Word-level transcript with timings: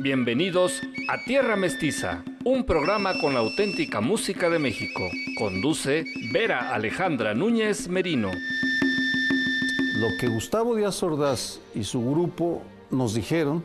Bienvenidos 0.00 0.80
a 1.08 1.22
Tierra 1.24 1.56
Mestiza, 1.56 2.24
un 2.44 2.64
programa 2.64 3.12
con 3.20 3.34
la 3.34 3.40
auténtica 3.40 4.00
música 4.00 4.48
de 4.48 4.58
México. 4.58 5.02
Conduce 5.36 6.04
Vera 6.32 6.72
Alejandra 6.72 7.34
Núñez 7.34 7.88
Merino. 7.88 8.30
Lo 9.96 10.06
que 10.18 10.28
Gustavo 10.28 10.76
Díaz 10.76 11.02
Ordaz 11.02 11.60
y 11.74 11.84
su 11.84 12.00
grupo 12.00 12.62
nos 12.90 13.12
dijeron 13.12 13.64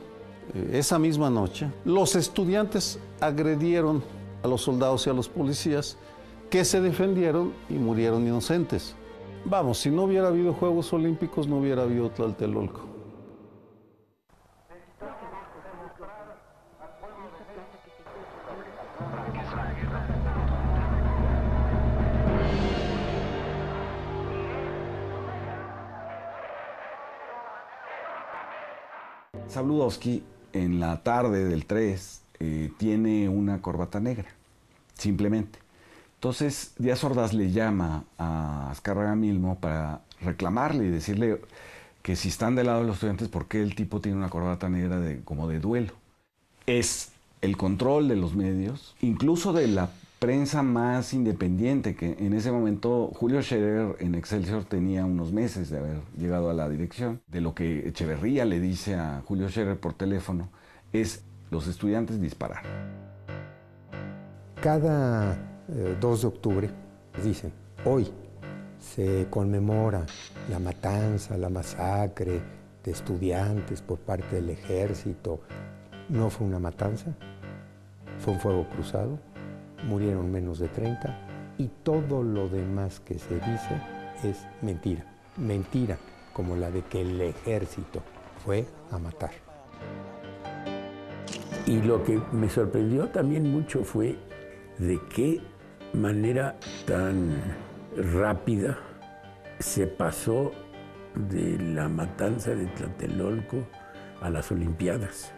eh, 0.54 0.72
esa 0.74 1.00
misma 1.00 1.30
noche, 1.30 1.68
los 1.86 2.16
estudiantes 2.16 3.00
agredieron 3.22 4.04
a 4.44 4.48
los 4.48 4.64
soldados 4.64 5.08
y 5.08 5.12
a 5.12 5.14
los 5.14 5.30
policías 5.30 5.98
que 6.50 6.66
se 6.66 6.82
defendieron 6.82 7.54
y 7.70 7.76
murieron 7.76 8.28
inocentes. 8.28 8.96
Vamos, 9.46 9.78
si 9.78 9.90
no 9.90 10.04
hubiera 10.04 10.28
habido 10.28 10.54
Juegos 10.54 10.92
Olímpicos, 10.94 11.48
no 11.48 11.60
hubiera 11.60 11.84
habido 11.84 12.10
Tlatelolco. 12.10 12.93
Sabludowski 29.54 30.24
en 30.52 30.80
la 30.80 31.04
tarde 31.04 31.46
del 31.46 31.66
3 31.66 32.22
eh, 32.40 32.72
tiene 32.78 33.30
una 33.30 33.62
corbata 33.62 34.00
negra, 34.00 34.30
simplemente. 34.96 35.60
Entonces 36.16 36.74
Díaz 36.78 37.04
Ordaz 37.04 37.34
le 37.34 37.52
llama 37.52 38.06
a 38.18 38.72
Azcárraga 38.72 39.16
Milmo 39.16 39.60
para 39.60 40.02
reclamarle 40.22 40.86
y 40.86 40.90
decirle 40.90 41.42
que 42.02 42.16
si 42.16 42.30
están 42.30 42.56
del 42.56 42.68
lado 42.68 42.82
de 42.82 42.88
los 42.88 42.96
estudiantes, 42.96 43.30
¿por 43.30 43.48
qué 43.48 43.62
el 43.62 43.76
tipo 43.76 44.02
tiene 44.02 44.18
una 44.18 44.30
corbata 44.30 44.70
negra 44.70 45.00
de, 45.00 45.22
como 45.24 45.48
de 45.48 45.60
duelo? 45.60 45.94
Es 46.66 47.12
el 47.42 47.58
control 47.58 48.08
de 48.08 48.16
los 48.16 48.36
medios, 48.36 48.96
incluso 49.02 49.54
de 49.54 49.68
la 49.68 49.90
prensa 50.24 50.64
más 50.64 51.14
independiente, 51.14 51.98
que 51.98 52.16
en 52.18 52.34
ese 52.34 52.50
momento 52.50 53.12
Julio 53.14 53.42
Scherer 53.42 53.98
en 54.00 54.16
Excelsior 54.16 54.64
tenía 54.64 55.04
unos 55.04 55.34
meses 55.34 55.70
de 55.70 55.80
haber 55.80 55.98
llegado 56.18 56.50
a 56.50 56.54
la 56.54 56.70
dirección, 56.70 57.22
de 57.28 57.42
lo 57.42 57.54
que 57.54 57.90
Echeverría 57.90 58.46
le 58.46 58.62
dice 58.62 58.96
a 58.96 59.22
Julio 59.26 59.50
Scherer 59.50 59.78
por 59.78 59.96
teléfono, 59.96 60.48
es 60.94 61.26
los 61.52 61.68
estudiantes 61.68 62.22
disparar. 62.22 62.64
Cada 64.62 65.36
2 66.00 66.20
eh, 66.20 66.22
de 66.22 66.28
octubre 66.28 66.70
dicen, 67.22 67.52
hoy 67.84 68.08
se 68.80 69.28
conmemora 69.30 70.06
la 70.50 70.60
matanza, 70.60 71.36
la 71.36 71.50
masacre 71.50 72.40
de 72.82 72.92
estudiantes 72.92 73.82
por 73.82 74.00
parte 74.00 74.38
del 74.38 74.52
ejército. 74.52 75.42
No 76.08 76.30
fue 76.30 76.48
una 76.48 76.60
matanza, 76.60 77.14
fue 78.20 78.32
un 78.32 78.40
fuego 78.40 78.70
cruzado 78.70 79.33
murieron 79.88 80.32
menos 80.32 80.60
de 80.60 80.68
30 80.68 81.56
y 81.58 81.70
todo 81.84 82.24
lo 82.24 82.50
demás 82.50 83.00
que 83.00 83.20
se 83.20 83.36
dice 83.36 83.82
es 84.24 84.46
mentira. 84.62 85.06
Mentira 85.38 85.98
como 86.34 86.56
la 86.56 86.72
de 86.72 86.82
que 86.84 87.02
el 87.02 87.22
ejército 87.22 88.02
fue 88.44 88.66
a 88.92 88.98
matar. 88.98 89.32
Y 91.66 91.82
lo 91.82 92.04
que 92.04 92.22
me 92.32 92.50
sorprendió 92.50 93.08
también 93.10 93.52
mucho 93.52 93.84
fue 93.84 94.18
de 94.80 95.00
qué 95.14 95.42
manera 95.94 96.58
tan 96.86 97.38
rápida 97.96 98.78
se 99.60 99.88
pasó 99.88 100.52
de 101.16 101.58
la 101.60 101.88
matanza 101.88 102.56
de 102.56 102.66
Tlatelolco 102.66 103.66
a 104.22 104.30
las 104.30 104.52
Olimpiadas. 104.52 105.32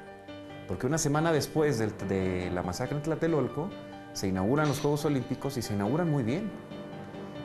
Porque 0.67 0.87
una 0.87 0.97
semana 0.97 1.31
después 1.31 1.77
de, 1.77 1.91
de 2.07 2.49
la 2.51 2.63
masacre 2.63 2.95
en 2.95 3.03
Tlatelolco, 3.03 3.69
se 4.15 4.29
inauguran 4.29 4.69
los 4.69 4.79
Juegos 4.79 5.03
Olímpicos 5.03 5.57
y 5.57 5.61
se 5.61 5.73
inauguran 5.73 6.09
muy 6.09 6.23
bien. 6.23 6.49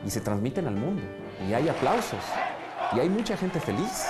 Y 0.06 0.10
se 0.10 0.20
transmiten 0.20 0.68
al 0.68 0.76
mundo. 0.76 1.02
Y 1.46 1.52
hay 1.52 1.68
aplausos. 1.68 2.20
Y 2.94 3.00
hay 3.00 3.08
mucha 3.08 3.36
gente 3.36 3.58
feliz. 3.58 4.06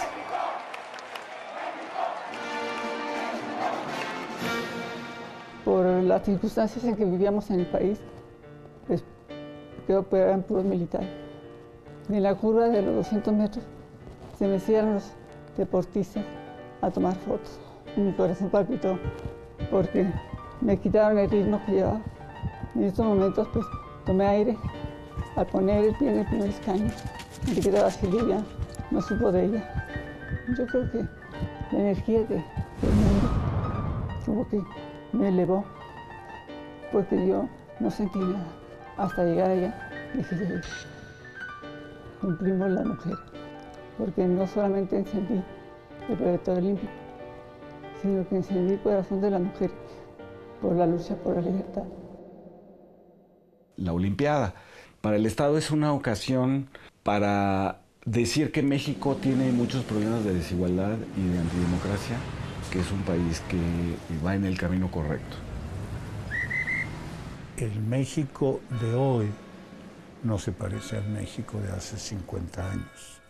Por 5.64 5.86
las 5.86 6.22
circunstancias 6.22 6.84
en 6.84 6.96
que 6.96 7.04
vivíamos 7.06 7.50
en 7.50 7.60
el 7.60 7.66
país, 7.66 7.98
pues 8.86 9.04
creo 9.86 10.06
que 10.06 10.16
eran 10.16 10.42
puros 10.42 10.64
militares. 10.64 11.08
En 12.10 12.22
la 12.22 12.34
curva 12.34 12.68
de 12.68 12.82
los 12.82 12.94
200 12.96 13.32
metros 13.32 13.64
se 14.38 14.46
me 14.46 14.56
hicieron 14.56 14.94
los 14.94 15.12
deportistas 15.56 16.24
a 16.82 16.90
tomar 16.90 17.14
fotos. 17.16 17.58
Mi 17.96 18.12
corazón 18.12 18.50
palpitó 18.50 18.98
porque 19.70 20.12
me 20.60 20.76
quitaron 20.76 21.18
el 21.18 21.30
ritmo 21.30 21.58
que 21.64 21.72
llevaba. 21.72 22.02
En 22.74 22.84
estos 22.84 23.04
momentos, 23.04 23.48
pues, 23.52 23.66
tomé 24.06 24.26
aire 24.26 24.56
al 25.36 25.46
poner 25.46 25.84
el 25.86 25.94
pie 25.96 26.12
en 26.12 26.18
el 26.20 26.26
primer 26.26 26.50
escaño. 26.50 26.90
Así 27.84 28.10
ya 28.28 28.42
no 28.90 29.00
supo 29.00 29.32
de 29.32 29.46
ella. 29.46 29.86
Yo 30.56 30.66
creo 30.66 30.90
que 30.90 30.98
la 31.72 31.78
energía 31.78 32.20
de, 32.20 32.36
del 32.36 32.94
mundo 32.94 33.30
como 34.24 34.48
que 34.48 34.62
me 35.12 35.28
elevó, 35.28 35.64
porque 36.92 37.26
yo 37.26 37.48
no 37.80 37.90
sentí 37.90 38.18
nada. 38.18 38.46
Hasta 38.96 39.24
llegar 39.24 39.50
allá, 39.50 39.90
dije, 40.14 40.36
ya 40.36 40.60
cumplimos 42.20 42.70
la 42.70 42.84
mujer, 42.84 43.16
porque 43.98 44.26
no 44.26 44.46
solamente 44.46 44.98
encendí 44.98 45.42
el 46.08 46.16
proyecto 46.16 46.52
olímpico, 46.52 46.92
sino 48.02 48.28
que 48.28 48.36
encendí 48.36 48.74
el 48.74 48.80
corazón 48.80 49.20
de 49.20 49.30
la 49.30 49.38
mujer 49.38 49.70
por 50.60 50.76
la 50.76 50.86
lucha 50.86 51.16
por 51.16 51.36
la 51.36 51.40
libertad 51.40 51.84
la 53.80 53.92
Olimpiada. 53.92 54.54
Para 55.00 55.16
el 55.16 55.26
Estado 55.26 55.58
es 55.58 55.70
una 55.70 55.92
ocasión 55.92 56.68
para 57.02 57.80
decir 58.04 58.52
que 58.52 58.62
México 58.62 59.16
tiene 59.20 59.50
muchos 59.52 59.84
problemas 59.84 60.24
de 60.24 60.34
desigualdad 60.34 60.96
y 61.16 61.28
de 61.28 61.38
antidemocracia, 61.38 62.16
que 62.70 62.80
es 62.80 62.90
un 62.92 63.02
país 63.02 63.42
que 63.48 63.58
va 64.24 64.34
en 64.34 64.44
el 64.44 64.58
camino 64.58 64.90
correcto. 64.90 65.36
El 67.56 67.80
México 67.82 68.60
de 68.80 68.94
hoy 68.94 69.26
no 70.22 70.38
se 70.38 70.52
parece 70.52 70.96
al 70.96 71.08
México 71.08 71.58
de 71.60 71.72
hace 71.72 71.98
50 71.98 72.70
años. 72.70 73.20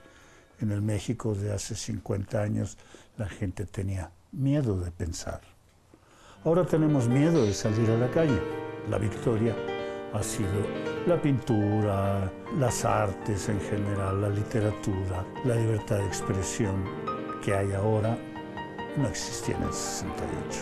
En 0.61 0.73
el 0.73 0.83
México 0.83 1.35
de 1.35 1.53
hace 1.53 1.75
50 1.75 2.41
años 2.41 2.77
la 3.17 3.29
gente 3.29 3.65
tenía 3.65 4.11
miedo 4.33 4.79
de 4.79 4.91
pensar. 4.91 5.41
Ahora 6.45 6.65
tenemos 6.65 7.09
miedo 7.09 7.45
de 7.45 7.55
salir 7.55 7.91
a 7.91 7.99
la 7.99 8.11
calle. 8.11 8.41
La 8.89 8.99
victoria 8.99 9.55
ha 10.13 10.23
sido 10.23 10.67
la 11.07 11.21
pintura, 11.21 12.31
las 12.59 12.85
artes 12.85 13.49
en 13.49 13.61
general, 13.61 14.21
la 14.21 14.29
literatura, 14.29 15.25
la 15.45 15.55
libertad 15.55 15.99
de 15.99 16.07
expresión 16.07 16.85
que 17.45 17.55
hay 17.55 17.73
ahora, 17.73 18.17
no 18.97 19.09
existía 19.09 19.57
en 19.57 19.63
el 19.63 19.73
68. 19.73 20.59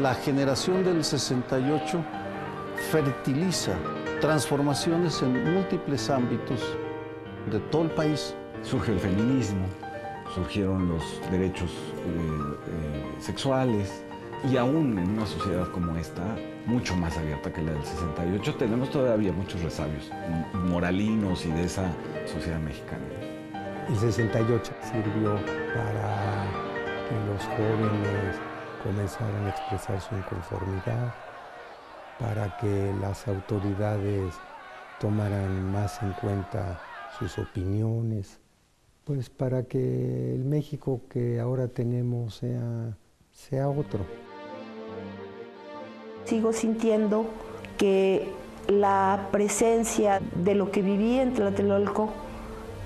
La 0.00 0.14
generación 0.14 0.84
del 0.84 1.04
68 1.04 2.02
fertiliza 2.90 3.72
transformaciones 4.20 5.20
en 5.22 5.54
múltiples 5.54 6.08
ámbitos 6.08 6.60
de 7.50 7.58
todo 7.70 7.82
el 7.82 7.90
país. 7.90 8.34
Surge 8.62 8.92
el 8.92 9.00
feminismo, 9.00 9.66
surgieron 10.32 10.88
los 10.88 11.02
derechos 11.30 11.70
eh, 11.70 12.56
eh, 12.68 13.20
sexuales 13.20 14.04
y 14.50 14.56
aún 14.56 14.98
en 14.98 15.10
una 15.10 15.26
sociedad 15.26 15.70
como 15.70 15.96
esta, 15.96 16.22
mucho 16.66 16.96
más 16.96 17.16
abierta 17.16 17.52
que 17.52 17.62
la 17.62 17.72
del 17.72 17.84
68, 17.84 18.56
tenemos 18.56 18.90
todavía 18.90 19.32
muchos 19.32 19.62
resabios 19.62 20.10
moralinos 20.68 21.46
y 21.46 21.52
de 21.52 21.64
esa 21.64 21.92
sociedad 22.26 22.58
mexicana. 22.58 23.04
El 23.88 23.96
68 23.96 24.72
sirvió 24.82 25.36
para 25.74 26.46
que 27.08 27.14
los 27.26 27.44
jóvenes 27.44 28.36
comenzaran 28.82 29.46
a 29.46 29.50
expresar 29.50 30.00
su 30.00 30.16
inconformidad, 30.16 31.14
para 32.18 32.56
que 32.58 32.92
las 33.00 33.28
autoridades 33.28 34.34
tomaran 34.98 35.70
más 35.70 36.02
en 36.02 36.12
cuenta 36.14 36.80
sus 37.18 37.38
opiniones, 37.38 38.40
pues 39.04 39.30
para 39.30 39.64
que 39.64 40.34
el 40.34 40.44
México 40.44 41.02
que 41.08 41.38
ahora 41.38 41.68
tenemos 41.68 42.36
sea, 42.36 42.96
sea 43.30 43.68
otro 43.68 44.04
sigo 46.24 46.52
sintiendo 46.52 47.26
que 47.78 48.28
la 48.68 49.28
presencia 49.32 50.20
de 50.34 50.54
lo 50.54 50.70
que 50.70 50.82
viví 50.82 51.18
en 51.18 51.34
Tlatelolco 51.34 52.10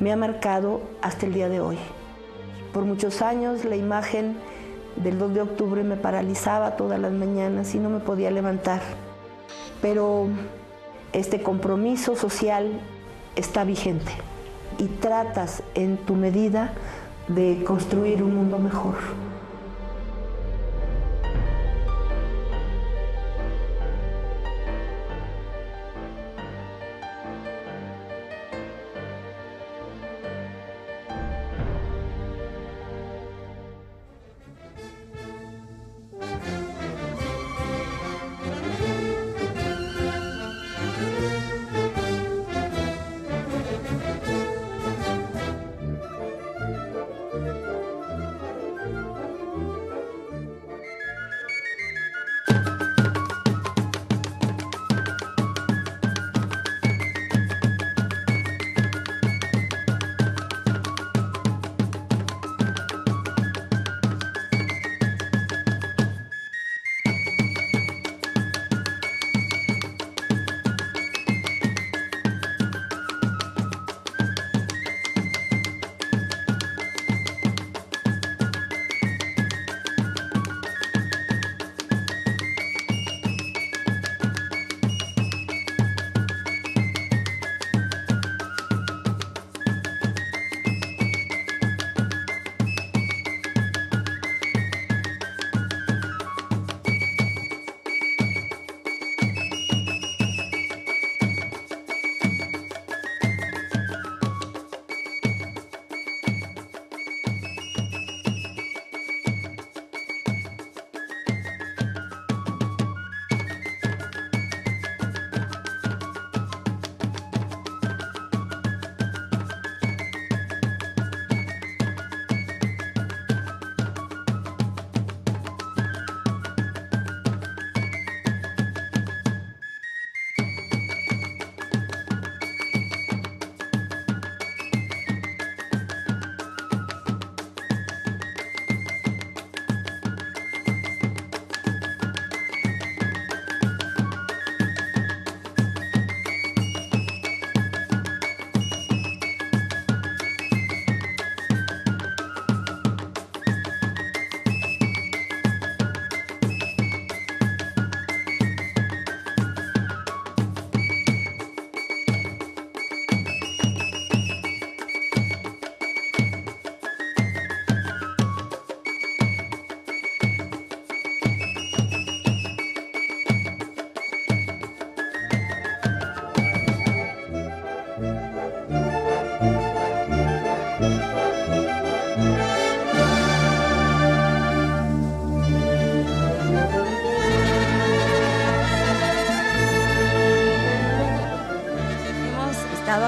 me 0.00 0.12
ha 0.12 0.17
marcado 0.17 0.81
hasta 1.03 1.27
el 1.27 1.35
día 1.35 1.49
de 1.49 1.61
hoy. 1.61 1.79
Por 2.73 2.85
muchos 2.85 3.23
años 3.23 3.65
la 3.65 3.77
imagen 3.77 4.37
del 4.97 5.19
2 5.19 5.35
de 5.35 5.43
octubre 5.43 5.83
me 5.83 5.97
paralizaba 5.97 6.77
todas 6.77 6.99
las 6.99 7.12
mañanas 7.12 7.75
y 7.75 7.79
no 7.79 7.91
me 7.91 8.00
podía 8.00 8.31
levantar. 8.31 8.81
Pero 9.83 10.29
este 11.12 11.43
compromiso 11.43 12.17
social 12.17 12.81
está 13.37 13.65
vigente 13.65 14.12
y 14.79 14.85
tratas 14.85 15.62
en 15.75 15.97
tu 15.99 16.15
medida 16.15 16.73
de 17.29 17.62
construir 17.65 18.23
un 18.23 18.35
mundo 18.35 18.59
mejor. 18.59 18.94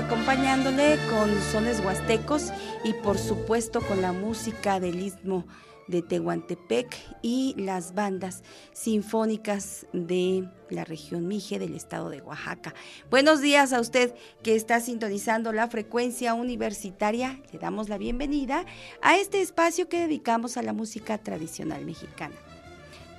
Acompañándole 0.09 0.97
con 1.11 1.29
sones 1.53 1.81
huastecos 1.81 2.51
y 2.83 2.95
por 2.95 3.19
supuesto 3.19 3.83
con 3.83 4.01
la 4.01 4.13
música 4.15 4.81
del 4.81 5.03
istmo 5.03 5.45
de 5.87 6.01
Tehuantepec 6.01 6.97
y 7.21 7.55
las 7.59 7.95
bandas 7.95 8.43
sinfónicas 8.73 9.87
de 9.93 10.49
la 10.71 10.87
región 10.87 11.29
Mije 11.29 11.59
del 11.59 11.75
estado 11.75 12.09
de 12.09 12.23
Oaxaca. 12.23 12.73
Buenos 13.11 13.43
días 13.43 13.75
a 13.75 13.81
usted 13.81 14.15
que 14.43 14.57
está 14.57 14.81
sintonizando 14.81 15.53
la 15.53 15.69
frecuencia 15.69 16.33
universitaria. 16.33 17.43
Le 17.53 17.59
damos 17.59 17.91
la 17.91 17.99
bienvenida 17.99 18.65
a 19.03 19.19
este 19.19 19.43
espacio 19.43 19.91
que 19.91 20.01
dedicamos 20.01 20.57
a 20.57 20.63
la 20.63 20.73
música 20.73 21.19
tradicional 21.19 21.85
mexicana. 21.85 22.35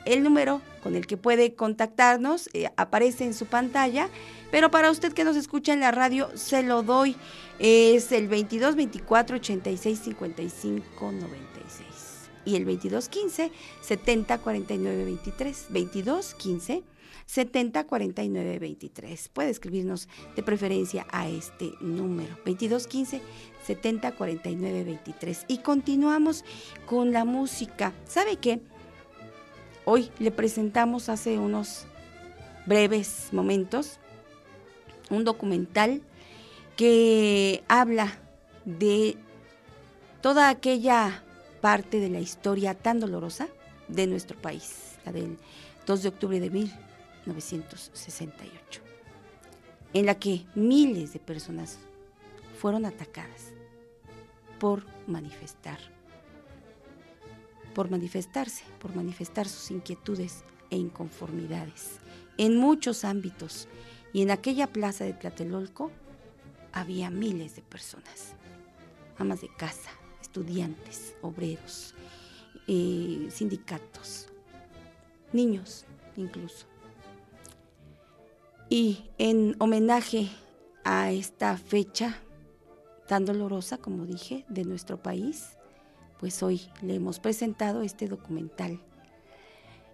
El 0.09 0.23
número 0.23 0.63
con 0.81 0.95
el 0.95 1.05
que 1.05 1.17
puede 1.17 1.53
contactarnos 1.53 2.49
eh, 2.53 2.71
aparece 2.77 3.25
en 3.25 3.35
su 3.35 3.45
pantalla, 3.45 4.09
pero 4.49 4.71
para 4.71 4.89
usted 4.89 5.13
que 5.13 5.23
nos 5.23 5.35
escucha 5.35 5.71
en 5.71 5.81
la 5.81 5.91
radio 5.91 6.31
se 6.33 6.63
lo 6.63 6.81
doy. 6.81 7.15
Es 7.59 8.11
el 8.11 8.27
22 8.27 8.75
24 8.75 9.35
86 9.35 9.99
55 9.99 11.11
96 11.11 11.85
y 12.43 12.55
el 12.55 12.65
22 12.65 13.07
15 13.07 13.51
70 13.81 14.37
49 14.39 15.05
23. 15.05 15.65
22 15.69 16.33
15 16.33 16.83
70 17.27 17.83
49 17.83 18.59
23. 18.59 19.29
Puede 19.29 19.51
escribirnos 19.51 20.09
de 20.35 20.41
preferencia 20.41 21.05
a 21.11 21.29
este 21.29 21.73
número 21.81 22.35
22 22.45 22.87
15 22.87 23.21
70 23.67 24.11
49 24.13 24.83
23. 24.85 25.45
Y 25.47 25.59
continuamos 25.59 26.43
con 26.87 27.11
la 27.11 27.25
música. 27.25 27.93
¿Sabe 28.07 28.37
qué? 28.37 28.59
Hoy 29.91 30.11
le 30.19 30.29
presentamos 30.29 31.09
hace 31.09 31.39
unos 31.39 31.87
breves 32.67 33.29
momentos 33.31 33.97
un 35.09 35.23
documental 35.23 36.03
que 36.77 37.63
habla 37.67 38.19
de 38.65 39.17
toda 40.21 40.49
aquella 40.49 41.23
parte 41.59 41.99
de 41.99 42.09
la 42.09 42.19
historia 42.19 42.75
tan 42.75 42.99
dolorosa 42.99 43.47
de 43.87 44.05
nuestro 44.05 44.39
país, 44.39 44.99
la 45.07 45.11
del 45.11 45.39
2 45.87 46.03
de 46.03 46.09
octubre 46.09 46.39
de 46.39 46.51
1968, 46.51 48.81
en 49.95 50.05
la 50.05 50.19
que 50.19 50.45
miles 50.53 51.13
de 51.13 51.19
personas 51.19 51.79
fueron 52.61 52.85
atacadas 52.85 53.53
por 54.59 54.85
manifestar 55.07 55.79
por 57.79 57.89
manifestarse, 57.89 58.65
por 58.81 58.93
manifestar 58.93 59.47
sus 59.47 59.71
inquietudes 59.71 60.43
e 60.69 60.75
inconformidades. 60.75 62.01
En 62.37 62.57
muchos 62.57 63.05
ámbitos 63.05 63.69
y 64.11 64.21
en 64.21 64.31
aquella 64.31 64.67
plaza 64.67 65.05
de 65.05 65.13
Tlatelolco 65.13 65.89
había 66.73 67.09
miles 67.09 67.55
de 67.55 67.61
personas, 67.61 68.33
amas 69.17 69.39
de 69.39 69.47
casa, 69.55 69.91
estudiantes, 70.21 71.15
obreros, 71.21 71.95
eh, 72.67 73.29
sindicatos, 73.31 74.27
niños 75.31 75.85
incluso. 76.17 76.65
Y 78.69 79.09
en 79.17 79.55
homenaje 79.59 80.27
a 80.83 81.13
esta 81.13 81.55
fecha 81.55 82.17
tan 83.07 83.23
dolorosa, 83.23 83.77
como 83.77 84.05
dije, 84.05 84.43
de 84.49 84.65
nuestro 84.65 85.01
país, 85.01 85.55
pues 86.19 86.43
hoy 86.43 86.61
le 86.81 86.95
hemos 86.95 87.19
presentado 87.19 87.81
este 87.81 88.07
documental. 88.07 88.79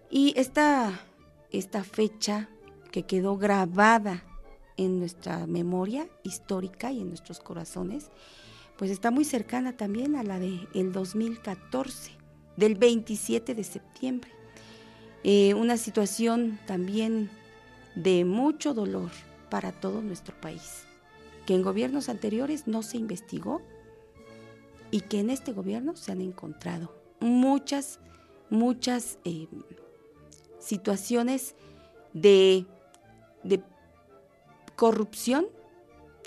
Y 0.10 0.34
esta, 0.38 1.00
esta 1.51 1.84
fecha 1.84 2.50
que 2.91 3.03
quedó 3.03 3.38
grabada 3.38 4.24
en 4.77 5.00
nuestra 5.00 5.46
memoria 5.48 6.08
histórica 6.24 6.91
y 6.91 7.01
en 7.01 7.10
nuestros 7.10 7.39
corazones, 7.39 8.10
pues 8.77 8.91
está 8.91 9.12
muy 9.12 9.24
cercana 9.24 9.77
también 9.77 10.15
a 10.15 10.24
la 10.24 10.39
del 10.39 10.67
el 10.74 10.91
2014, 10.91 12.12
del 12.58 12.75
27 12.75 13.55
de 13.55 13.63
septiembre. 13.63 14.32
Eh, 15.24 15.53
una 15.53 15.77
situación 15.77 16.60
también 16.65 17.29
de 17.96 18.25
mucho 18.25 18.74
dolor 18.74 19.12
para 19.50 19.72
todo 19.72 20.01
nuestro 20.01 20.39
país, 20.39 20.84
que 21.46 21.55
en 21.55 21.62
gobiernos 21.62 22.10
anteriores 22.10 22.67
no 22.67 22.84
se 22.84 22.98
investigó 22.98 23.62
y 24.92 25.01
que 25.01 25.20
en 25.20 25.30
este 25.30 25.51
gobierno 25.51 25.96
se 25.96 26.12
han 26.12 26.22
encontrado 26.22 26.94
muchas, 27.20 28.00
muchas 28.50 29.20
eh, 29.25 29.48
situaciones 30.60 31.56
de, 32.13 32.65
corrupción 34.75 35.48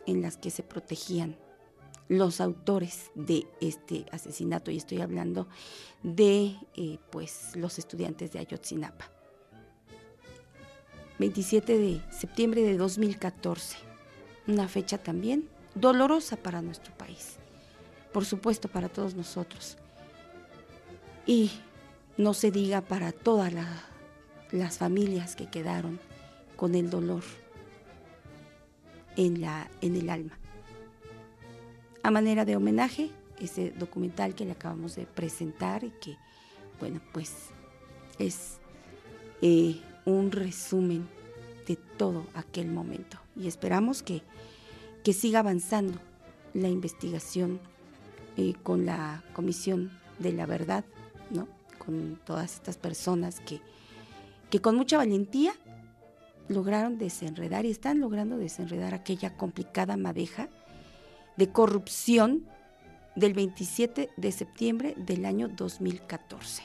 en 0.06 0.22
las 0.22 0.38
que 0.38 0.48
se 0.50 0.62
protegían 0.62 1.36
los 2.08 2.40
autores 2.40 3.10
de 3.14 3.46
este 3.60 4.06
asesinato 4.10 4.70
y 4.70 4.78
estoy 4.78 5.02
hablando 5.02 5.48
de 6.02 6.56
eh, 6.74 6.98
pues 7.10 7.54
los 7.56 7.78
estudiantes 7.78 8.32
de 8.32 8.38
Ayotzinapa. 8.38 9.10
27 11.18 11.76
de 11.76 12.00
septiembre 12.10 12.62
de 12.62 12.78
2014, 12.78 13.76
una 14.46 14.66
fecha 14.66 14.96
también 14.96 15.46
dolorosa 15.74 16.38
para 16.38 16.62
nuestro 16.62 16.96
país 16.96 17.37
por 18.12 18.24
supuesto 18.24 18.68
para 18.68 18.88
todos 18.88 19.14
nosotros. 19.14 19.76
Y 21.26 21.50
no 22.16 22.34
se 22.34 22.50
diga 22.50 22.80
para 22.80 23.12
todas 23.12 23.52
las 24.50 24.78
familias 24.78 25.36
que 25.36 25.46
quedaron 25.46 26.00
con 26.56 26.74
el 26.74 26.90
dolor 26.90 27.22
en, 29.16 29.40
la, 29.40 29.70
en 29.80 29.96
el 29.96 30.10
alma. 30.10 30.38
A 32.02 32.10
manera 32.10 32.44
de 32.44 32.56
homenaje, 32.56 33.10
ese 33.38 33.70
documental 33.70 34.34
que 34.34 34.44
le 34.44 34.52
acabamos 34.52 34.96
de 34.96 35.06
presentar 35.06 35.84
y 35.84 35.90
que, 35.90 36.16
bueno, 36.80 37.00
pues 37.12 37.32
es 38.18 38.58
eh, 39.42 39.80
un 40.04 40.32
resumen 40.32 41.06
de 41.66 41.76
todo 41.76 42.26
aquel 42.34 42.68
momento. 42.68 43.18
Y 43.36 43.46
esperamos 43.46 44.02
que, 44.02 44.22
que 45.04 45.12
siga 45.12 45.40
avanzando 45.40 45.98
la 46.54 46.68
investigación 46.68 47.60
eh, 48.38 48.54
con 48.62 48.86
la 48.86 49.24
Comisión 49.32 49.90
de 50.20 50.32
la 50.32 50.46
Verdad, 50.46 50.84
¿no? 51.28 51.48
con 51.76 52.20
todas 52.24 52.54
estas 52.54 52.76
personas 52.76 53.40
que, 53.40 53.60
que 54.48 54.60
con 54.60 54.76
mucha 54.76 54.96
valentía 54.96 55.52
lograron 56.46 56.98
desenredar 56.98 57.66
y 57.66 57.72
están 57.72 57.98
logrando 57.98 58.38
desenredar 58.38 58.94
aquella 58.94 59.36
complicada 59.36 59.96
madeja 59.96 60.48
de 61.36 61.50
corrupción 61.50 62.46
del 63.16 63.34
27 63.34 64.10
de 64.16 64.32
septiembre 64.32 64.94
del 64.96 65.24
año 65.24 65.48
2014. 65.48 66.62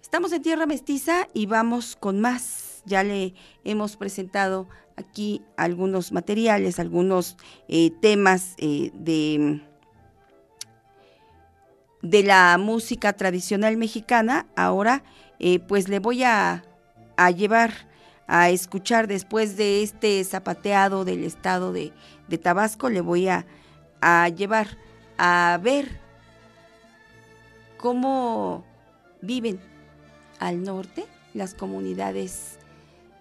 Estamos 0.00 0.32
en 0.32 0.40
Tierra 0.40 0.64
Mestiza 0.64 1.28
y 1.34 1.44
vamos 1.44 1.94
con 1.94 2.20
más. 2.22 2.82
Ya 2.86 3.02
le 3.02 3.34
hemos 3.64 3.98
presentado 3.98 4.66
aquí 4.96 5.42
algunos 5.58 6.10
materiales, 6.10 6.78
algunos 6.78 7.36
eh, 7.68 7.90
temas 8.00 8.54
eh, 8.56 8.92
de 8.94 9.60
de 12.10 12.22
la 12.22 12.56
música 12.58 13.14
tradicional 13.14 13.76
mexicana, 13.76 14.46
ahora 14.54 15.02
eh, 15.40 15.58
pues 15.58 15.88
le 15.88 15.98
voy 15.98 16.22
a, 16.22 16.62
llevar 17.36 17.72
a 18.28 18.50
escuchar 18.50 19.08
después 19.08 19.56
de 19.56 19.82
este 19.82 20.22
zapateado 20.22 21.04
del 21.04 21.24
estado 21.24 21.72
de, 21.72 21.92
Tabasco, 22.42 22.90
le 22.90 23.00
voy 23.00 23.28
a, 23.28 23.46
a 24.00 24.28
llevar 24.28 24.78
a 25.18 25.58
ver 25.62 26.00
cómo 27.76 28.64
viven 29.20 29.58
al 30.38 30.62
norte 30.62 31.06
las 31.34 31.54
comunidades 31.54 32.58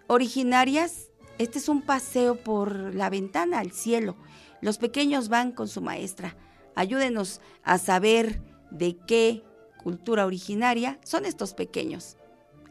originarias. 0.08 1.08
Este 1.38 1.58
es 1.58 1.70
un 1.70 1.82
paseo 1.82 2.36
por 2.36 2.94
la 2.94 3.10
ventana 3.10 3.60
al 3.60 3.72
cielo. 3.72 4.15
Los 4.62 4.77
pequeños 4.77 5.30
van 5.30 5.51
con 5.51 5.68
su 5.68 5.82
maestra. 5.82 6.36
Ayúdenos 6.75 7.42
a 7.63 7.77
saber 7.77 8.42
de 8.72 8.98
qué 9.08 9.44
cultura 9.84 10.26
originaria 10.26 11.00
son 11.04 11.26
estos 11.26 11.54
pequeños. 11.54 12.18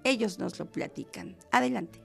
Ellos 0.03 0.39
nos 0.39 0.59
lo 0.59 0.67
platican. 0.67 1.37
Adelante. 1.51 2.03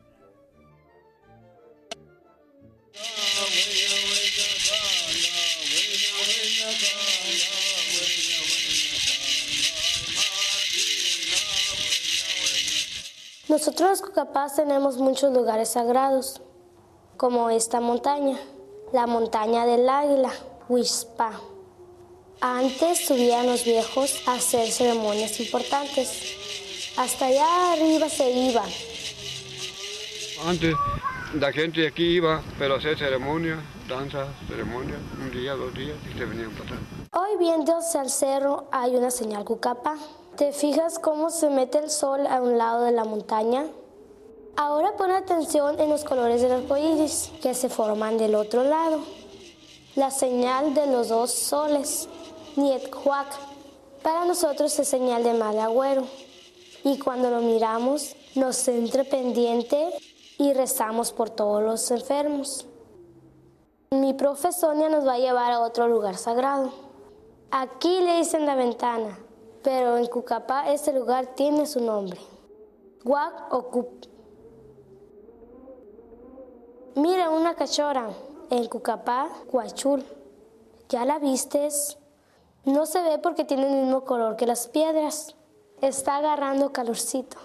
Nosotros 13.50 14.02
Cucapás 14.02 14.56
tenemos 14.56 14.98
muchos 14.98 15.34
lugares 15.34 15.70
sagrados, 15.70 16.40
como 17.18 17.50
esta 17.50 17.82
montaña, 17.82 18.38
la 18.94 19.08
montaña 19.08 19.66
del 19.66 19.90
águila, 19.90 20.32
Huispa. 20.70 21.32
Antes 22.42 23.06
subían 23.06 23.48
los 23.48 23.64
viejos 23.66 24.22
a 24.26 24.36
hacer 24.36 24.72
ceremonias 24.72 25.40
importantes. 25.40 26.36
Hasta 26.98 27.26
allá 27.26 27.74
arriba 27.74 28.10
se 28.10 28.30
iban. 28.32 28.70
Antes 30.46 30.76
la 31.34 31.52
gente 31.52 31.82
de 31.82 31.88
aquí 31.88 32.04
iba, 32.04 32.42
pero 32.58 32.76
a 32.76 32.78
hacer 32.78 32.98
ceremonias 32.98 33.60
danza, 33.90 34.28
ceremonia, 34.48 34.96
un 35.20 35.32
día, 35.32 35.56
dos 35.56 35.74
días 35.74 35.98
y 36.08 36.18
se 36.18 36.24
venían 36.24 36.52
pasando. 36.52 36.86
Hoy 37.12 37.38
viéndose 37.40 37.98
al 37.98 38.10
cerro 38.10 38.70
hay 38.72 38.96
una 38.96 39.10
señal 39.10 39.44
cucapa. 39.44 39.98
¿Te 40.38 40.54
fijas 40.54 41.00
cómo 41.00 41.32
se 41.32 41.50
mete 41.50 41.80
el 41.80 41.90
sol 41.90 42.28
a 42.28 42.40
un 42.40 42.58
lado 42.58 42.86
de 42.86 42.92
la 42.92 43.04
montaña? 43.04 43.66
Ahora 44.56 44.96
pon 44.96 45.12
atención 45.12 45.80
en 45.80 45.90
los 45.90 46.04
colores 46.04 46.42
del 46.42 46.52
arco 46.52 46.78
iris 46.78 47.32
que 47.42 47.54
se 47.54 47.68
forman 47.68 48.18
del 48.18 48.36
otro 48.36 48.64
lado. 48.64 49.02
La 49.96 50.12
señal 50.12 50.76
de 50.76 50.86
los 50.86 51.10
dos 51.10 51.32
soles, 51.32 52.08
Niet-Huac, 52.56 53.28
para 54.04 54.26
nosotros 54.26 54.78
es 54.80 54.88
señal 54.88 55.24
de 55.24 55.34
mal 55.34 55.60
agüero. 55.60 56.04
Y 56.84 56.98
cuando 57.00 57.30
lo 57.30 57.42
miramos, 57.42 58.16
nos 58.36 58.68
entra 58.68 59.04
pendiente 59.04 59.90
y 60.38 60.54
rezamos 60.54 61.12
por 61.12 61.30
todos 61.30 61.62
los 61.62 61.92
enfermos. 61.92 62.66
Mi 63.92 64.14
profesoria 64.14 64.88
nos 64.90 65.06
va 65.06 65.14
a 65.14 65.20
llevar 65.20 65.52
a 65.52 65.60
otro 65.62 65.88
lugar 65.88 66.16
sagrado. 66.16 66.72
Aquí 67.52 68.00
le 68.02 68.18
dicen 68.18 68.46
la 68.46 68.56
ventana, 68.56 69.20
pero 69.64 69.98
en 69.98 70.08
Cucapá 70.08 70.72
este 70.72 70.94
lugar 70.94 71.36
tiene 71.36 71.66
su 71.66 71.82
nombre. 71.82 72.20
Guac 73.04 73.54
o 73.54 73.64
Cup. 73.70 74.08
Mira 76.96 77.30
una 77.30 77.56
cachora 77.56 78.10
en 78.50 78.68
Cucapá, 78.68 79.30
Huachul. 79.52 80.06
¿Ya 80.90 81.06
la 81.06 81.20
vistes? 81.20 81.99
No 82.70 82.86
se 82.86 83.02
ve 83.02 83.18
porque 83.18 83.46
tiene 83.46 83.66
el 83.68 83.74
mismo 83.84 84.06
color 84.06 84.36
que 84.36 84.46
las 84.46 84.68
piedras. 84.68 85.36
Está 85.82 86.18
agarrando 86.18 86.72
calorcito. 86.72 87.38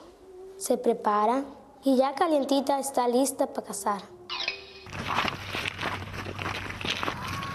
Se 0.59 0.77
prepara 0.77 1.45
y 1.83 1.97
ya 1.97 2.15
calientita 2.15 2.79
está 2.79 3.09
lista 3.09 3.47
para 3.47 3.67
cazar. 3.69 4.03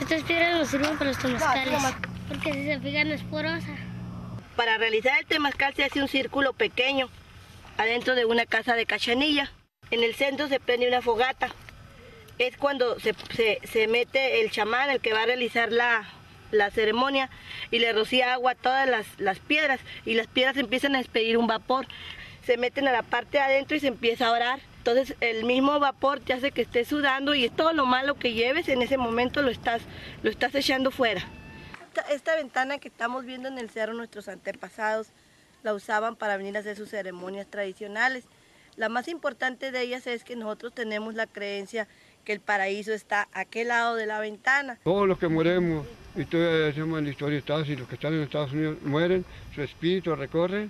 Estas 0.02 0.24
piedras 0.24 0.58
nos 0.58 0.68
sirven 0.70 0.98
para 0.98 1.12
los 1.12 1.20
temazcales, 1.20 1.84
porque 2.28 2.54
si 2.54 2.66
se 2.66 2.80
fijan 2.80 3.12
es 3.12 3.22
porosa. 3.24 3.68
Para 4.56 4.78
realizar 4.78 5.20
el 5.20 5.26
temazcal 5.28 5.74
se 5.76 5.84
hace 5.84 6.02
un 6.02 6.08
círculo 6.08 6.54
pequeño 6.54 7.10
adentro 7.78 8.16
de 8.16 8.26
una 8.26 8.46
casa 8.46 8.74
de 8.76 8.86
cachanilla. 8.86 9.52
En 9.92 10.04
el 10.04 10.16
centro 10.16 10.48
se 10.48 10.60
prende 10.60 10.88
una 10.88 11.02
fogata. 11.02 11.50
Es 12.40 12.58
cuando 12.58 13.00
se, 13.00 13.14
se- 13.36 13.60
se 13.72 13.88
mete 13.88 14.42
el 14.42 14.50
chamán, 14.52 14.90
el 14.90 15.02
que 15.02 15.14
va 15.14 15.24
a 15.24 15.26
realizar 15.26 15.72
la, 15.72 16.08
la 16.52 16.72
ceremonia, 16.72 17.30
y 17.72 17.80
le 17.80 17.94
rocía 17.94 18.34
agua 18.34 18.52
a 18.52 18.56
todas 18.56 18.88
las, 18.90 19.06
las 19.18 19.40
piedras, 19.40 19.80
y 20.06 20.14
las 20.14 20.28
piedras 20.28 20.58
empiezan 20.58 20.96
a 20.96 21.00
despedir 21.00 21.38
un 21.38 21.48
vapor. 21.48 21.88
Se 22.46 22.58
meten 22.58 22.88
a 22.88 22.92
la 22.92 23.04
parte 23.04 23.38
de 23.38 23.44
adentro 23.44 23.78
y 23.78 23.80
se 23.80 23.88
empieza 23.88 24.28
a 24.28 24.32
orar. 24.32 24.60
Entonces 24.80 25.16
el 25.20 25.44
mismo 25.44 25.78
vapor 25.80 26.20
te 26.20 26.34
hace 26.34 26.52
que 26.52 26.62
estés 26.62 26.88
sudando 26.88 27.36
y 27.36 27.50
todo 27.50 27.74
lo 27.74 27.86
malo 27.86 28.16
que 28.16 28.34
lleves 28.34 28.70
en 28.70 28.82
ese 28.82 28.98
momento 28.98 29.42
lo 29.42 29.52
estás, 29.52 29.82
lo 30.24 30.30
estás 30.30 30.56
echando 30.56 30.90
fuera. 30.90 31.22
Esta, 31.90 32.02
esta 32.14 32.36
ventana 32.36 32.78
que 32.78 32.88
estamos 32.88 33.26
viendo 33.26 33.50
en 33.50 33.60
el 33.60 33.70
cerro, 33.70 33.94
nuestros 33.94 34.30
antepasados 34.30 35.08
la 35.64 35.74
usaban 35.74 36.16
para 36.16 36.38
venir 36.38 36.56
a 36.56 36.62
hacer 36.62 36.78
sus 36.78 36.90
ceremonias 36.90 37.46
tradicionales. 37.48 38.24
La 38.78 38.88
más 38.88 39.10
importante 39.10 39.72
de 39.72 39.82
ellas 39.82 40.08
es 40.08 40.24
que 40.24 40.38
nosotros 40.38 40.74
tenemos 40.74 41.14
la 41.14 41.28
creencia 41.28 41.88
que 42.24 42.32
el 42.32 42.40
paraíso 42.40 42.94
está 42.94 43.28
a 43.34 43.42
aquel 43.42 43.68
lado 43.68 43.96
de 43.96 44.06
la 44.06 44.20
ventana. 44.20 44.80
Todos 44.84 45.08
los 45.08 45.20
que 45.20 45.28
morimos, 45.28 45.86
y 46.20 46.26
todavía 46.26 46.66
decimos 46.66 47.00
en 47.00 47.06
la 47.06 47.12
historia 47.12 47.40
está 47.40 47.56
así, 47.56 47.78
los 47.78 47.88
que 47.88 47.96
están 47.96 48.14
en 48.14 48.24
Estados 48.24 48.52
Unidos 48.52 48.78
mueren, 48.84 49.24
su 49.56 49.62
espíritu 49.62 50.14
recorre 50.16 50.68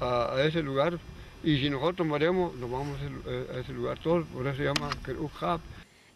a, 0.00 0.34
ese 0.42 0.62
lugar. 0.62 0.98
Y 1.44 1.58
si 1.58 1.68
nosotros 1.68 2.08
morimos, 2.08 2.54
nos 2.54 2.70
vamos 2.70 2.98
a 2.98 3.04
ese, 3.04 3.60
ese 3.60 3.72
lugar 3.74 3.98
todos, 3.98 4.26
por 4.28 4.46
eso 4.46 4.56
se 4.56 4.64
llama 4.64 4.88
Kerujab. 5.04 5.60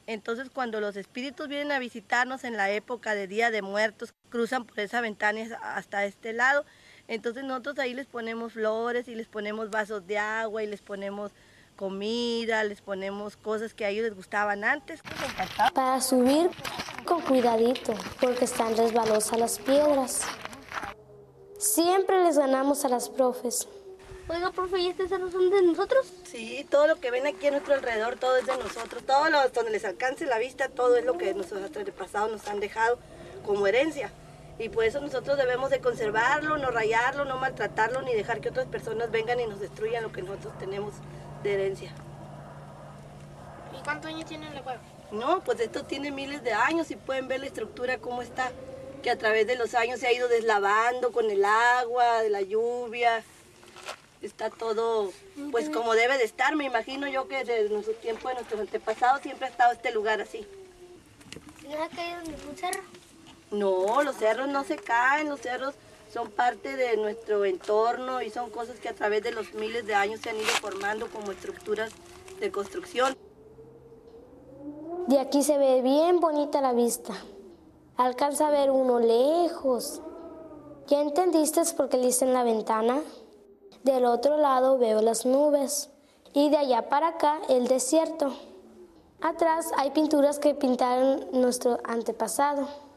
Entonces 0.06 0.48
cuando 0.48 0.80
los 0.80 0.96
espíritus 0.96 1.48
vienen 1.48 1.70
a 1.70 1.78
visitarnos 1.78 2.44
en 2.44 2.56
la 2.56 2.70
época 2.70 3.14
de 3.14 3.26
Día 3.26 3.50
de 3.50 3.60
Muertos, 3.60 4.14
cruzan 4.30 4.64
por 4.64 4.80
esa 4.80 5.02
ventana 5.02 5.40
hasta 5.62 6.06
este 6.06 6.32
lado. 6.32 6.64
Entonces 7.08 7.44
nosotros 7.44 7.78
ahí 7.78 7.92
les 7.92 8.06
ponemos 8.06 8.54
flores 8.54 9.06
y 9.06 9.14
les 9.14 9.26
ponemos 9.26 9.68
vasos 9.68 10.06
de 10.06 10.16
agua 10.16 10.62
y 10.62 10.66
les 10.66 10.80
ponemos 10.80 11.30
comida, 11.82 12.62
les 12.62 12.80
ponemos 12.80 13.36
cosas 13.36 13.74
que 13.74 13.84
a 13.84 13.88
ellos 13.88 14.04
les 14.04 14.14
gustaban 14.14 14.62
antes. 14.62 15.02
Para 15.74 16.00
subir 16.00 16.48
con 17.04 17.20
cuidadito, 17.22 17.92
porque 18.20 18.44
están 18.44 18.76
resbalosas 18.76 19.36
las 19.36 19.58
piedras. 19.58 20.20
Siempre 21.58 22.22
les 22.22 22.38
ganamos 22.38 22.84
a 22.84 22.88
las 22.88 23.08
profes. 23.08 23.66
Oiga, 24.28 24.52
profe, 24.52 24.78
¿y 24.78 24.90
este 24.90 25.08
cerro 25.08 25.28
son 25.28 25.50
de 25.50 25.60
nosotros? 25.62 26.06
Sí, 26.22 26.64
todo 26.70 26.86
lo 26.86 27.00
que 27.00 27.10
ven 27.10 27.26
aquí 27.26 27.48
a 27.48 27.50
nuestro 27.50 27.74
alrededor, 27.74 28.14
todo 28.14 28.36
es 28.36 28.46
de 28.46 28.56
nosotros. 28.58 29.02
Todo 29.04 29.28
lo, 29.28 29.48
donde 29.48 29.72
les 29.72 29.84
alcance 29.84 30.24
la 30.26 30.38
vista, 30.38 30.68
todo 30.68 30.94
es 30.94 31.04
lo 31.04 31.18
que 31.18 31.34
nuestros 31.34 31.64
antepasados 31.64 32.30
nos 32.30 32.46
han 32.46 32.60
dejado 32.60 33.00
como 33.44 33.66
herencia. 33.66 34.12
Y 34.56 34.68
por 34.68 34.84
eso 34.84 35.00
nosotros 35.00 35.36
debemos 35.36 35.70
de 35.70 35.80
conservarlo, 35.80 36.58
no 36.58 36.70
rayarlo, 36.70 37.24
no 37.24 37.38
maltratarlo, 37.38 38.02
ni 38.02 38.14
dejar 38.14 38.40
que 38.40 38.50
otras 38.50 38.68
personas 38.68 39.10
vengan 39.10 39.40
y 39.40 39.46
nos 39.46 39.58
destruyan 39.58 40.04
lo 40.04 40.12
que 40.12 40.22
nosotros 40.22 40.56
tenemos 40.60 40.94
de 41.42 41.54
herencia. 41.54 41.92
¿Y 43.78 43.82
cuántos 43.82 44.10
años 44.10 44.26
tiene 44.26 44.52
la 44.54 44.62
cueva? 44.62 44.80
No, 45.10 45.42
pues 45.44 45.60
esto 45.60 45.84
tiene 45.84 46.10
miles 46.10 46.42
de 46.42 46.52
años 46.52 46.90
y 46.90 46.96
pueden 46.96 47.28
ver 47.28 47.40
la 47.40 47.46
estructura 47.46 47.98
cómo 47.98 48.22
está, 48.22 48.50
que 49.02 49.10
a 49.10 49.18
través 49.18 49.46
de 49.46 49.56
los 49.56 49.74
años 49.74 50.00
se 50.00 50.06
ha 50.06 50.12
ido 50.12 50.28
deslavando 50.28 51.12
con 51.12 51.30
el 51.30 51.44
agua, 51.44 52.22
de 52.22 52.30
la 52.30 52.40
lluvia. 52.40 53.22
Está 54.22 54.50
todo, 54.50 55.12
pues 55.50 55.68
como 55.68 55.94
debe 55.94 56.16
de 56.16 56.24
estar. 56.24 56.54
Me 56.54 56.64
imagino 56.64 57.08
yo 57.08 57.26
que 57.26 57.44
desde 57.44 57.68
nuestro 57.68 57.94
tiempo 57.94 58.28
de 58.28 58.34
nuestros 58.34 58.60
antepasados 58.60 59.20
siempre 59.20 59.46
ha 59.46 59.50
estado 59.50 59.72
este 59.72 59.90
lugar 59.90 60.20
así. 60.20 60.46
¿No 61.68 61.82
ha 61.82 61.88
caído 61.88 62.20
ningún 62.22 62.56
cerro? 62.56 62.82
No, 63.50 64.02
los 64.02 64.16
cerros 64.16 64.48
no 64.48 64.64
se 64.64 64.76
caen, 64.76 65.28
los 65.28 65.40
cerros 65.40 65.74
son 66.12 66.30
parte 66.30 66.76
de 66.76 66.96
nuestro 66.98 67.44
entorno 67.44 68.20
y 68.20 68.28
son 68.28 68.50
cosas 68.50 68.78
que 68.78 68.88
a 68.90 68.94
través 68.94 69.22
de 69.22 69.32
los 69.32 69.54
miles 69.54 69.86
de 69.86 69.94
años 69.94 70.20
se 70.20 70.30
han 70.30 70.36
ido 70.36 70.50
formando 70.60 71.08
como 71.08 71.32
estructuras 71.32 71.90
de 72.38 72.52
construcción. 72.52 73.16
De 75.06 75.18
aquí 75.18 75.42
se 75.42 75.56
ve 75.56 75.80
bien 75.80 76.20
bonita 76.20 76.60
la 76.60 76.74
vista. 76.74 77.14
Alcanza 77.96 78.48
a 78.48 78.50
ver 78.50 78.70
uno 78.70 79.00
lejos. 79.00 80.02
¿Ya 80.86 81.00
entendiste 81.00 81.62
por 81.76 81.88
qué 81.88 81.96
le 81.96 82.06
dicen 82.06 82.34
la 82.34 82.44
ventana? 82.44 83.00
Del 83.82 84.04
otro 84.04 84.36
lado 84.36 84.78
veo 84.78 85.00
las 85.00 85.24
nubes 85.24 85.90
y 86.34 86.50
de 86.50 86.58
allá 86.58 86.88
para 86.88 87.08
acá 87.08 87.40
el 87.48 87.68
desierto. 87.68 88.32
Atrás 89.22 89.70
hay 89.78 89.90
pinturas 89.92 90.38
que 90.38 90.54
pintaron 90.54 91.26
nuestro 91.32 91.78
antepasado. 91.84 92.91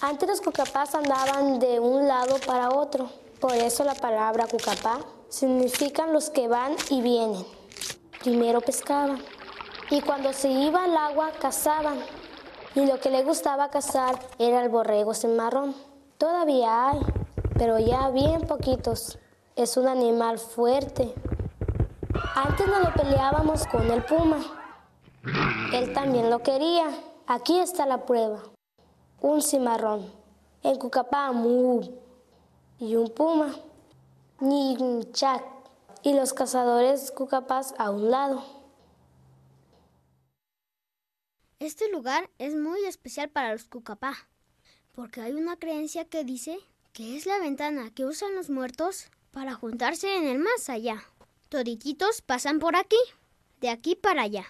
Antes 0.00 0.28
los 0.28 0.40
cucapás 0.40 0.94
andaban 0.94 1.58
de 1.58 1.80
un 1.80 2.06
lado 2.06 2.36
para 2.46 2.70
otro. 2.70 3.10
Por 3.40 3.54
eso 3.54 3.82
la 3.82 3.96
palabra 3.96 4.46
cucapá 4.46 5.00
significan 5.28 6.12
los 6.12 6.30
que 6.30 6.46
van 6.46 6.76
y 6.88 7.02
vienen. 7.02 7.44
Primero 8.20 8.60
pescaban 8.60 9.20
y 9.90 10.00
cuando 10.00 10.32
se 10.32 10.50
iba 10.50 10.84
al 10.84 10.96
agua 10.96 11.30
cazaban. 11.40 11.98
Y 12.76 12.86
lo 12.86 13.00
que 13.00 13.10
le 13.10 13.24
gustaba 13.24 13.70
cazar 13.70 14.20
era 14.38 14.62
el 14.62 14.68
borrego 14.68 15.14
cimarrón. 15.14 15.74
Todavía 16.16 16.90
hay, 16.90 17.00
pero 17.56 17.80
ya 17.80 18.10
bien 18.10 18.42
poquitos. 18.42 19.18
Es 19.56 19.76
un 19.76 19.88
animal 19.88 20.38
fuerte. 20.38 21.12
Antes 22.36 22.68
nos 22.68 22.84
lo 22.84 22.92
peleábamos 22.92 23.66
con 23.66 23.90
el 23.90 24.04
puma. 24.04 24.38
Él 25.72 25.92
también 25.92 26.30
lo 26.30 26.38
quería. 26.40 26.86
Aquí 27.26 27.58
está 27.58 27.84
la 27.84 28.06
prueba. 28.06 28.40
Un 29.20 29.42
cimarrón. 29.42 30.12
En 30.62 30.76
Cucapá, 30.76 31.32
mu. 31.32 31.80
Y 32.78 32.94
un 32.94 33.10
puma. 33.10 33.54
Ninchac. 34.40 35.44
Y 36.02 36.14
los 36.14 36.32
cazadores 36.32 37.10
cucapás 37.10 37.74
a 37.78 37.90
un 37.90 38.10
lado. 38.10 38.44
Este 41.58 41.90
lugar 41.90 42.30
es 42.38 42.54
muy 42.54 42.84
especial 42.84 43.28
para 43.30 43.52
los 43.52 43.64
Cucapá, 43.64 44.14
porque 44.94 45.20
hay 45.20 45.32
una 45.32 45.56
creencia 45.56 46.04
que 46.04 46.22
dice 46.22 46.56
que 46.92 47.16
es 47.16 47.26
la 47.26 47.40
ventana 47.40 47.90
que 47.92 48.04
usan 48.04 48.36
los 48.36 48.48
muertos 48.48 49.10
para 49.32 49.54
juntarse 49.54 50.16
en 50.16 50.28
el 50.28 50.38
más 50.38 50.70
allá. 50.70 51.02
Todititos 51.48 52.22
pasan 52.22 52.60
por 52.60 52.76
aquí, 52.76 52.96
de 53.60 53.70
aquí 53.70 53.96
para 53.96 54.22
allá. 54.22 54.44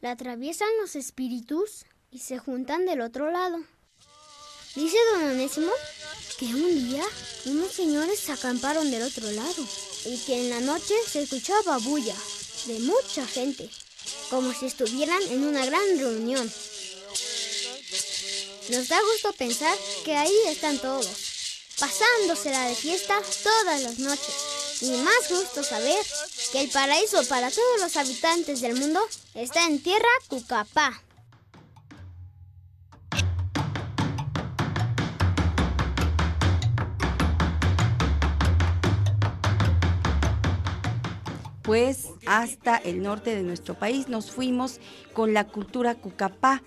La 0.00 0.12
atraviesan 0.12 0.68
los 0.80 0.96
espíritus 0.96 1.84
y 2.10 2.20
se 2.20 2.38
juntan 2.38 2.86
del 2.86 3.02
otro 3.02 3.30
lado. 3.30 3.58
Dice 4.74 4.96
don 5.12 5.30
Onésimo 5.30 5.72
que 6.38 6.46
un 6.46 6.90
día 6.90 7.04
unos 7.44 7.72
señores 7.72 8.18
se 8.18 8.32
acamparon 8.32 8.90
del 8.90 9.02
otro 9.02 9.30
lado 9.30 9.68
y 10.04 10.18
que 10.18 10.40
en 10.40 10.50
la 10.50 10.60
noche 10.60 10.94
se 11.10 11.22
escuchaba 11.22 11.78
bulla 11.78 12.16
de 12.66 12.80
mucha 12.80 13.24
gente, 13.24 13.70
como 14.30 14.52
si 14.52 14.66
estuvieran 14.66 15.22
en 15.30 15.44
una 15.44 15.64
gran 15.64 15.98
reunión. 15.98 16.52
Nos 18.70 18.88
da 18.88 19.00
gusto 19.12 19.32
pensar 19.34 19.78
que 20.04 20.16
ahí 20.16 20.34
están 20.48 20.78
todos, 20.78 21.06
pasándosela 21.78 22.66
de 22.66 22.74
fiesta 22.74 23.22
todas 23.44 23.80
las 23.82 23.98
noches. 24.00 24.34
Y 24.80 24.90
más 24.90 25.28
gusto 25.28 25.62
saber 25.62 26.04
que 26.50 26.62
el 26.62 26.70
paraíso 26.70 27.24
para 27.26 27.48
todos 27.48 27.80
los 27.80 27.96
habitantes 27.96 28.60
del 28.60 28.74
mundo 28.74 29.00
está 29.34 29.66
en 29.66 29.80
tierra 29.80 30.08
Cucapá. 30.28 31.03
Pues 41.64 42.10
hasta 42.26 42.76
el 42.76 43.02
norte 43.02 43.34
de 43.34 43.42
nuestro 43.42 43.74
país 43.74 44.08
nos 44.08 44.30
fuimos 44.30 44.80
con 45.14 45.32
la 45.32 45.46
cultura 45.46 45.94
cucapá. 45.94 46.62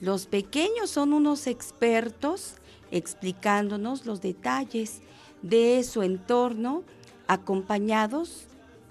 Los 0.00 0.26
pequeños 0.26 0.90
son 0.90 1.12
unos 1.12 1.48
expertos 1.48 2.54
explicándonos 2.92 4.06
los 4.06 4.22
detalles 4.22 5.02
de 5.42 5.82
su 5.82 6.02
entorno, 6.02 6.84
acompañados 7.26 8.46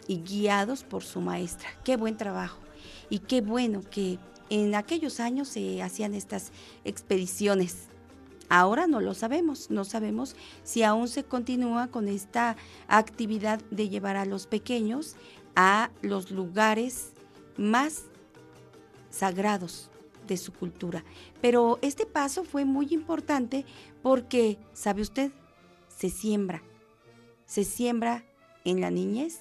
y 0.05 0.17
guiados 0.17 0.83
por 0.83 1.03
su 1.03 1.21
maestra. 1.21 1.69
Qué 1.85 1.95
buen 1.95 2.17
trabajo 2.17 2.59
y 3.09 3.19
qué 3.19 3.39
bueno 3.39 3.81
que 3.89 4.19
en 4.49 4.75
aquellos 4.75 5.21
años 5.21 5.47
se 5.47 5.81
hacían 5.81 6.13
estas 6.13 6.51
expediciones. 6.83 7.87
Ahora 8.49 8.87
no 8.87 9.01
lo 9.01 9.13
sabemos, 9.13 9.69
no 9.71 9.83
sabemos 9.83 10.35
si 10.63 10.83
aún 10.83 11.09
se 11.09 11.25
continúa 11.25 11.87
con 11.87 12.07
esta 12.07 12.55
actividad 12.87 13.59
de 13.71 13.89
llevar 13.89 14.15
a 14.15 14.25
los 14.25 14.47
pequeños 14.47 15.17
a 15.59 15.89
los 16.03 16.29
lugares 16.29 17.13
más 17.57 18.03
sagrados 19.09 19.89
de 20.27 20.37
su 20.37 20.53
cultura. 20.53 21.03
Pero 21.41 21.79
este 21.81 22.05
paso 22.05 22.43
fue 22.43 22.63
muy 22.63 22.89
importante 22.91 23.65
porque, 24.03 24.59
¿sabe 24.73 25.01
usted? 25.01 25.31
Se 25.89 26.11
siembra, 26.11 26.61
se 27.47 27.63
siembra 27.63 28.23
en 28.65 28.81
la 28.81 28.91
niñez 28.91 29.39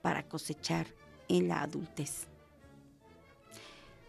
para 0.00 0.26
cosechar 0.26 0.86
en 1.28 1.48
la 1.48 1.60
adultez. 1.60 2.26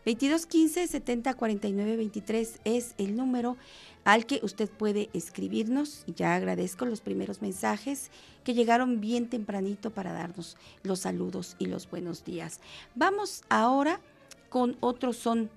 2215 0.05 0.87
70 0.87 1.33
49 1.33 1.97
23 1.97 2.59
es 2.63 2.95
el 2.97 3.17
número 3.17 3.57
al 4.05 4.25
que 4.25 4.39
usted 4.43 4.69
puede 4.69 5.09
escribirnos. 5.11 6.05
Ya 6.15 6.35
agradezco 6.35 6.85
los 6.85 7.01
primeros 7.01 7.41
mensajes 7.41 8.11
que 8.45 8.53
llegaron 8.53 9.01
bien 9.01 9.27
tempranito 9.29 9.91
para 9.91 10.13
darnos 10.13 10.55
los 10.83 10.99
saludos 10.99 11.57
y 11.59 11.65
los 11.65 11.89
buenos 11.89 12.23
días. 12.23 12.61
Vamos 12.93 13.43
ahora 13.49 13.99
con 14.47 14.77
otro 14.79 15.11
son. 15.11 15.49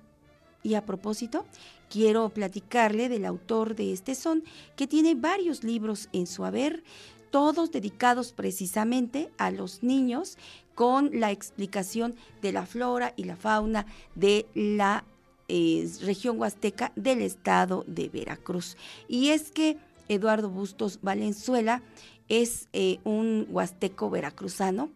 Y 0.61 0.73
a 0.73 0.85
propósito, 0.85 1.45
quiero 1.89 2.27
platicarle 2.29 3.07
del 3.07 3.23
autor 3.23 3.75
de 3.75 3.93
este 3.93 4.13
son, 4.13 4.43
que 4.75 4.87
tiene 4.87 5.15
varios 5.15 5.63
libros 5.63 6.09
en 6.11 6.27
su 6.27 6.43
haber, 6.43 6.83
todos 7.31 7.71
dedicados 7.71 8.33
precisamente 8.33 9.31
a 9.37 9.51
los 9.51 9.83
niños 9.83 10.37
con 10.75 11.11
la 11.13 11.31
explicación 11.31 12.15
de 12.41 12.51
la 12.51 12.65
flora 12.65 13.13
y 13.15 13.25
la 13.25 13.35
fauna 13.35 13.85
de 14.15 14.47
la 14.53 15.05
región 16.01 16.39
huasteca 16.39 16.91
del 16.95 17.21
estado 17.21 17.83
de 17.87 18.09
Veracruz. 18.09 18.77
Y 19.07 19.29
es 19.29 19.51
que 19.51 19.77
Eduardo 20.07 20.49
Bustos 20.49 20.99
Valenzuela 21.01 21.83
es 22.27 22.69
eh, 22.73 22.99
un 23.03 23.47
huasteco 23.49 24.09
veracruzano 24.09 24.89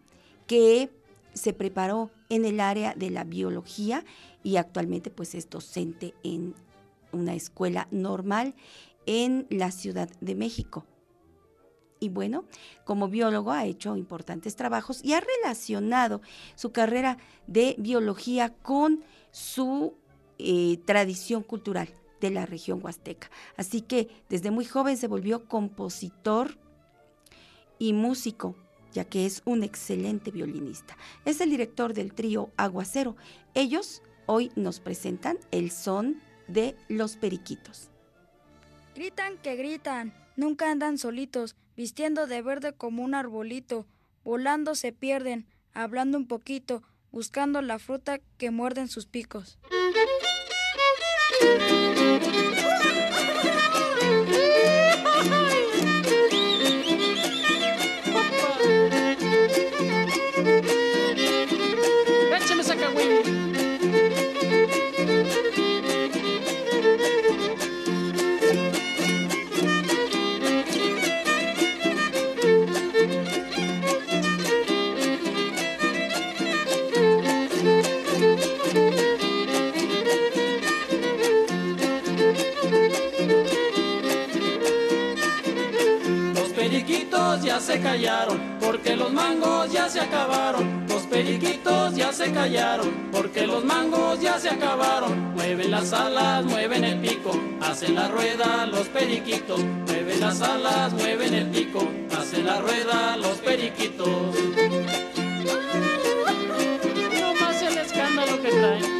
que 0.48 0.89
se 1.34 1.54
preparó 1.54 2.12
en 2.30 2.46
el 2.46 2.60
área 2.60 2.94
de 2.94 3.10
la 3.10 3.24
biología 3.24 4.06
y 4.44 4.58
actualmente 4.58 5.10
pues 5.10 5.36
es 5.36 5.50
docente 5.50 6.13
en 6.24 6.54
una 7.12 7.34
escuela 7.34 7.88
normal 7.92 8.56
en 9.06 9.48
la 9.50 9.72
Ciudad 9.72 10.10
de 10.22 10.36
México 10.36 10.86
y 12.04 12.10
bueno, 12.10 12.44
como 12.84 13.08
biólogo 13.08 13.54
ha 13.54 13.63
hecho 13.63 13.96
importantes 13.96 14.58
trabajos 14.58 15.02
y 15.06 15.13
ha 15.13 15.22
relacionado 15.22 16.22
su 16.56 16.74
carrera 16.74 17.18
de 17.48 17.76
biología 17.80 18.54
con 18.62 19.06
su 19.32 19.96
eh, 20.39 20.80
tradición 20.86 21.43
cultural 21.43 21.89
de 22.22 22.32
la 22.32 22.46
región 22.46 22.80
huasteca. 22.82 23.30
Así 23.58 23.82
que 23.82 24.08
desde 24.30 24.52
muy 24.52 24.65
joven 24.65 24.98
se 24.98 25.08
volvió 25.08 25.48
compositor 25.48 26.58
y 27.80 27.93
músico, 27.93 28.56
ya 28.93 29.06
que 29.06 29.26
es 29.26 29.41
un 29.46 29.63
excelente 29.63 30.32
violinista. 30.32 30.98
Es 31.26 31.41
el 31.41 31.50
director 31.50 31.93
del 31.93 32.13
trío 32.13 32.50
Aguacero. 32.56 33.15
Ellos 33.54 34.02
hoy 34.26 34.52
nos 34.56 34.80
presentan 34.80 35.38
el 35.52 35.69
son 35.72 36.22
de 36.48 36.76
los 36.88 37.17
periquitos. 37.17 37.89
Gritan 38.96 39.38
que 39.38 39.56
gritan, 39.56 40.13
nunca 40.36 40.72
andan 40.72 40.98
solitos, 40.98 41.56
vistiendo 41.76 42.28
de 42.28 42.41
verde 42.41 42.74
como 42.74 43.04
un 43.04 43.15
arbolito, 43.15 43.88
volando 44.24 44.76
se 44.76 44.91
pierden, 44.91 45.48
hablando 45.74 46.17
un 46.17 46.28
poquito, 46.28 46.84
buscando 47.12 47.62
la 47.62 47.80
fruta 47.80 48.19
que 48.38 48.52
muerden 48.52 48.88
sus 48.88 49.08
picos. 49.08 49.58
Ya 51.41 51.84
se 87.63 87.80
callaron, 87.80 88.58
porque 88.60 88.97
los 88.97 89.13
mangos 89.13 89.71
ya 89.71 89.88
se 89.88 90.02
acabaron. 90.02 90.86
Los 90.89 91.04
periquitos 91.04 91.95
ya 91.95 92.12
se 92.12 92.30
callaron, 92.34 93.10
porque 93.10 93.47
los 93.47 93.63
mangos 93.63 94.19
ya 94.19 94.38
se 94.38 94.49
acabaron. 94.49 95.34
Mueven 95.34 95.71
las 95.71 95.93
alas, 95.93 96.43
mueven 96.43 96.84
el 96.84 96.99
pico, 96.99 97.32
hacen 97.62 97.95
la 97.95 98.10
rueda 98.10 98.65
los 98.65 98.89
periquitos. 98.89 99.63
Mueven 99.88 100.19
las 100.19 100.41
alas, 100.41 100.91
mueven 100.91 101.34
el 101.34 101.47
pico, 101.47 101.88
hacen 102.17 102.45
la 102.45 102.60
rueda 102.60 103.15
los 103.15 103.38
periquitos. 103.38 104.08
No 107.21 107.34
más 107.39 107.62
el 107.62 107.78
escándalo 107.78 108.41
que 108.41 108.49
traen. 108.49 108.93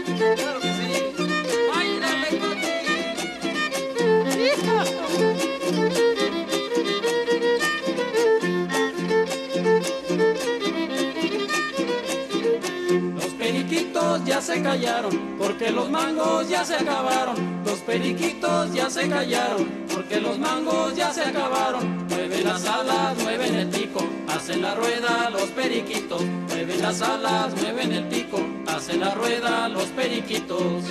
Se 14.44 14.62
callaron, 14.62 15.38
porque 15.38 15.72
los 15.72 15.90
mangos 15.90 16.50
ya 16.50 16.66
se 16.66 16.76
acabaron. 16.76 17.64
Los 17.66 17.80
periquitos 17.80 18.74
ya 18.74 18.90
se 18.90 19.08
callaron, 19.08 19.66
porque 19.94 20.20
los 20.20 20.38
mangos 20.38 20.94
ya 20.96 21.14
se 21.14 21.22
acabaron. 21.22 22.06
Mueven 22.10 22.44
las 22.44 22.66
alas, 22.66 23.18
mueven 23.24 23.56
el 23.56 23.70
pico, 23.70 24.06
hacen 24.28 24.62
la 24.62 24.76
rueda 24.76 25.30
los 25.30 25.50
periquitos. 25.52 26.22
Mueven 26.50 26.82
las 26.82 27.02
alas, 27.02 27.56
mueven 27.62 27.94
el 27.94 28.04
pico, 28.10 28.46
hacen 28.68 29.00
la 29.00 29.14
rueda 29.14 29.70
los 29.70 29.86
periquitos. 29.86 30.84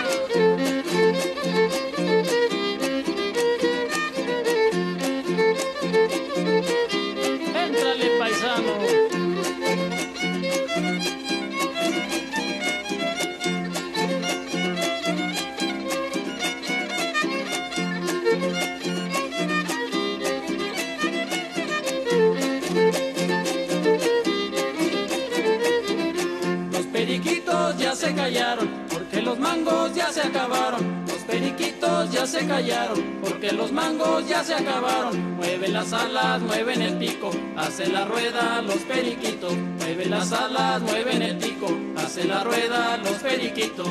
se 32.39 32.47
callaron, 32.47 33.19
porque 33.23 33.53
los 33.53 33.73
mangos 33.73 34.29
ya 34.29 34.45
se 34.45 34.55
acabaron. 34.55 35.37
Mueven 35.37 35.73
las 35.73 35.93
alas, 35.93 36.41
mueven 36.41 36.83
el 36.83 36.97
pico, 36.97 37.31
hacen 37.57 37.93
la 37.93 38.05
rueda 38.05 38.63
los 38.63 38.77
periquitos. 38.79 39.55
Mueven 39.55 40.11
las 40.11 40.33
alas, 40.33 40.81
mueven 40.83 41.23
el 41.23 41.37
pico, 41.39 41.67
hacen 41.97 42.29
la 42.29 42.45
rueda 42.45 42.97
los 42.99 43.15
periquitos. 43.15 43.89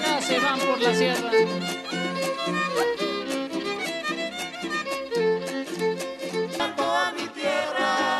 Ya 0.00 0.20
se 0.20 0.40
van 0.40 0.58
por 0.58 0.80
la 0.80 0.94
sierra. 0.94 1.30
a 6.78 7.12
mi 7.12 7.26
tierra, 7.28 8.18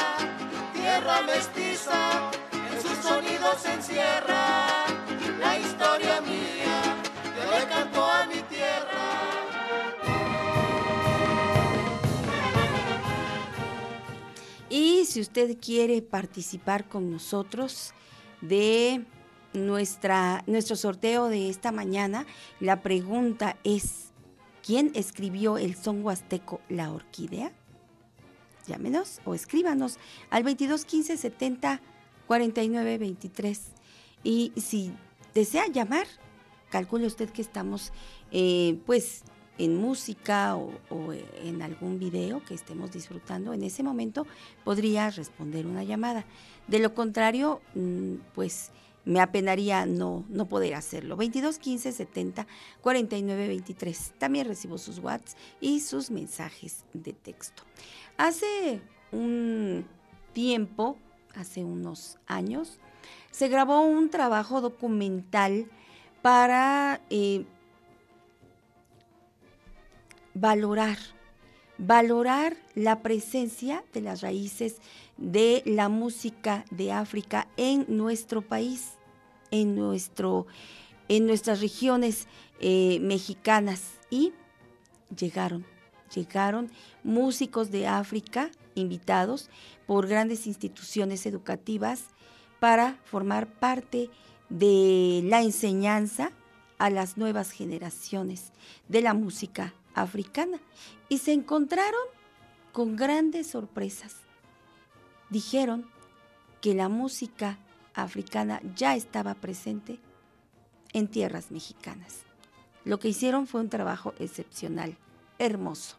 tierra 0.75 1.23
mestiza 1.23 2.31
se 3.59 3.73
encierra 3.73 4.46
la 4.46 4.46
historia 4.46 4.46
mía 4.46 4.46
usted 15.21 15.57
quiere 15.61 16.03
participar 16.03 16.89
con 16.89 17.11
nosotros 17.11 17.93
de 18.41 19.05
nuestra, 19.53 20.45
nuestro 20.47 20.77
sorteo 20.77 21.29
de 21.29 21.49
esta 21.49 21.73
mañana, 21.73 22.27
la 22.61 22.83
pregunta 22.83 23.57
es, 23.65 24.13
¿quién 24.65 24.93
escribió 24.95 25.59
el 25.59 25.75
son 25.75 26.05
huasteco 26.05 26.61
La 26.69 26.93
Orquídea? 26.93 27.53
Llámenos 28.67 29.21
o 29.25 29.35
escríbanos 29.35 29.99
al 30.31 30.43
22 30.43 30.85
15 30.85 31.17
70 31.17 31.81
49 32.27 32.99
23. 32.99 33.63
Y 34.25 34.53
si 34.57 34.93
desea 35.35 35.69
llamar, 35.69 36.07
calcule 36.71 37.07
usted 37.07 37.31
que 37.31 37.43
estamos 37.43 37.93
eh, 38.33 38.79
pues 38.87 39.23
en 39.59 39.77
música 39.77 40.57
o, 40.57 40.73
en 41.43 41.63
algún 41.63 41.99
video 41.99 42.43
que 42.45 42.55
estemos 42.55 42.93
disfrutando, 42.93 43.53
en 43.53 43.63
ese 43.63 43.83
momento 43.83 44.27
podría 44.65 45.11
responder 45.11 45.67
una 45.67 45.85
llamada. 45.85 46.25
De 46.67 46.79
lo 46.79 46.95
contrario, 46.95 47.61
mm, 47.75 48.15
pues 48.35 48.71
me 49.07 49.21
apenaría 49.21 49.87
no, 49.87 50.25
no 50.29 50.47
poder 50.49 50.75
hacerlo. 50.75 51.17
22 51.17 51.59
15 51.59 51.93
70 51.93 52.47
49 52.83 53.49
23. 53.49 54.13
También 54.19 54.47
recibo 54.47 54.79
sus 54.79 54.99
WhatsApp 54.99 55.39
y 55.61 55.81
sus 55.81 56.11
mensajes 56.11 56.85
de 56.93 57.13
texto. 57.13 57.63
Hace 58.19 58.81
un 59.13 59.87
tiempo, 60.33 60.97
hace 61.35 61.65
unos 61.65 62.19
años, 62.27 62.79
se 63.31 63.49
grabó 63.49 63.83
un 63.83 64.11
trabajo 64.11 64.61
documental 64.61 65.67
para 66.21 67.01
eh, 67.09 67.45
valorar, 70.37 70.99
valorar 71.79 72.57
la 72.75 73.03
presencia 73.03 73.83
de 73.93 74.03
las 74.03 74.21
raíces 74.21 74.77
de 75.17 75.63
la 75.65 75.89
música 75.89 76.65
de 76.71 76.93
África 76.93 77.49
en 77.57 77.87
nuestro 77.89 78.43
país, 78.43 78.93
en, 79.51 79.75
nuestro, 79.75 80.47
en 81.09 81.27
nuestras 81.27 81.61
regiones 81.61 82.27
eh, 82.61 82.99
mexicanas. 83.01 83.93
Y 84.11 84.33
llegaron, 85.17 85.65
llegaron 86.15 86.71
músicos 87.03 87.71
de 87.71 87.87
África 87.87 88.51
invitados 88.75 89.49
por 89.87 90.07
grandes 90.07 90.47
instituciones 90.47 91.25
educativas 91.25 92.05
para 92.61 92.99
formar 93.05 93.47
parte 93.47 94.11
de 94.51 95.23
la 95.25 95.43
enseñanza 95.43 96.31
a 96.79 96.91
las 96.91 97.17
nuevas 97.17 97.53
generaciones 97.53 98.53
de 98.89 99.01
la 99.01 99.15
música 99.15 99.73
africana 99.97 100.61
y 101.09 101.19
se 101.19 101.33
encontraron 101.33 102.07
con 102.73 102.95
grandes 102.95 103.49
sorpresas. 103.49 104.15
Dijeron 105.31 105.91
que 106.61 106.75
la 106.75 106.89
música 106.89 107.59
africana 107.95 108.61
ya 108.77 108.95
estaba 108.95 109.35
presente 109.35 109.99
en 110.93 111.09
tierras 111.09 111.51
mexicanas. 111.51 112.21
Lo 112.85 113.01
que 113.01 113.09
hicieron 113.09 113.47
fue 113.47 113.63
un 113.63 113.71
trabajo 113.71 114.15
excepcional, 114.19 114.97
hermoso. 115.39 115.97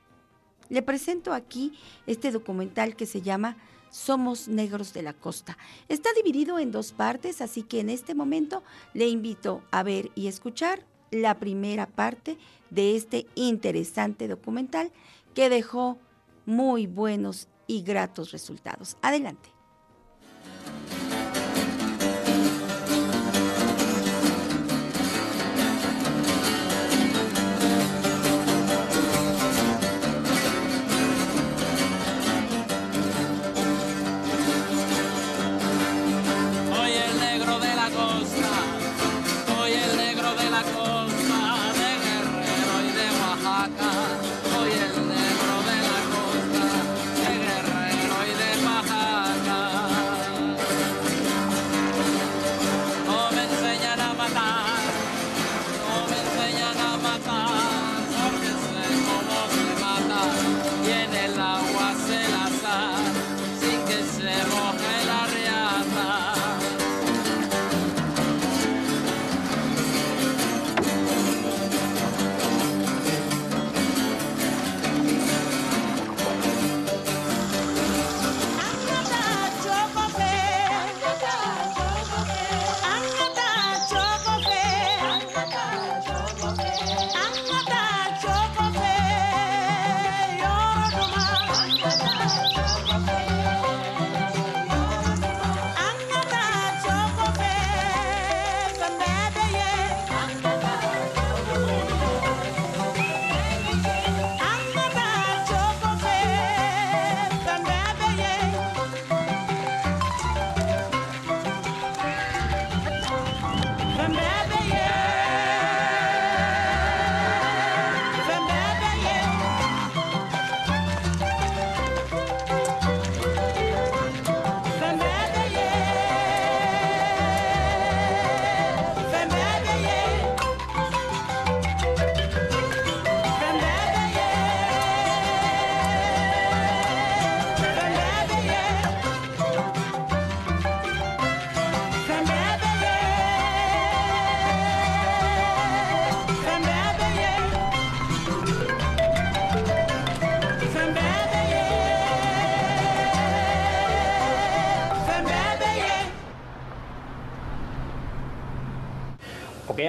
Le 0.70 0.82
presento 0.82 1.34
aquí 1.34 1.78
este 2.06 2.32
documental 2.32 2.96
que 2.96 3.06
se 3.06 3.22
llama 3.22 3.58
Somos 3.90 4.48
Negros 4.48 4.94
de 4.94 5.02
la 5.02 5.14
Costa. 5.14 5.58
Está 5.90 6.10
dividido 6.14 6.60
en 6.60 6.72
dos 6.72 6.92
partes, 6.92 7.42
así 7.42 7.64
que 7.64 7.80
en 7.80 7.90
este 7.90 8.14
momento 8.16 8.64
le 8.94 9.08
invito 9.08 9.64
a 9.72 9.84
ver 9.84 10.12
y 10.16 10.28
escuchar 10.28 10.86
la 11.12 11.36
primera 11.40 11.88
parte 11.88 12.38
de 12.70 12.96
este 12.96 13.28
interesante 13.36 14.28
documental 14.28 14.92
que 15.34 15.50
dejó 15.50 15.98
muy 16.46 16.88
buenos 16.88 17.48
y 17.68 17.84
gratos 17.84 18.32
resultados. 18.32 18.98
Adelante. 19.02 19.57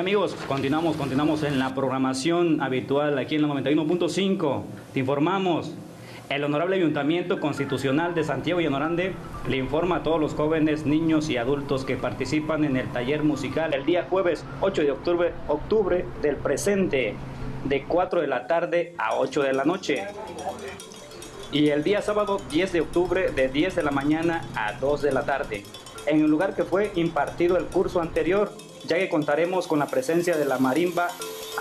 Amigos, 0.08 0.34
continuamos, 0.46 0.96
continuamos 0.96 1.42
en 1.42 1.58
la 1.58 1.74
programación 1.74 2.62
habitual 2.62 3.18
aquí 3.18 3.34
en 3.34 3.42
la 3.42 3.48
91.5. 3.48 4.62
Te 4.94 5.00
informamos, 5.00 5.74
el 6.30 6.44
Honorable 6.44 6.76
Ayuntamiento 6.76 7.38
Constitucional 7.40 8.14
de 8.14 8.24
Santiago 8.24 8.62
y 8.62 8.64
Anorande 8.64 9.12
le 9.46 9.58
informa 9.58 9.96
a 9.96 10.02
todos 10.02 10.18
los 10.18 10.32
jóvenes, 10.32 10.86
niños 10.86 11.28
y 11.28 11.36
adultos 11.36 11.84
que 11.84 11.98
participan 11.98 12.64
en 12.64 12.78
el 12.78 12.88
taller 12.88 13.22
musical 13.22 13.74
el 13.74 13.84
día 13.84 14.06
jueves 14.08 14.46
8 14.62 14.80
de 14.80 14.92
octubre, 14.92 15.34
octubre 15.46 16.06
del 16.22 16.36
presente, 16.36 17.14
de 17.66 17.84
4 17.84 18.22
de 18.22 18.28
la 18.28 18.46
tarde 18.46 18.94
a 18.96 19.14
8 19.16 19.42
de 19.42 19.52
la 19.52 19.66
noche. 19.66 20.06
Y 21.52 21.68
el 21.68 21.84
día 21.84 22.00
sábado 22.00 22.40
10 22.50 22.72
de 22.72 22.80
octubre 22.80 23.30
de 23.30 23.48
10 23.48 23.76
de 23.76 23.82
la 23.82 23.90
mañana 23.90 24.40
a 24.54 24.72
2 24.72 25.02
de 25.02 25.12
la 25.12 25.26
tarde, 25.26 25.64
en 26.06 26.22
el 26.22 26.30
lugar 26.30 26.56
que 26.56 26.64
fue 26.64 26.92
impartido 26.94 27.58
el 27.58 27.66
curso 27.66 28.00
anterior 28.00 28.50
ya 28.88 28.98
que 28.98 29.08
contaremos 29.10 29.66
con 29.66 29.78
la 29.78 29.86
presencia 29.86 30.36
de 30.36 30.46
la 30.46 30.58
marimba 30.58 31.08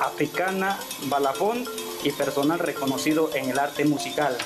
africana, 0.01 0.79
balafón 1.09 1.65
y 2.03 2.11
personal 2.11 2.57
reconocido 2.57 3.29
en 3.35 3.49
el 3.49 3.59
arte 3.59 3.83
musical. 3.83 4.37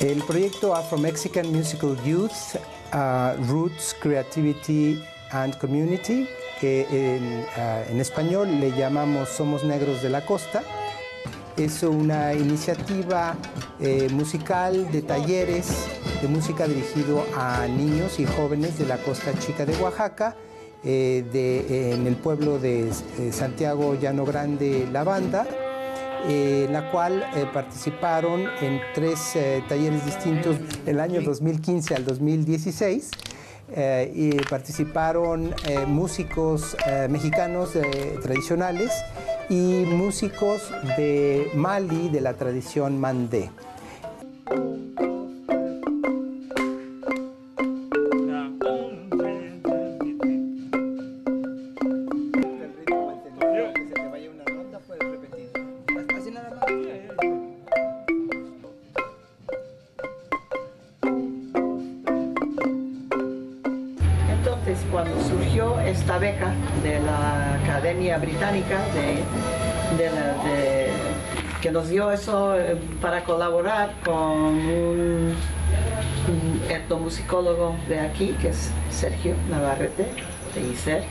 El 0.00 0.22
proyecto 0.22 0.74
Afro-Mexican 0.74 1.50
Musical 1.52 1.96
Youth, 2.04 2.56
uh, 2.92 3.42
Roots, 3.48 3.94
Creativity 4.00 5.02
and 5.30 5.56
Community 5.58 6.26
que 6.64 6.86
en, 6.90 7.40
uh, 7.40 7.92
en 7.92 8.00
español 8.00 8.58
le 8.58 8.70
llamamos 8.70 9.28
Somos 9.28 9.64
Negros 9.64 10.00
de 10.02 10.08
la 10.08 10.24
Costa, 10.24 10.62
es 11.58 11.82
una 11.82 12.32
iniciativa 12.32 13.36
eh, 13.80 14.08
musical 14.10 14.90
de 14.90 15.02
talleres 15.02 15.88
de 16.22 16.28
música 16.28 16.66
dirigido 16.66 17.26
a 17.36 17.66
niños 17.66 18.18
y 18.18 18.24
jóvenes 18.24 18.78
de 18.78 18.86
la 18.86 18.96
costa 18.96 19.38
chica 19.38 19.66
de 19.66 19.76
Oaxaca, 19.76 20.36
eh, 20.84 21.92
en 21.94 22.06
el 22.06 22.16
pueblo 22.16 22.58
de 22.58 22.88
eh, 22.88 23.30
Santiago 23.30 23.94
Llano 24.00 24.24
Grande 24.24 24.88
La 24.90 25.04
Banda, 25.04 25.46
en 26.26 26.72
la 26.72 26.90
cual 26.90 27.26
participaron 27.52 28.46
en 28.62 28.80
tres 28.94 29.36
talleres 29.68 30.06
distintos 30.06 30.56
el 30.86 30.98
año 30.98 31.20
2015 31.20 31.94
al 31.94 32.06
2016. 32.06 33.10
Y 34.14 34.32
participaron 34.50 35.54
músicos 35.86 36.76
mexicanos 37.08 37.70
tradicionales 38.22 38.90
y 39.48 39.84
músicos 39.86 40.70
de 40.96 41.50
Mali 41.54 42.08
de 42.08 42.20
la 42.20 42.34
tradición 42.34 42.98
mandé. 42.98 43.50
Esta 65.86 66.18
beca 66.18 66.52
de 66.82 67.00
la 67.00 67.54
Academia 67.54 68.18
Británica 68.18 68.78
que 71.64 71.70
nos 71.70 71.88
dio 71.88 72.10
eso 72.10 72.58
eh, 72.58 72.76
para 73.00 73.24
colaborar 73.24 73.94
con 74.04 74.18
un, 74.22 75.34
etnomusicólogo 76.68 77.74
de 77.88 78.00
aquí, 78.00 78.34
que 78.40 78.48
es 78.48 78.70
Sergio 78.90 79.34
Navarrete, 79.50 80.06
de 80.54 80.60
ICER, 80.72 81.04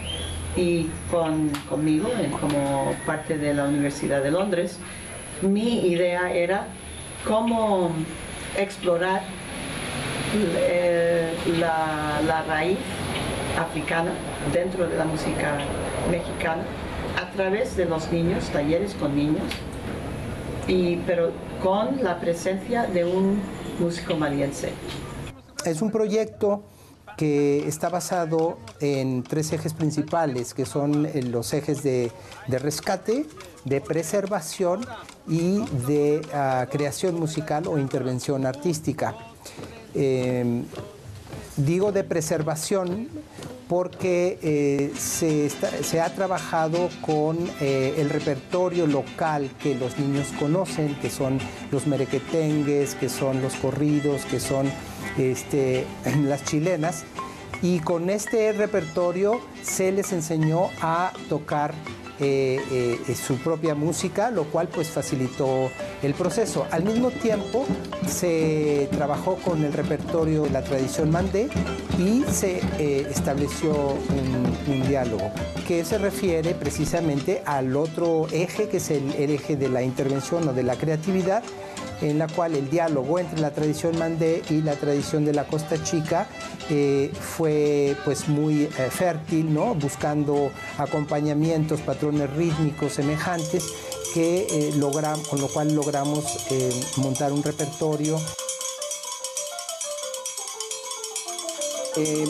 y 0.55 0.89
con, 1.09 1.49
conmigo 1.67 2.07
como 2.39 2.93
parte 3.05 3.39
de 3.39 3.53
la 3.55 3.65
Universidad 3.65 4.21
de 4.21 4.29
Londres, 4.29 4.77
mi 5.41 5.87
idea 5.87 6.31
era 6.31 6.67
cómo 7.27 7.91
explorar 8.55 9.23
eh, 10.35 11.33
la, 11.59 12.21
la 12.27 12.43
raíz 12.43 12.77
africana 13.57 14.11
dentro 14.51 14.87
de 14.87 14.97
la 14.97 15.05
música 15.05 15.57
mexicana 16.09 16.63
a 17.21 17.31
través 17.31 17.75
de 17.75 17.85
los 17.85 18.11
niños, 18.11 18.49
talleres 18.49 18.93
con 18.95 19.15
niños, 19.15 19.43
y, 20.67 20.97
pero 21.07 21.31
con 21.61 22.03
la 22.03 22.19
presencia 22.19 22.85
de 22.85 23.05
un 23.05 23.41
músico 23.79 24.15
maliense. 24.15 24.71
Es 25.65 25.81
un 25.81 25.91
proyecto 25.91 26.63
que 27.17 27.67
está 27.67 27.89
basado 27.89 28.57
en 28.79 29.23
tres 29.23 29.51
ejes 29.53 29.73
principales, 29.73 30.53
que 30.53 30.65
son 30.65 31.05
eh, 31.05 31.21
los 31.21 31.53
ejes 31.53 31.83
de, 31.83 32.11
de 32.47 32.59
rescate, 32.59 33.25
de 33.65 33.81
preservación 33.81 34.85
y 35.27 35.59
de 35.87 36.21
ah, 36.33 36.65
creación 36.71 37.19
musical 37.19 37.67
o 37.67 37.77
intervención 37.77 38.45
artística. 38.45 39.15
Eh, 39.93 40.63
digo 41.57 41.91
de 41.91 42.03
preservación 42.03 43.09
porque 43.67 44.37
eh, 44.43 44.93
se, 44.97 46.01
ha 46.01 46.13
trabajado 46.13 46.89
con 47.01 47.37
eh, 47.59 47.95
el 47.97 48.09
repertorio 48.09 48.85
local 48.85 49.49
que 49.61 49.75
los 49.75 49.97
niños 49.97 50.27
conocen, 50.39 50.95
que 50.95 51.09
son 51.09 51.39
los 51.71 51.87
merequetengues, 51.87 52.95
que 52.95 53.09
son 53.09 53.41
los 53.41 53.55
corridos, 53.55 54.25
que 54.25 54.39
son 54.39 54.69
este, 55.17 55.85
las 56.25 56.43
chilenas. 56.43 57.03
Y 57.61 57.79
con 57.79 58.09
este 58.09 58.51
repertorio 58.51 59.39
se 59.63 59.91
les 59.91 60.11
enseñó 60.11 60.69
a 60.81 61.13
tocar 61.29 61.73
eh, 62.19 62.99
eh, 63.07 63.15
su 63.15 63.37
propia 63.37 63.73
música, 63.73 64.29
lo 64.29 64.43
cual 64.45 64.67
pues 64.67 64.89
facilitó 64.89 65.71
el 66.01 66.13
proceso. 66.13 66.67
Al 66.71 66.83
mismo 66.83 67.09
tiempo 67.09 67.65
se 68.07 68.87
trabajó 68.91 69.35
con 69.37 69.63
el 69.63 69.73
repertorio 69.73 70.43
de 70.43 70.51
la 70.51 70.63
tradición 70.63 71.09
mandé 71.09 71.49
y 71.97 72.23
se 72.31 72.61
eh, 72.77 73.07
estableció 73.09 73.73
un, 73.73 74.73
un 74.73 74.87
diálogo 74.87 75.31
que 75.67 75.83
se 75.85 75.97
refiere 75.97 76.53
precisamente 76.53 77.41
al 77.45 77.75
otro 77.75 78.27
eje, 78.31 78.67
que 78.67 78.77
es 78.77 78.91
el, 78.91 79.13
el 79.13 79.31
eje 79.31 79.55
de 79.55 79.69
la 79.69 79.81
intervención 79.81 80.47
o 80.47 80.53
de 80.53 80.63
la 80.63 80.75
creatividad, 80.75 81.43
en 82.01 82.19
la 82.19 82.27
cual 82.27 82.55
el 82.55 82.69
diálogo 82.69 83.19
entre 83.19 83.39
la 83.39 83.51
tradición 83.51 83.97
mandé 83.97 84.41
y 84.49 84.61
la 84.61 84.75
tradición 84.75 85.25
de 85.25 85.33
la 85.33 85.45
Costa 85.45 85.81
Chica 85.83 86.27
eh, 86.69 87.11
fue 87.13 87.95
pues 88.05 88.27
muy 88.27 88.63
eh, 88.63 88.69
fértil, 88.89 89.53
¿no? 89.53 89.75
buscando 89.75 90.51
acompañamientos, 90.77 91.81
patrones 91.81 92.29
rítmicos 92.35 92.93
semejantes 92.93 93.65
que 94.13 94.47
eh, 94.49 94.73
con 95.29 95.41
lo 95.41 95.47
cual 95.47 95.73
logramos 95.73 96.51
eh, 96.51 96.71
montar 96.97 97.31
un 97.33 97.41
repertorio. 97.41 98.19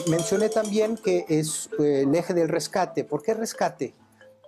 Mencioné 0.07 0.49
también 0.49 0.97
que 0.97 1.25
es 1.29 1.69
el 1.79 2.13
eje 2.13 2.33
del 2.33 2.49
rescate. 2.49 3.05
¿Por 3.05 3.21
qué 3.21 3.33
rescate? 3.33 3.93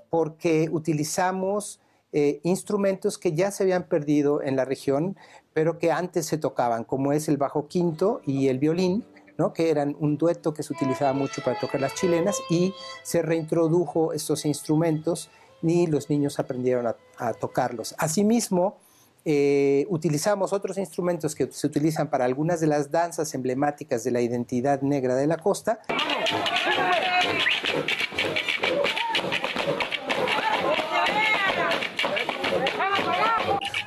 Porque 0.09 0.67
utilizamos 0.71 1.79
eh, 2.17 2.39
instrumentos 2.43 3.17
que 3.17 3.33
ya 3.33 3.51
se 3.51 3.63
habían 3.63 3.89
perdido 3.89 4.41
en 4.41 4.55
la 4.55 4.63
región, 4.63 5.17
pero 5.51 5.77
que 5.77 5.91
antes 5.91 6.25
se 6.25 6.37
tocaban, 6.37 6.85
como 6.85 7.11
es 7.11 7.27
el 7.27 7.35
bajo 7.35 7.67
quinto 7.67 8.21
y 8.25 8.47
el 8.47 8.57
violín, 8.57 9.03
¿no? 9.37 9.51
que 9.51 9.69
eran 9.69 9.97
un 9.99 10.17
dueto 10.17 10.53
que 10.53 10.63
se 10.63 10.71
utilizaba 10.71 11.11
mucho 11.11 11.43
para 11.43 11.59
tocar 11.59 11.81
las 11.81 11.93
chilenas, 11.93 12.37
y 12.49 12.73
se 13.03 13.21
reintrodujo 13.21 14.13
estos 14.13 14.45
instrumentos 14.45 15.29
y 15.61 15.87
los 15.87 16.09
niños 16.09 16.39
aprendieron 16.39 16.87
a, 16.87 17.33
tocarlos. 17.33 17.93
Asimismo, 17.97 18.77
eh, 19.25 19.85
utilizamos 19.89 20.53
otros 20.53 20.77
instrumentos 20.77 21.35
que 21.35 21.51
se 21.51 21.67
utilizan 21.67 22.09
para 22.09 22.23
algunas 22.23 22.61
de 22.61 22.67
las 22.67 22.91
danzas 22.91 23.33
emblemáticas 23.33 24.05
de 24.05 24.11
la 24.11 24.21
identidad 24.21 24.81
negra 24.83 25.15
de 25.15 25.27
la 25.27 25.35
costa. 25.35 25.81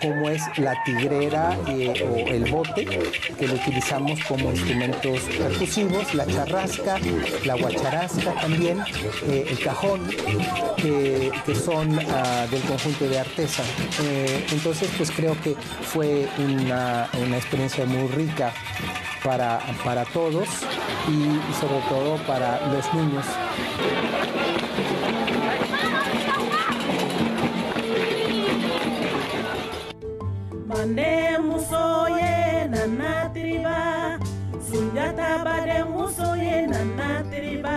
Como 0.00 0.28
es 0.28 0.42
la 0.58 0.74
tigrera 0.84 1.56
eh, 1.68 2.06
o 2.08 2.28
el 2.28 2.50
bote, 2.50 2.84
que 2.84 3.46
lo 3.46 3.54
utilizamos 3.54 4.22
como 4.24 4.50
instrumentos 4.50 5.20
percusivos, 5.22 6.14
la 6.14 6.26
charrasca, 6.26 6.98
la 7.44 7.54
guacharasca 7.54 8.32
también, 8.34 8.80
eh, 9.28 9.46
el 9.48 9.58
cajón, 9.61 10.08
que, 10.76 11.32
son 11.54 11.98
ah, 12.11 12.46
del 12.50 12.62
conjunto 12.62 13.08
de 13.08 13.18
Artesa. 13.18 13.62
Eh, 14.02 14.46
entonces, 14.52 14.88
pues 14.96 15.11
creo 15.11 15.37
que 15.42 15.54
fue 15.82 16.28
una, 16.38 17.08
una 17.24 17.37
experiencia 17.37 17.84
muy 17.84 18.08
rica 18.08 18.52
para, 19.24 19.58
para 19.84 20.04
todos 20.04 20.48
y 21.08 21.61
sobre 21.61 21.80
todo 21.88 22.16
para 22.26 22.61
los 22.72 22.94
niños. 22.94 23.24
bande 30.68 31.38
muso 31.46 32.09
ye 32.18 32.68
na 32.68 33.28
tiriba 33.33 34.18
sunjata 34.61 35.44
bade 35.44 35.85
muso 35.85 36.37
ye 36.37 36.66
nana 36.66 37.24
tiriba 37.31 37.76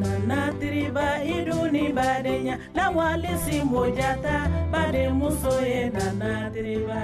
nana 0.00 0.52
tiriba 0.58 1.22
iduni 1.24 1.92
wali 1.92 2.54
lawalisi 2.74 3.62
mojata. 3.62 4.50
Bade 4.72 5.08
muso 5.08 5.60
ye 5.60 5.90
nana 5.90 6.50
tiriba 6.50 7.02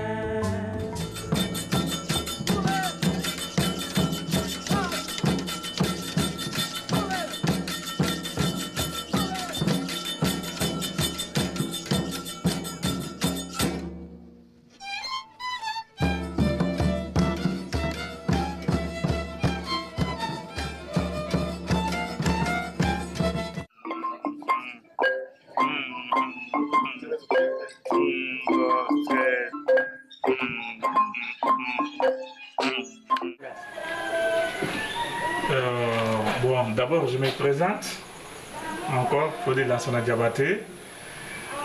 Lansana 39.79 40.01
Diabaté, 40.01 40.64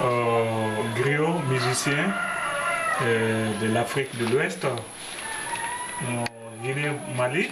euh, 0.04 0.43
griot, 0.95 1.39
musicien 1.49 2.13
euh, 3.02 3.52
de 3.60 3.73
l'Afrique 3.73 4.15
de 4.19 4.28
l'Ouest, 4.32 4.63
euh, 4.65 4.69
Guinée, 6.62 6.91
Mali. 7.17 7.49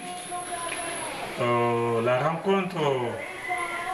Euh, 1.41 2.03
la 2.03 2.19
rencontre 2.19 2.77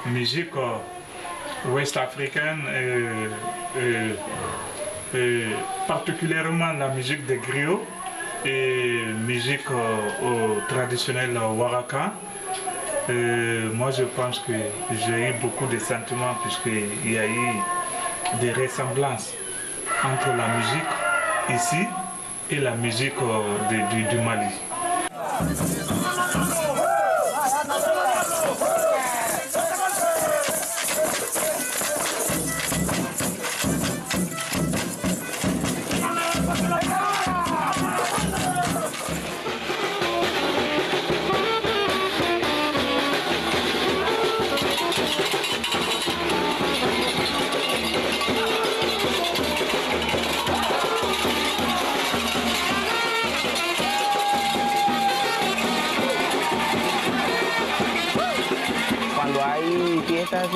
musique 0.08 0.58
euh, 0.58 1.72
ouest-africaine 1.72 2.60
et, 3.80 5.46
particulièrement 5.88 6.74
la 6.74 6.90
musique 6.90 7.26
des 7.28 7.38
griots 7.38 7.86
et 8.44 9.06
musique 9.26 9.70
traditionnelle 10.68 11.38
Waraka. 11.38 12.12
Euh, 13.10 13.72
moi, 13.74 13.92
je 13.92 14.04
pense 14.04 14.40
que 14.40 14.52
j'ai 14.92 15.30
eu 15.30 15.34
beaucoup 15.42 15.66
de 15.68 15.80
sentiments 15.80 16.36
puisqu'il 16.44 17.12
y 17.12 17.18
a 17.18 17.26
eu 17.26 17.50
des 18.42 18.52
ressemblances 18.52 19.34
entre 20.04 20.28
la 20.36 20.48
musique 20.58 20.94
ici 21.50 21.88
et 22.52 22.58
la 22.58 22.72
musique 22.76 23.14
euh, 23.22 24.10
du 24.10 24.18
Mali. 24.20 24.52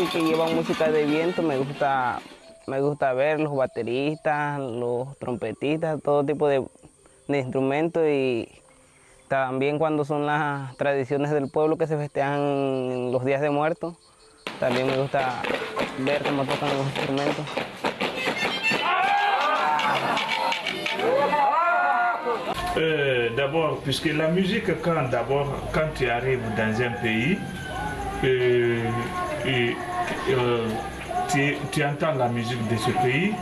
Que 0.07 0.21
llevan 0.21 0.55
música 0.55 0.89
de 0.89 1.05
viento, 1.05 1.41
me 1.41 1.57
gusta, 1.57 2.19
me 2.67 2.81
gusta 2.81 3.13
ver 3.13 3.39
los 3.39 3.55
bateristas, 3.55 4.59
los 4.59 5.17
trompetistas, 5.17 6.01
todo 6.01 6.25
tipo 6.25 6.47
de, 6.47 6.65
de 7.27 7.39
instrumentos 7.39 8.03
y 8.07 8.47
también 9.27 9.77
cuando 9.77 10.03
son 10.03 10.25
las 10.25 10.75
tradiciones 10.77 11.31
del 11.31 11.49
pueblo 11.49 11.77
que 11.77 11.87
se 11.87 11.97
festejan 11.97 12.39
en 12.39 13.11
los 13.11 13.23
días 13.23 13.41
de 13.41 13.49
muertos, 13.49 13.95
también 14.59 14.87
me 14.87 14.97
gusta 14.97 15.41
ver 15.99 16.23
cómo 16.23 16.45
tocan 16.45 16.69
los 16.77 16.87
instrumentos. 16.87 17.45
Euh, 22.77 23.29
d'abord, 23.35 23.81
puisque 23.83 24.13
la 24.13 24.29
musique, 24.29 24.81
quand 24.81 25.09
d'abord, 25.11 25.47
quand 25.73 25.93
tu 25.93 26.09
arrives 26.09 26.41
dans 26.55 26.79
un 26.79 26.93
pays, 27.01 27.37
euh, 28.23 28.89
et, 29.45 29.75
euh, 30.29 30.67
tu, 31.31 31.55
tu 31.71 31.83
entends 31.83 32.13
la 32.13 32.27
musique 32.29 32.67
de 32.67 32.77
ce 32.77 32.91
pays, 33.01 33.33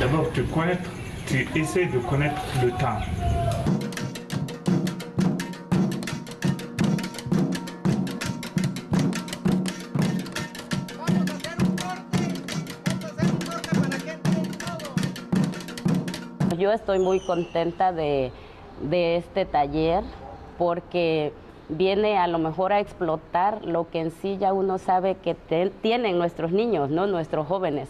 d'abord 0.00 0.26
tu 0.32 0.44
connais, 0.44 0.78
tu 1.26 1.46
essaies 1.54 1.86
de 1.86 1.98
connaître 1.98 2.40
le 2.62 2.70
temps. 2.72 3.00
Yo 16.58 16.70
estoy 16.70 17.00
muy 17.00 17.18
contenta 17.26 17.90
de, 17.90 18.30
de 18.88 19.16
este 19.16 19.44
taller 19.44 20.04
porque 20.58 21.32
viene 21.68 22.18
a 22.18 22.26
lo 22.26 22.38
mejor 22.38 22.72
a 22.72 22.80
explotar 22.80 23.64
lo 23.64 23.88
que 23.90 24.00
en 24.00 24.10
sí 24.10 24.38
ya 24.38 24.52
uno 24.52 24.78
sabe 24.78 25.16
que 25.16 25.34
tienen 25.82 26.18
nuestros 26.18 26.52
niños, 26.52 26.90
¿no? 26.90 27.06
nuestros 27.06 27.46
jóvenes. 27.46 27.88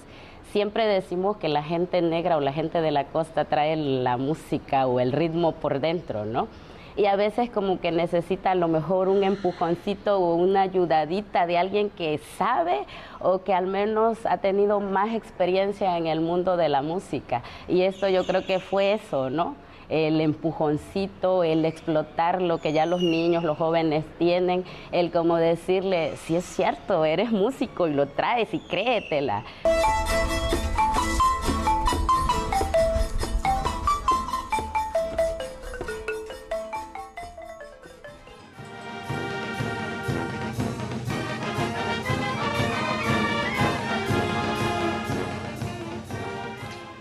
Siempre 0.53 0.87
decimos 0.87 1.39
que 1.39 1.49
la 1.49 1.63
gente 1.63 2.03
negra 2.03 2.37
o 2.37 2.41
la 2.41 2.53
gente 2.53 2.81
de 2.81 2.91
la 2.91 3.05
costa 3.05 3.47
trae 3.47 3.75
la 3.77 4.19
música 4.19 4.87
o 4.87 5.01
el 5.01 5.13
ritmo 5.13 5.53
por 5.53 5.81
dentro, 5.81 6.27
¿no? 6.27 6.47
Y 6.95 7.07
a 7.07 7.17
veces 7.17 7.49
como 7.49 7.81
que 7.81 7.91
necesita 7.91 8.51
a 8.51 8.55
lo 8.55 8.69
mejor 8.69 9.09
un 9.09 9.25
empujoncito 9.25 10.19
o 10.19 10.35
una 10.35 10.61
ayudadita 10.61 11.47
de 11.47 11.57
alguien 11.57 11.89
que 11.89 12.19
sabe 12.37 12.85
o 13.19 13.43
que 13.43 13.55
al 13.55 13.67
menos 13.67 14.27
ha 14.27 14.39
tenido 14.39 14.79
más 14.81 15.15
experiencia 15.15 15.97
en 15.97 16.07
el 16.07 16.21
mundo 16.21 16.59
de 16.59 16.69
la 16.69 16.83
música. 16.83 17.43
Y 17.67 17.83
esto 17.83 18.09
yo 18.11 18.27
creo 18.27 18.45
que 18.45 18.61
fue 18.61 18.93
eso, 18.93 19.31
¿no? 19.31 19.57
El 19.93 20.23
empujoncito, 20.23 21.45
el 21.45 21.67
explotar 21.67 22.41
lo 22.41 22.59
que 22.59 22.73
ya 22.73 22.87
los 22.87 23.03
niños, 23.03 23.45
los 23.45 23.59
jóvenes 23.59 24.07
tienen, 24.19 24.65
el 24.91 25.11
como 25.11 25.37
decirle, 25.37 26.17
si 26.17 26.35
es 26.35 26.45
cierto, 26.45 27.05
eres 27.05 27.31
músico 27.31 27.87
y 27.87 27.93
lo 27.93 28.09
traes 28.09 28.55
y 28.55 28.59
créetela. 28.59 29.45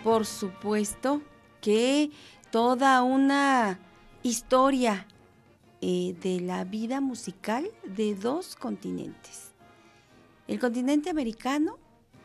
Por 0.04 0.26
supuesto 0.26 1.22
que 1.62 2.12
toda 2.52 3.02
una 3.02 3.80
historia 4.24 5.08
eh, 5.80 6.16
de 6.22 6.42
la 6.42 6.66
vida 6.66 7.00
musical 7.00 7.72
de 7.84 8.14
dos 8.14 8.56
continentes. 8.58 9.52
El 10.48 10.60
continente 10.60 11.10
americano 11.10 11.78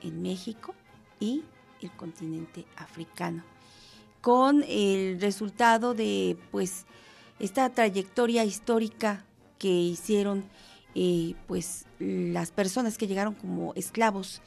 en 0.02 0.22
México 0.22 0.74
y 1.20 1.44
el 1.80 1.92
continente 1.92 2.66
africano. 2.76 3.44
Con 4.20 4.64
el 4.66 5.20
resultado 5.20 5.94
de 5.94 6.36
pues 6.50 6.86
esta 7.38 7.70
trayectoria 7.70 8.44
histórica 8.44 9.24
que 9.58 9.68
hicieron 9.68 10.44
eh, 10.96 11.34
pues 11.46 11.86
las 12.00 12.50
personas 12.50 12.98
que 12.98 13.06
llegaron 13.06 13.34
como 13.34 13.74
esclavos 13.74 14.42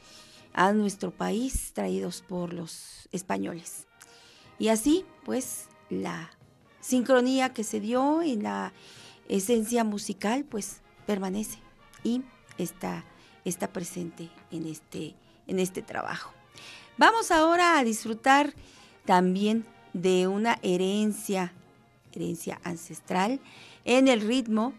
a 0.53 0.73
nuestro 0.73 1.11
país 1.11 1.71
traídos 1.73 2.21
por 2.21 2.53
los 2.53 3.07
españoles. 3.13 3.87
Y 4.59 4.67
así, 4.67 5.05
pues, 5.23 5.68
la 5.89 6.31
sincronía 6.81 7.53
que 7.53 7.63
se 7.63 7.79
dio 7.79 8.21
en 8.21 8.43
la 8.43 8.73
esencia 9.27 9.83
musical, 9.83 10.45
pues, 10.45 10.81
permanece 11.05 11.59
y 12.03 12.23
está, 12.57 13.05
está 13.45 13.71
presente 13.71 14.29
en 14.51 14.65
este, 14.65 15.15
en 15.47 15.59
este 15.59 15.81
trabajo. 15.81 16.33
Vamos 16.97 17.31
ahora 17.31 17.79
a 17.79 17.83
disfrutar 17.83 18.53
también 19.05 19.65
de 19.93 20.27
una 20.27 20.59
herencia, 20.61 21.53
herencia 22.11 22.59
ancestral 22.63 23.39
en 23.85 24.07
el 24.07 24.21
ritmo 24.21 24.73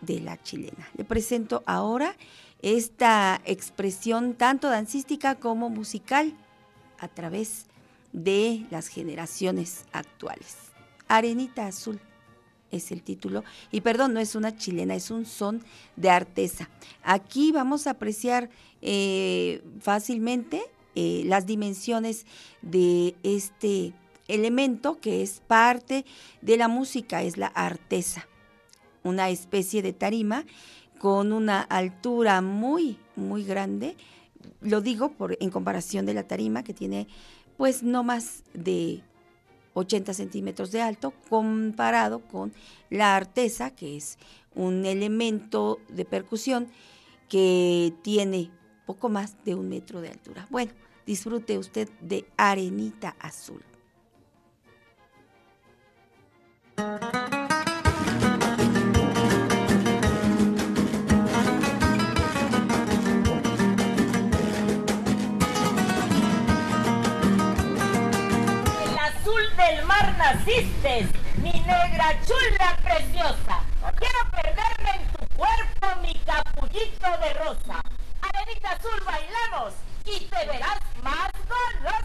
de 0.00 0.20
la 0.20 0.40
chilena. 0.42 0.88
Le 0.96 1.04
presento 1.04 1.62
ahora 1.66 2.14
esta 2.62 3.40
expresión 3.44 4.34
tanto 4.34 4.70
dancística 4.70 5.34
como 5.34 5.68
musical 5.68 6.34
a 6.98 7.08
través 7.08 7.66
de 8.12 8.66
las 8.70 8.88
generaciones 8.88 9.84
actuales. 9.92 10.56
Arenita 11.08 11.66
Azul 11.66 12.00
es 12.70 12.92
el 12.92 13.02
título. 13.02 13.44
Y 13.70 13.80
perdón, 13.80 14.14
no 14.14 14.20
es 14.20 14.34
una 14.34 14.56
chilena, 14.56 14.94
es 14.94 15.10
un 15.10 15.26
son 15.26 15.62
de 15.96 16.10
artesa. 16.10 16.68
Aquí 17.02 17.52
vamos 17.52 17.86
a 17.86 17.90
apreciar 17.90 18.50
eh, 18.82 19.62
fácilmente 19.80 20.62
eh, 20.94 21.22
las 21.26 21.46
dimensiones 21.46 22.26
de 22.62 23.14
este 23.22 23.92
elemento 24.28 24.98
que 25.00 25.22
es 25.22 25.40
parte 25.46 26.04
de 26.42 26.56
la 26.56 26.68
música, 26.68 27.22
es 27.22 27.36
la 27.36 27.46
artesa, 27.48 28.26
una 29.04 29.28
especie 29.28 29.82
de 29.82 29.92
tarima 29.92 30.44
con 30.98 31.32
una 31.32 31.60
altura 31.60 32.40
muy, 32.40 32.98
muy 33.14 33.44
grande. 33.44 33.96
Lo 34.60 34.80
digo 34.80 35.12
por, 35.12 35.36
en 35.40 35.50
comparación 35.50 36.06
de 36.06 36.14
la 36.14 36.26
tarima 36.26 36.64
que 36.64 36.74
tiene 36.74 37.06
pues 37.56 37.82
no 37.82 38.02
más 38.02 38.44
de 38.54 39.02
80 39.74 40.14
centímetros 40.14 40.72
de 40.72 40.80
alto, 40.80 41.12
comparado 41.28 42.20
con 42.20 42.52
la 42.90 43.16
artesa, 43.16 43.70
que 43.70 43.96
es 43.96 44.18
un 44.54 44.86
elemento 44.86 45.80
de 45.88 46.04
percusión 46.04 46.68
que 47.28 47.92
tiene 48.02 48.50
poco 48.86 49.08
más 49.08 49.36
de 49.44 49.54
un 49.54 49.68
metro 49.68 50.00
de 50.00 50.08
altura. 50.08 50.46
Bueno, 50.50 50.72
disfrute 51.04 51.58
usted 51.58 51.88
de 52.00 52.26
Arenita 52.36 53.16
Azul. 53.20 53.62
Mi 70.46 71.50
negra 71.50 72.14
chula 72.24 72.76
preciosa. 72.80 73.64
Quiero 73.98 74.30
perderme 74.30 74.90
en 74.94 75.08
tu 75.08 75.26
cuerpo, 75.34 76.00
mi 76.02 76.14
capullito 76.20 77.10
de 77.18 77.34
rosa. 77.34 77.82
Arenita 78.22 78.70
azul 78.70 79.02
bailamos 79.04 79.74
y 80.04 80.20
te 80.26 80.46
verás 80.46 80.78
más 81.02 81.32
golosa. 81.48 81.96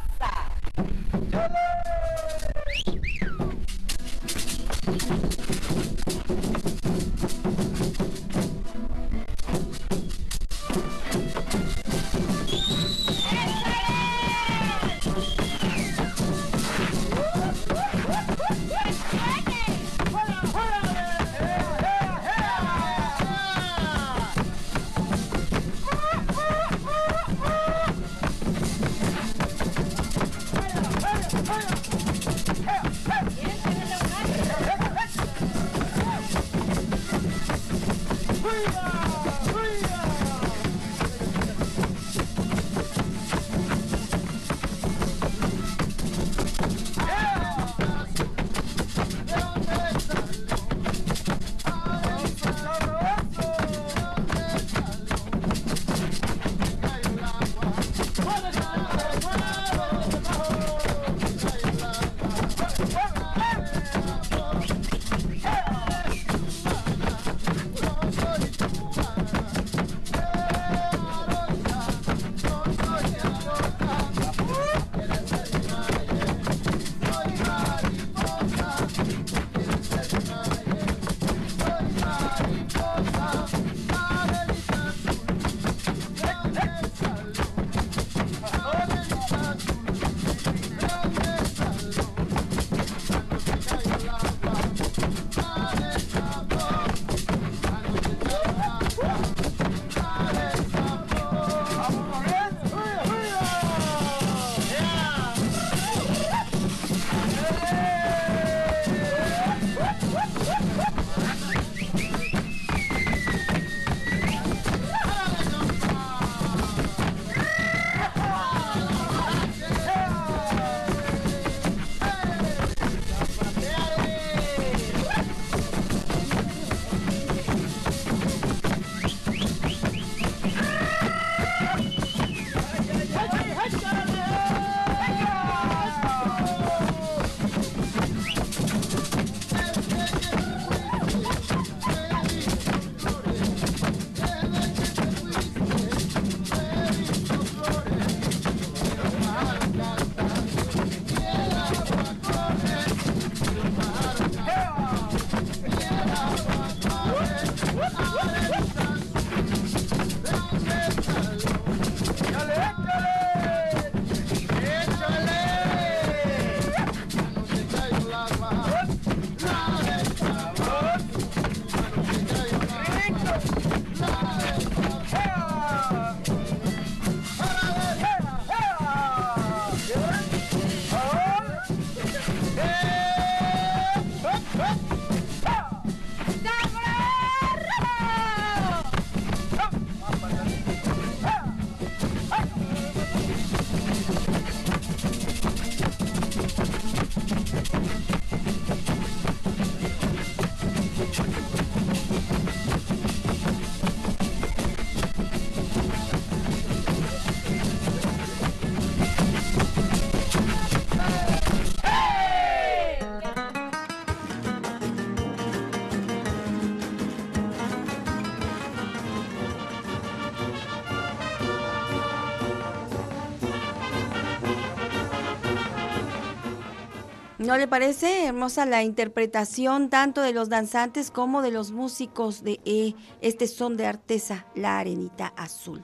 ¿No 227.42 227.58
le 227.58 227.68
parece 227.68 228.26
hermosa 228.28 228.68
la 228.68 228.84
interpretación 228.84 229.90
tanto 229.90 230.22
de 230.22 230.32
los 230.32 230.48
danzantes 230.48 231.10
como 231.10 231.42
de 231.42 231.50
los 231.50 231.72
músicos 231.72 232.44
de 232.44 232.60
eh, 232.66 232.94
este 233.22 233.48
son 233.48 233.78
de 233.78 233.88
artesa, 233.88 234.46
la 234.54 234.78
arenita 234.78 235.34
azul? 235.36 235.84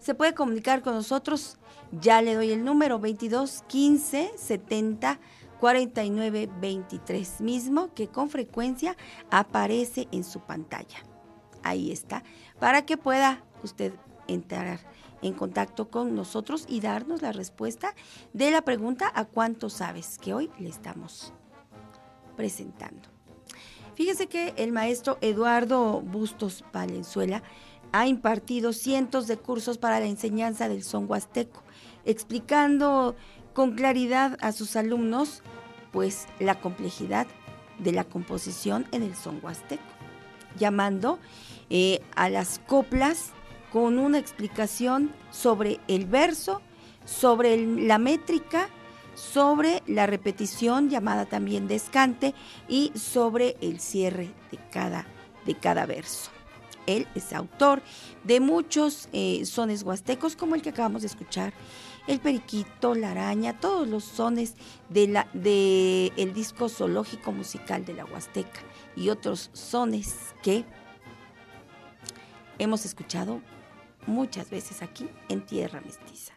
Se 0.00 0.16
puede 0.16 0.34
comunicar 0.34 0.82
con 0.82 0.94
nosotros, 0.94 1.58
ya 1.92 2.22
le 2.22 2.34
doy 2.34 2.50
el 2.50 2.64
número 2.64 2.98
22 2.98 3.62
15 3.68 4.32
70 4.36 5.20
49 5.60 6.50
23, 6.60 7.40
mismo 7.40 7.94
que 7.94 8.08
con 8.08 8.28
frecuencia 8.28 8.96
aparece 9.30 10.08
en 10.10 10.24
su 10.24 10.40
pantalla. 10.40 10.98
Ahí 11.62 11.92
está, 11.92 12.24
para 12.58 12.84
que 12.84 12.96
pueda 12.96 13.44
usted 13.62 13.92
entrar 14.26 14.80
en 15.26 15.34
contacto 15.34 15.90
con 15.90 16.14
nosotros 16.14 16.64
y 16.68 16.80
darnos 16.80 17.22
la 17.22 17.32
respuesta 17.32 17.94
de 18.32 18.50
la 18.50 18.62
pregunta 18.62 19.10
a 19.14 19.24
cuánto 19.24 19.70
sabes 19.70 20.18
que 20.18 20.34
hoy 20.34 20.50
le 20.58 20.68
estamos 20.68 21.32
presentando. 22.36 23.08
Fíjese 23.94 24.26
que 24.26 24.52
el 24.56 24.72
maestro 24.72 25.18
Eduardo 25.20 26.00
Bustos 26.02 26.64
Valenzuela 26.72 27.42
ha 27.92 28.06
impartido 28.06 28.72
cientos 28.72 29.26
de 29.26 29.38
cursos 29.38 29.78
para 29.78 30.00
la 30.00 30.06
enseñanza 30.06 30.68
del 30.68 30.82
son 30.82 31.08
huasteco, 31.08 31.62
explicando 32.04 33.16
con 33.54 33.74
claridad 33.74 34.36
a 34.42 34.52
sus 34.52 34.76
alumnos 34.76 35.42
pues 35.92 36.26
la 36.38 36.60
complejidad 36.60 37.26
de 37.78 37.92
la 37.92 38.04
composición 38.04 38.86
en 38.92 39.02
el 39.02 39.16
son 39.16 39.40
huasteco, 39.42 39.82
llamando 40.58 41.18
eh, 41.70 42.02
a 42.14 42.28
las 42.28 42.60
coplas 42.66 43.32
con 43.76 43.98
una 43.98 44.18
explicación 44.18 45.12
sobre 45.30 45.80
el 45.86 46.06
verso, 46.06 46.62
sobre 47.04 47.58
la 47.58 47.98
métrica, 47.98 48.70
sobre 49.14 49.82
la 49.86 50.06
repetición 50.06 50.88
llamada 50.88 51.26
también 51.26 51.68
descante 51.68 52.32
y 52.70 52.90
sobre 52.94 53.54
el 53.60 53.78
cierre 53.78 54.30
de 54.50 54.58
cada, 54.72 55.04
de 55.44 55.56
cada 55.56 55.84
verso. 55.84 56.30
Él 56.86 57.06
es 57.14 57.34
autor 57.34 57.82
de 58.24 58.40
muchos 58.40 59.10
eh, 59.12 59.44
sones 59.44 59.82
huastecos 59.82 60.36
como 60.36 60.54
el 60.54 60.62
que 60.62 60.70
acabamos 60.70 61.02
de 61.02 61.08
escuchar, 61.08 61.52
el 62.06 62.18
periquito, 62.18 62.94
la 62.94 63.10
araña, 63.10 63.60
todos 63.60 63.86
los 63.86 64.04
sones 64.04 64.54
del 64.88 65.18
de 65.34 66.14
el 66.16 66.32
disco 66.32 66.70
zoológico 66.70 67.30
musical 67.30 67.84
de 67.84 67.92
la 67.92 68.06
Huasteca 68.06 68.60
y 68.96 69.10
otros 69.10 69.50
sones 69.52 70.16
que 70.42 70.64
hemos 72.58 72.86
escuchado 72.86 73.42
muchas 74.06 74.50
veces 74.50 74.82
aquí 74.82 75.08
en 75.28 75.44
Tierra 75.44 75.80
Mestiza. 75.80 76.34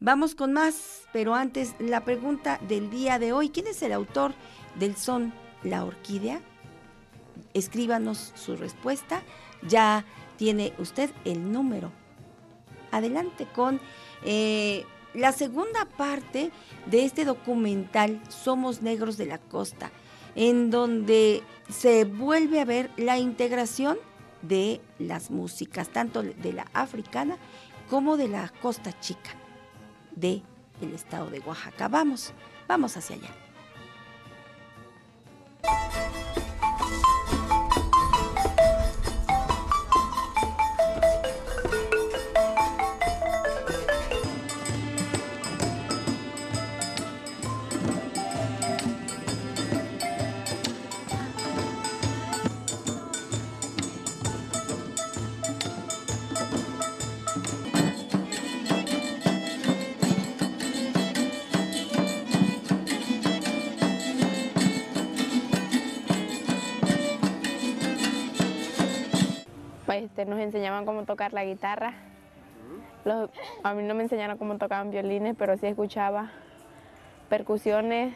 Vamos 0.00 0.34
con 0.36 0.52
más, 0.52 1.02
pero 1.12 1.34
antes 1.34 1.74
la 1.80 2.04
pregunta 2.04 2.60
del 2.68 2.88
día 2.88 3.18
de 3.18 3.32
hoy, 3.32 3.48
¿quién 3.48 3.66
es 3.66 3.82
el 3.82 3.92
autor 3.92 4.32
del 4.78 4.96
son 4.96 5.32
La 5.64 5.84
Orquídea? 5.84 6.40
Escríbanos 7.52 8.32
su 8.36 8.56
respuesta, 8.56 9.22
ya 9.66 10.04
tiene 10.36 10.72
usted 10.78 11.10
el 11.24 11.50
número. 11.50 11.90
Adelante 12.92 13.46
con 13.52 13.80
eh, 14.24 14.84
la 15.14 15.32
segunda 15.32 15.84
parte 15.84 16.52
de 16.86 17.04
este 17.04 17.24
documental 17.24 18.20
Somos 18.28 18.82
Negros 18.82 19.16
de 19.16 19.26
la 19.26 19.38
Costa, 19.38 19.90
en 20.36 20.70
donde 20.70 21.42
se 21.68 22.04
vuelve 22.04 22.60
a 22.60 22.64
ver 22.64 22.90
la 22.96 23.18
integración 23.18 23.98
de 24.42 24.80
las 24.98 25.30
músicas, 25.30 25.88
tanto 25.88 26.22
de 26.22 26.52
la 26.52 26.66
africana 26.72 27.36
como 27.88 28.16
de 28.16 28.28
la 28.28 28.52
costa 28.60 28.98
chica 29.00 29.30
del 30.14 30.42
el 30.80 30.94
estado 30.94 31.30
de 31.30 31.40
Oaxaca. 31.40 31.88
Vamos, 31.88 32.32
vamos 32.66 32.96
hacia 32.96 33.16
allá. 33.16 33.30
Nos 70.28 70.38
enseñaban 70.40 70.84
cómo 70.84 71.04
tocar 71.04 71.32
la 71.32 71.44
guitarra. 71.44 71.94
a 73.62 73.74
mí 73.74 73.82
no 73.82 73.94
me 73.94 74.02
enseñaron 74.02 74.36
cómo 74.36 74.58
tocaban 74.58 74.90
violines, 74.90 75.34
pero 75.38 75.56
sí 75.56 75.66
escuchaba 75.66 76.30
percusiones. 77.28 78.14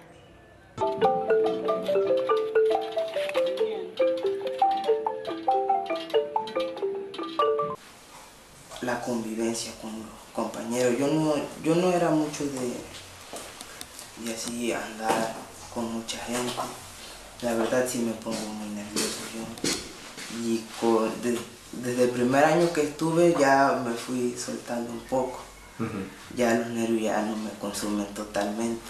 La 8.82 9.00
convivencia 9.00 9.72
con 9.80 9.90
los 9.92 10.08
compañeros. 10.34 10.98
Yo 10.98 11.06
no, 11.08 11.34
yo 11.62 11.74
no 11.76 11.90
era 11.92 12.10
mucho 12.10 12.44
de, 12.44 12.74
de 14.24 14.34
así 14.34 14.72
andar 14.72 15.34
con 15.72 15.92
mucha 15.92 16.18
gente. 16.18 16.52
La 17.40 17.54
verdad 17.54 17.86
sí 17.88 17.98
me 17.98 18.12
pongo 18.12 18.38
muy 18.38 18.68
nervioso 18.68 19.20
yo. 19.34 19.70
Y 20.44 20.64
con, 20.80 21.10
desde 21.72 22.04
el 22.04 22.10
primer 22.10 22.44
año 22.44 22.72
que 22.72 22.82
estuve 22.82 23.34
ya 23.38 23.82
me 23.84 23.94
fui 23.94 24.36
soltando 24.38 24.92
un 24.92 25.00
poco. 25.00 25.40
Ya 26.36 26.54
los 26.54 26.68
nervios 26.68 27.02
ya 27.02 27.22
no 27.22 27.36
me 27.36 27.50
consumen 27.52 28.06
totalmente. 28.14 28.82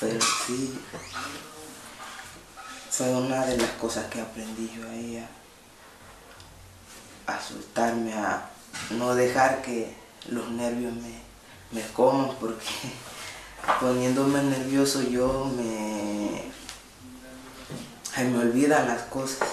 Pero 0.00 0.20
sí, 0.20 0.78
fue 2.90 3.14
una 3.14 3.46
de 3.46 3.56
las 3.56 3.70
cosas 3.72 4.06
que 4.06 4.20
aprendí 4.20 4.70
yo 4.76 4.88
ahí 4.90 5.24
a, 7.26 7.40
soltarme, 7.40 8.12
a 8.12 8.50
no 8.90 9.14
dejar 9.14 9.62
que 9.62 9.94
los 10.28 10.50
nervios 10.50 10.92
me, 10.94 11.20
me 11.72 11.86
coman 11.92 12.34
porque 12.40 12.66
poniéndome 13.80 14.42
nervioso 14.42 15.02
yo 15.02 15.50
me, 15.56 16.42
me 18.24 18.38
olvidan 18.38 18.88
las 18.88 19.02
cosas. 19.02 19.48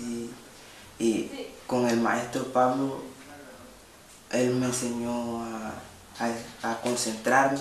Y 0.00 0.30
con 1.66 1.88
el 1.88 2.00
maestro 2.00 2.44
Pablo, 2.52 3.02
él 4.30 4.54
me 4.54 4.66
enseñó 4.66 5.44
a, 5.44 6.80
concentrarme, 6.82 7.60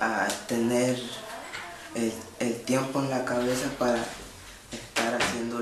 a 0.00 0.26
tener 0.46 0.98
el, 1.94 2.62
tiempo 2.62 3.00
en 3.00 3.10
la 3.10 3.24
cabeza 3.24 3.68
para 3.78 4.04
estar 4.72 5.20
haciendo 5.20 5.60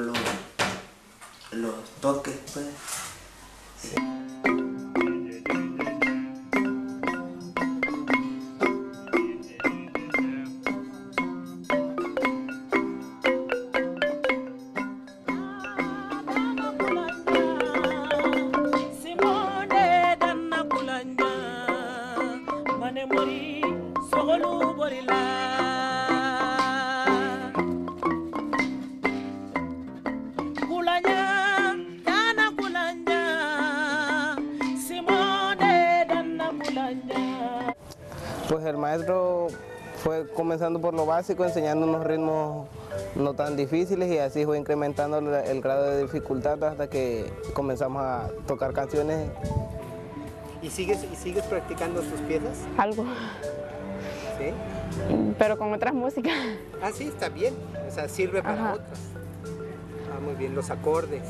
los, 1.52 1.74
toques. 2.00 2.36
Pues. 2.52 2.66
Básico, 41.28 41.44
enseñando 41.44 41.86
unos 41.86 42.04
ritmos 42.04 42.68
no 43.14 43.34
tan 43.34 43.54
difíciles 43.54 44.10
y 44.10 44.16
así 44.16 44.46
fue 44.46 44.56
incrementando 44.56 45.18
el 45.18 45.60
grado 45.60 45.90
de 45.90 46.00
dificultad 46.02 46.64
hasta 46.64 46.88
que 46.88 47.30
comenzamos 47.52 48.02
a 48.02 48.30
tocar 48.46 48.72
canciones. 48.72 49.30
¿Y 50.62 50.70
sigues, 50.70 51.04
y 51.04 51.14
sigues 51.16 51.44
practicando 51.44 52.02
sus 52.02 52.18
piezas? 52.22 52.56
Algo. 52.78 53.04
¿Sí? 54.38 54.54
Pero 55.38 55.58
con 55.58 55.74
otras 55.74 55.92
músicas. 55.92 56.32
Ah, 56.82 56.92
sí, 56.94 57.08
está 57.08 57.28
bien. 57.28 57.52
O 57.86 57.90
sea, 57.90 58.08
sirve 58.08 58.42
para 58.42 58.72
otras. 58.74 58.98
Ah, 60.10 60.18
muy 60.24 60.34
bien, 60.34 60.54
los 60.54 60.70
acordes. 60.70 61.24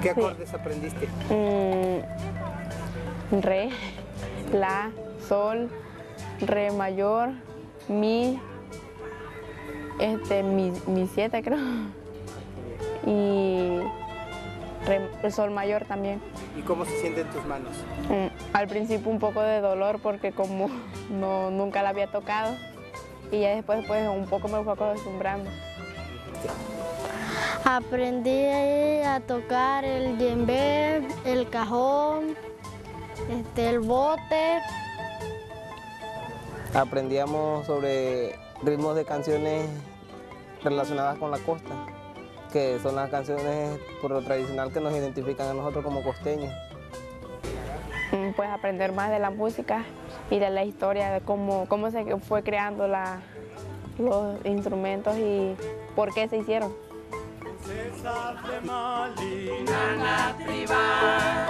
¿Qué 0.00 0.10
acordes 0.10 0.54
aprendiste? 0.54 1.08
Mm, 1.30 2.02
re, 3.40 3.70
la, 4.52 4.92
sol, 5.26 5.70
re 6.40 6.70
mayor, 6.70 7.30
mi, 7.88 8.40
este, 9.98 10.42
mi, 10.42 10.72
mi 10.86 11.06
siete 11.06 11.42
creo, 11.42 11.58
y 13.06 13.80
el 15.22 15.32
sol 15.32 15.50
mayor 15.50 15.84
también. 15.84 16.20
¿Y 16.58 16.62
cómo 16.62 16.84
se 16.84 17.00
sienten 17.00 17.26
tus 17.28 17.44
manos? 17.46 17.72
Mm, 18.08 18.54
al 18.54 18.68
principio 18.68 19.10
un 19.10 19.18
poco 19.18 19.40
de 19.40 19.60
dolor 19.60 20.00
porque 20.02 20.32
como 20.32 20.68
no, 21.10 21.50
nunca 21.50 21.82
la 21.82 21.90
había 21.90 22.10
tocado 22.10 22.54
y 23.30 23.40
ya 23.40 23.54
después 23.54 23.84
pues 23.86 24.08
un 24.08 24.26
poco 24.26 24.48
me 24.48 24.62
fue 24.62 24.72
acostumbrando. 24.72 25.50
Aprendí 27.64 28.44
a 29.04 29.20
tocar 29.26 29.84
el 29.84 30.18
djembe, 30.18 31.08
el 31.24 31.48
cajón, 31.48 32.36
este, 33.30 33.70
el 33.70 33.80
bote, 33.80 34.58
aprendíamos 36.74 37.66
sobre 37.66 38.34
ritmos 38.62 38.96
de 38.96 39.04
canciones 39.04 39.68
relacionadas 40.62 41.18
con 41.18 41.30
la 41.30 41.38
costa, 41.38 41.86
que 42.52 42.78
son 42.80 42.96
las 42.96 43.10
canciones 43.10 43.78
por 44.02 44.10
lo 44.10 44.22
tradicional 44.22 44.72
que 44.72 44.80
nos 44.80 44.92
identifican 44.92 45.48
a 45.48 45.54
nosotros 45.54 45.84
como 45.84 46.02
costeños. 46.02 46.52
Mm, 48.12 48.32
pues 48.34 48.48
aprender 48.50 48.92
más 48.92 49.10
de 49.10 49.18
la 49.18 49.30
música 49.30 49.84
y 50.30 50.38
de 50.38 50.50
la 50.50 50.64
historia, 50.64 51.12
de 51.12 51.20
cómo, 51.20 51.66
cómo 51.68 51.90
se 51.90 52.04
fue 52.18 52.42
creando 52.42 52.88
los 52.88 54.44
instrumentos 54.44 55.16
y 55.16 55.54
por 55.94 56.12
qué 56.12 56.28
se 56.28 56.38
hicieron. 56.38 56.83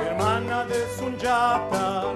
Hermana 0.06 0.64
de 0.64 0.86
Sunyata, 0.96 2.12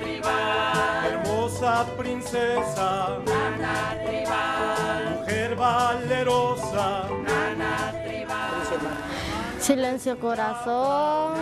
tribal. 0.00 1.22
la 1.60 1.84
princesa, 1.96 3.18
Nana 3.26 3.96
tribal, 4.04 5.18
mujer 5.20 5.54
valerosa, 5.56 7.08
nana 7.24 7.92
tribal. 8.04 9.60
Silencio 9.60 10.18
Corazón, 10.18 11.34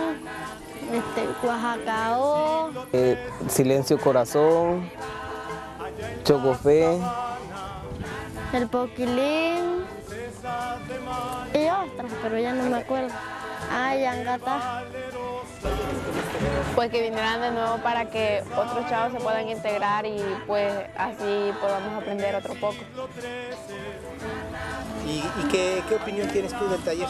este, 0.93 1.27
Oaxacao, 1.47 2.71
Eh, 2.93 3.17
Silencio 3.47 3.97
Corazón, 3.99 4.89
Chocofé, 6.23 6.99
El 8.53 8.67
Poquilín 8.67 9.85
y 11.53 11.65
otras, 11.69 12.11
pero 12.21 12.39
ya 12.39 12.53
no 12.53 12.63
me 12.69 12.77
acuerdo. 12.77 13.09
Ah, 13.71 13.95
Yangata. 13.95 14.83
Pues 16.75 16.89
que 16.89 17.01
vinieran 17.01 17.41
de 17.41 17.51
nuevo 17.51 17.77
para 17.77 18.05
que 18.09 18.41
otros 18.55 18.87
chavos 18.89 19.13
se 19.13 19.19
puedan 19.19 19.47
integrar 19.49 20.05
y 20.05 20.19
pues 20.47 20.73
así 20.97 21.51
podamos 21.59 22.01
aprender 22.01 22.35
otro 22.35 22.53
poco. 22.55 22.77
¿Y, 25.05 25.19
y 25.19 25.47
qué, 25.51 25.83
qué 25.87 25.95
opinión 25.95 26.27
tienes 26.29 26.53
tú 26.57 26.67
del 26.69 26.79
taller? 26.81 27.07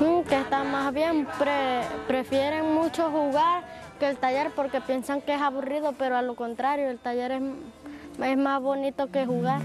Mm, 0.00 0.20
que 0.28 0.38
está 0.40 0.62
más 0.64 0.92
bien, 0.92 1.26
pre- 1.38 1.84
prefieren 2.06 2.74
mucho 2.74 3.10
jugar 3.10 3.64
que 3.98 4.08
el 4.08 4.16
taller 4.18 4.50
porque 4.54 4.80
piensan 4.80 5.20
que 5.22 5.34
es 5.34 5.40
aburrido, 5.40 5.94
pero 5.98 6.16
a 6.16 6.22
lo 6.22 6.34
contrario, 6.36 6.90
el 6.90 6.98
taller 6.98 7.32
es, 7.32 7.42
es 8.22 8.36
más 8.36 8.60
bonito 8.60 9.10
que 9.10 9.24
jugar. 9.24 9.62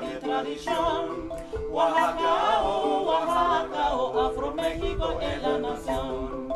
de 0.00 0.16
tradición. 0.16 1.30
Oaxacao, 1.70 3.04
Oaxacao, 3.04 4.26
Afro-México 4.26 5.20
es 5.20 5.42
la 5.42 5.58
nación. 5.58 6.48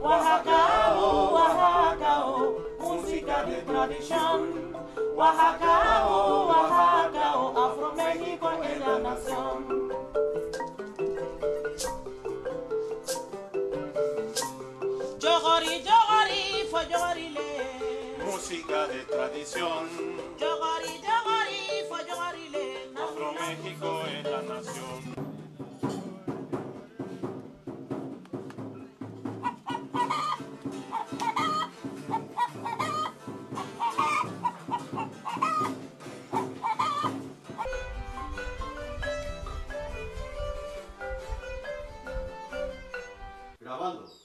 Oaxacao, 0.00 1.32
Oaxacao, 1.34 2.56
música 2.78 3.44
de 3.44 3.62
tradición. 3.62 4.74
Oaxacao, 5.16 6.46
Oaxacao, 6.46 7.66
Afro-México 7.66 8.50
es 8.62 8.78
la 8.80 8.98
nación. 9.00 9.83
Música 18.44 18.86
de 18.88 19.02
tradición, 19.04 19.88
Yogori, 20.38 21.00
yogori, 21.00 21.62
fue 21.88 22.06
yogorile. 22.06 22.90
Afro 22.94 23.32
México 23.32 24.02
es 24.06 24.24
la 24.24 24.42
nación. 24.42 25.14
Grabando. 43.60 44.23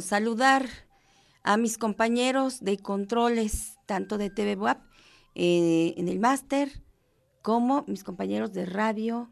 Saludar 0.00 0.68
a 1.42 1.56
mis 1.56 1.78
compañeros 1.78 2.60
de 2.60 2.78
controles, 2.78 3.78
tanto 3.86 4.18
de 4.18 4.30
TV 4.30 4.56
WAP 4.56 4.82
eh, 5.34 5.94
en 5.96 6.08
el 6.08 6.18
máster, 6.18 6.82
como 7.42 7.84
mis 7.86 8.02
compañeros 8.02 8.52
de 8.52 8.66
radio 8.66 9.30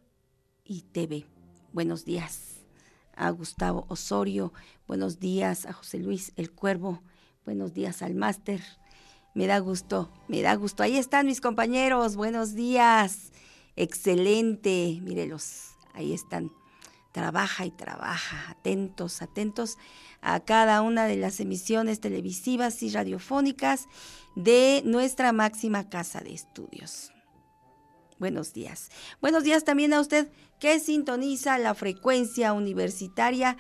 y 0.65 0.83
TV. 0.83 1.27
Buenos 1.73 2.05
días 2.05 2.61
a 3.15 3.31
Gustavo 3.31 3.87
Osorio, 3.89 4.53
buenos 4.87 5.19
días 5.19 5.67
a 5.67 5.73
José 5.73 5.99
Luis 5.99 6.33
El 6.37 6.51
Cuervo, 6.53 7.03
buenos 7.45 7.73
días 7.73 8.03
al 8.03 8.15
máster. 8.15 8.61
Me 9.35 9.47
da 9.47 9.59
gusto, 9.59 10.11
me 10.29 10.43
da 10.43 10.55
gusto. 10.55 10.83
Ahí 10.83 10.99
están 10.99 11.27
mis 11.27 11.41
compañeros, 11.41 12.17
buenos 12.17 12.55
días. 12.55 13.33
Excelente, 13.77 15.01
mírelos, 15.03 15.71
ahí 15.95 16.13
están. 16.13 16.53
Trabaja 17.13 17.67
y 17.67 17.71
trabaja, 17.71 18.51
atentos, 18.51 19.21
atentos 19.21 19.77
a 20.23 20.41
cada 20.41 20.81
una 20.81 21.05
de 21.05 21.17
las 21.17 21.41
emisiones 21.41 22.01
televisivas 22.01 22.83
y 22.83 22.91
radiofónicas 22.91 23.87
de 24.35 24.83
nuestra 24.87 25.33
máxima 25.33 25.91
casa 25.91 26.21
de 26.21 26.33
estudios. 26.33 27.13
Buenos 28.19 28.55
días. 28.55 28.89
Buenos 29.21 29.45
días 29.45 29.65
también 29.65 29.93
a 29.93 30.01
usted 30.01 30.31
que 30.59 30.79
sintoniza 30.81 31.59
la 31.59 31.75
frecuencia 31.75 32.53
universitaria 32.53 33.57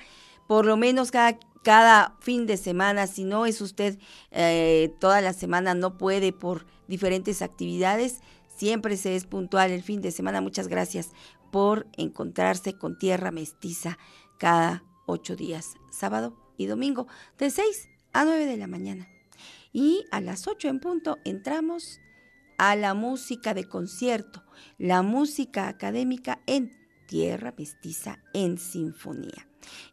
por 0.46 0.66
lo 0.66 0.76
menos 0.76 1.10
cada, 1.10 1.38
cada 1.62 2.16
fin 2.20 2.46
de 2.46 2.56
semana. 2.56 3.06
Si 3.06 3.24
no 3.24 3.44
es 3.44 3.60
usted 3.60 3.98
eh, 4.30 4.94
toda 5.00 5.20
la 5.20 5.32
semana, 5.32 5.74
no 5.74 5.98
puede 5.98 6.32
por 6.32 6.66
diferentes 6.88 7.42
actividades. 7.42 8.20
Siempre 8.54 8.96
se 8.96 9.16
es 9.16 9.24
puntual 9.24 9.72
el 9.72 9.82
fin 9.82 10.00
de 10.00 10.10
semana. 10.10 10.40
Muchas 10.40 10.68
gracias 10.68 11.10
por 11.52 11.86
encontrarse 11.96 12.76
con 12.76 12.98
Tierra 12.98 13.30
Mestiza 13.30 13.98
cada 14.38 14.82
ocho 15.06 15.36
días, 15.36 15.74
sábado 15.92 16.34
y 16.56 16.66
domingo, 16.66 17.06
de 17.38 17.50
6 17.50 17.88
a 18.12 18.24
9 18.24 18.46
de 18.46 18.56
la 18.56 18.66
mañana. 18.66 19.06
Y 19.72 20.04
a 20.10 20.20
las 20.20 20.48
8 20.48 20.68
en 20.68 20.80
punto 20.80 21.18
entramos 21.24 22.00
a 22.58 22.74
la 22.74 22.94
música 22.94 23.54
de 23.54 23.68
concierto, 23.68 24.42
la 24.78 25.02
música 25.02 25.68
académica 25.68 26.40
en 26.46 26.72
Tierra 27.06 27.54
Mestiza 27.56 28.18
en 28.32 28.58
Sinfonía. 28.58 29.46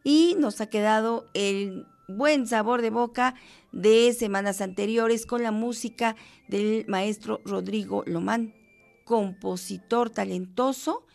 Y 0.04 0.36
nos 0.40 0.62
ha 0.62 0.68
quedado 0.68 1.30
el 1.34 1.86
buen 2.08 2.48
sabor 2.48 2.82
de 2.82 2.90
boca 2.90 3.36
de 3.74 4.14
semanas 4.14 4.62
anteriores 4.62 5.26
con 5.26 5.44
la 5.44 5.52
música 5.52 6.16
del 6.48 6.86
maestro 6.88 7.42
Rodrigo 7.44 8.04
Lomán, 8.08 8.54
compositor 9.04 10.10
talentoso 10.10 11.06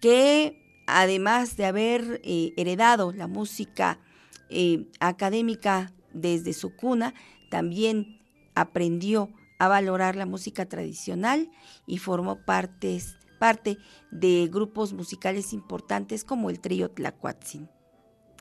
que 0.00 0.82
además 0.86 1.56
de 1.56 1.66
haber 1.66 2.20
eh, 2.24 2.52
heredado 2.56 3.12
la 3.12 3.26
música 3.26 4.00
eh, 4.48 4.86
académica 4.98 5.92
desde 6.12 6.52
su 6.52 6.74
cuna, 6.74 7.14
también 7.50 8.20
aprendió 8.54 9.30
a 9.58 9.68
valorar 9.68 10.16
la 10.16 10.26
música 10.26 10.66
tradicional 10.66 11.50
y 11.86 11.98
formó 11.98 12.44
partes, 12.44 13.16
parte 13.38 13.78
de 14.10 14.48
grupos 14.50 14.92
musicales 14.92 15.52
importantes 15.52 16.24
como 16.24 16.50
el 16.50 16.60
trío 16.60 16.90
Tlacuatzin, 16.90 17.68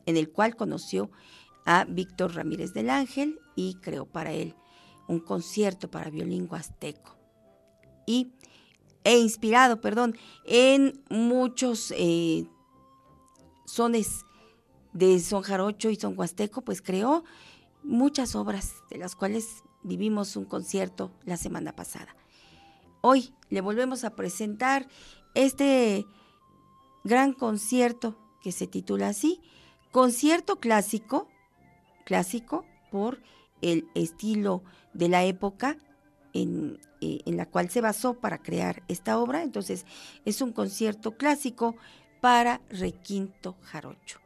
en 0.06 0.18
el 0.18 0.32
cual 0.32 0.56
conoció 0.56 1.12
a 1.66 1.86
Víctor 1.86 2.36
Ramírez 2.36 2.74
del 2.74 2.90
Ángel 2.90 3.38
y 3.56 3.76
creó 3.76 4.06
para 4.06 4.32
él 4.32 4.56
un 5.08 5.20
concierto 5.20 5.92
para 5.92 6.10
violín 6.10 6.48
huasteco. 6.50 7.18
Y, 8.06 8.34
e 9.04 9.18
inspirado, 9.18 9.82
perdón, 9.82 10.18
en 10.46 11.02
muchos 11.10 11.94
eh, 11.98 12.46
sones 13.66 14.26
de 14.94 15.20
son 15.20 15.44
jarocho 15.44 15.90
y 15.90 15.96
son 15.96 16.18
huasteco, 16.18 16.62
pues 16.62 16.82
creó 16.82 17.24
muchas 17.84 18.36
obras 18.36 18.74
de 18.90 18.98
las 18.98 19.16
cuales 19.16 19.64
vivimos 19.84 20.36
un 20.36 20.46
concierto 20.46 21.12
la 21.26 21.38
semana 21.38 21.76
pasada. 21.76 22.16
Hoy 23.02 23.34
le 23.50 23.62
volvemos 23.62 24.04
a 24.04 24.16
presentar 24.16 24.88
este 25.34 26.06
gran 27.04 27.34
concierto 27.34 28.18
que 28.42 28.52
se 28.52 28.68
titula 28.68 29.10
así, 29.10 29.40
concierto 29.92 30.60
clásico, 30.60 31.28
clásico 32.06 32.66
por 32.92 33.22
el 33.62 33.90
estilo 33.96 34.64
de 34.94 35.10
la 35.10 35.24
época 35.24 35.78
en, 36.34 36.80
eh, 37.02 37.22
en, 37.26 37.38
la 37.38 37.46
cual 37.46 37.70
se 37.70 37.82
basó 37.82 38.16
para 38.16 38.42
crear 38.42 38.84
esta 38.88 39.18
obra. 39.20 39.44
Entonces, 39.44 39.86
es 40.26 40.42
un 40.42 40.52
concierto 40.52 41.18
clásico 41.18 41.76
para 42.22 42.62
requinto 42.70 43.56
jarocho. 43.64 44.20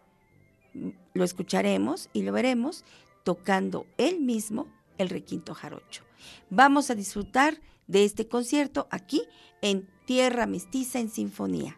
Lo 1.14 1.24
escucharemos 1.24 2.10
y 2.14 2.24
lo 2.24 2.32
veremos 2.34 2.84
tocando 3.24 3.86
él 3.98 4.20
mismo 4.22 4.68
el 4.98 5.10
requinto 5.10 5.54
jarocho. 5.54 6.04
Vamos 6.50 6.90
a 6.90 6.96
disfrutar 6.96 7.60
de 7.88 8.06
este 8.06 8.28
concierto 8.28 8.88
aquí 8.90 9.24
en 9.62 9.88
Tierra 10.06 10.46
Mestiza 10.46 11.00
en 11.00 11.10
Sinfonía. 11.10 11.78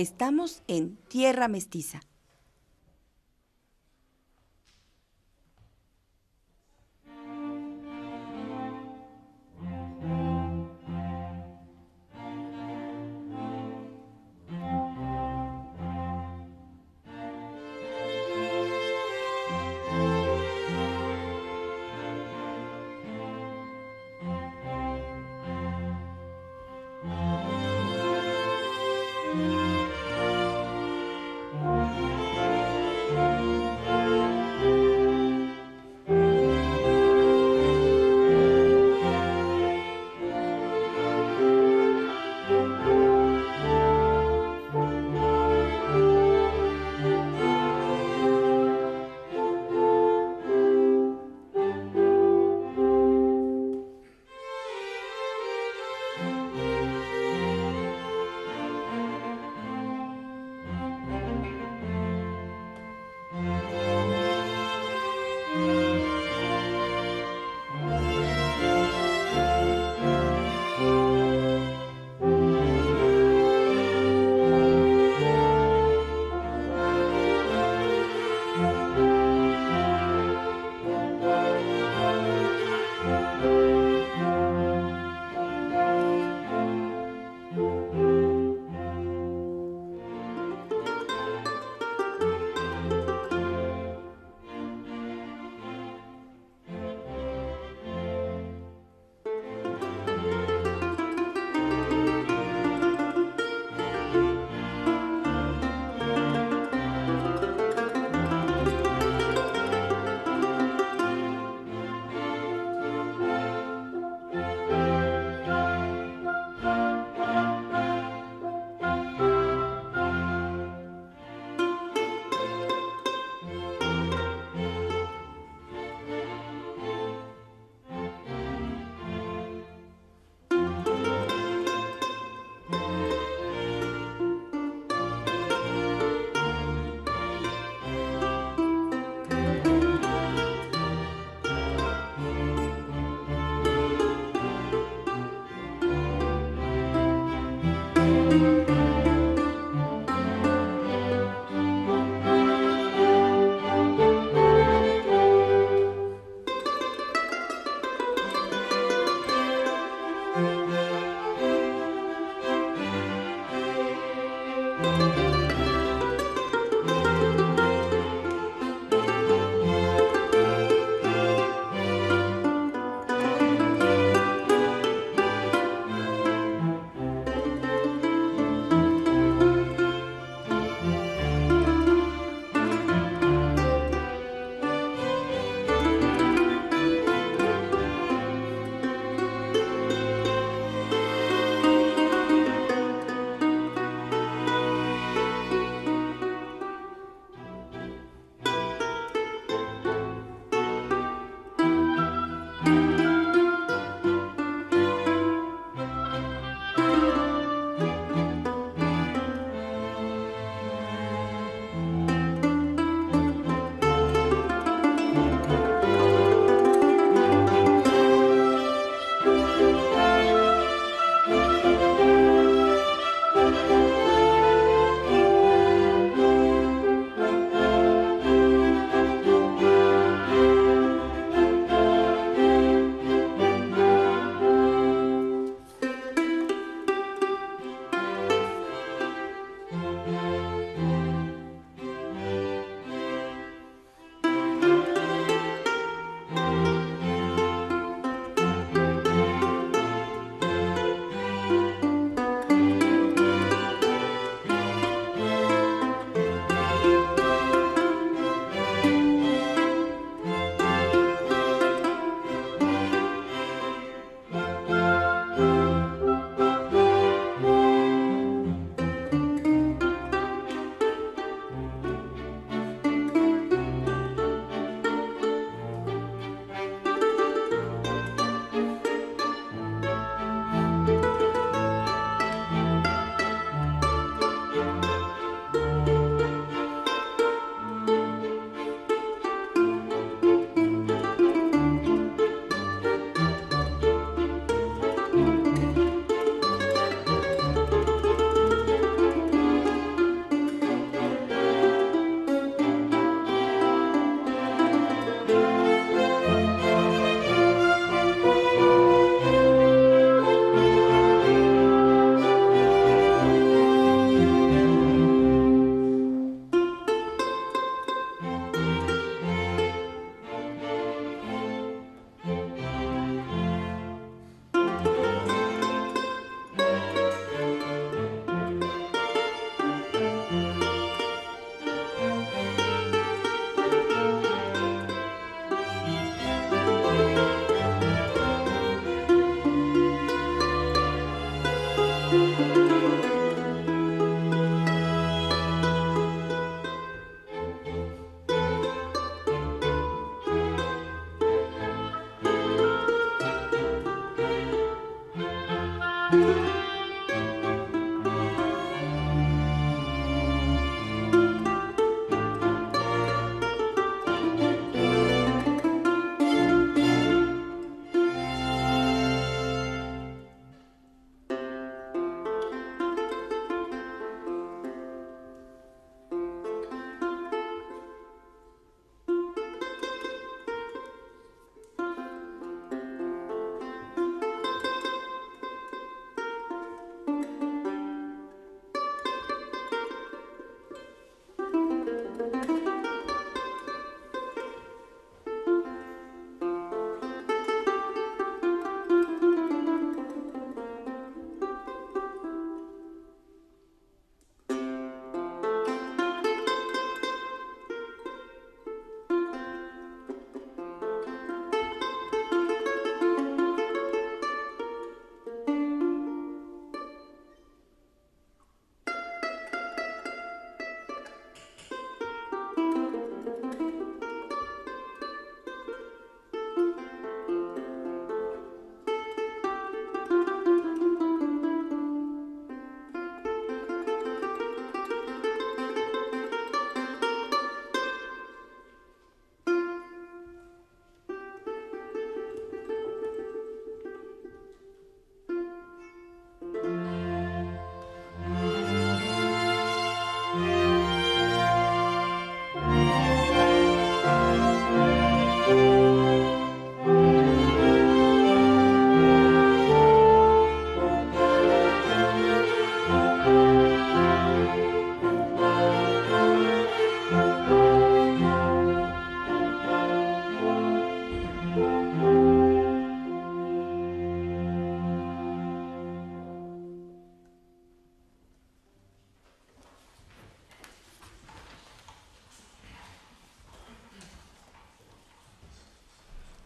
Estamos 0.00 0.62
en 0.66 0.96
Tierra 1.08 1.46
Mestiza. 1.46 2.00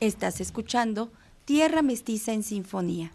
Estás 0.05 0.43
escuchando 0.43 1.11
Tierra 1.47 1.81
Mestiza 1.81 2.35
en 2.35 2.43
Sinfonía. 2.43 3.11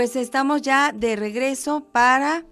Pues 0.00 0.16
estamos 0.16 0.62
ya 0.62 0.92
de 0.92 1.14
regreso 1.14 1.84
para 1.92 2.46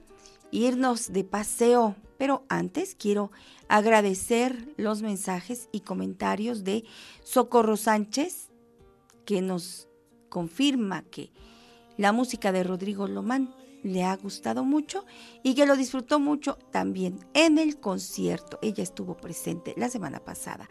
irnos 0.50 1.14
de 1.14 1.24
paseo, 1.24 1.96
pero 2.18 2.44
antes 2.50 2.94
quiero 2.94 3.32
agradecer 3.68 4.74
los 4.76 5.00
mensajes 5.00 5.70
y 5.72 5.80
comentarios 5.80 6.62
de 6.62 6.84
Socorro 7.24 7.78
Sánchez, 7.78 8.50
que 9.24 9.40
nos 9.40 9.88
confirma 10.28 11.04
que 11.04 11.32
la 11.96 12.12
música 12.12 12.52
de 12.52 12.64
Rodrigo 12.64 13.08
Lomán 13.08 13.54
le 13.82 14.04
ha 14.04 14.14
gustado 14.14 14.62
mucho 14.62 15.06
y 15.42 15.54
que 15.54 15.64
lo 15.64 15.74
disfrutó 15.74 16.20
mucho 16.20 16.58
también 16.70 17.18
en 17.32 17.56
el 17.56 17.80
concierto. 17.80 18.58
Ella 18.60 18.82
estuvo 18.82 19.16
presente 19.16 19.72
la 19.78 19.88
semana 19.88 20.20
pasada. 20.20 20.68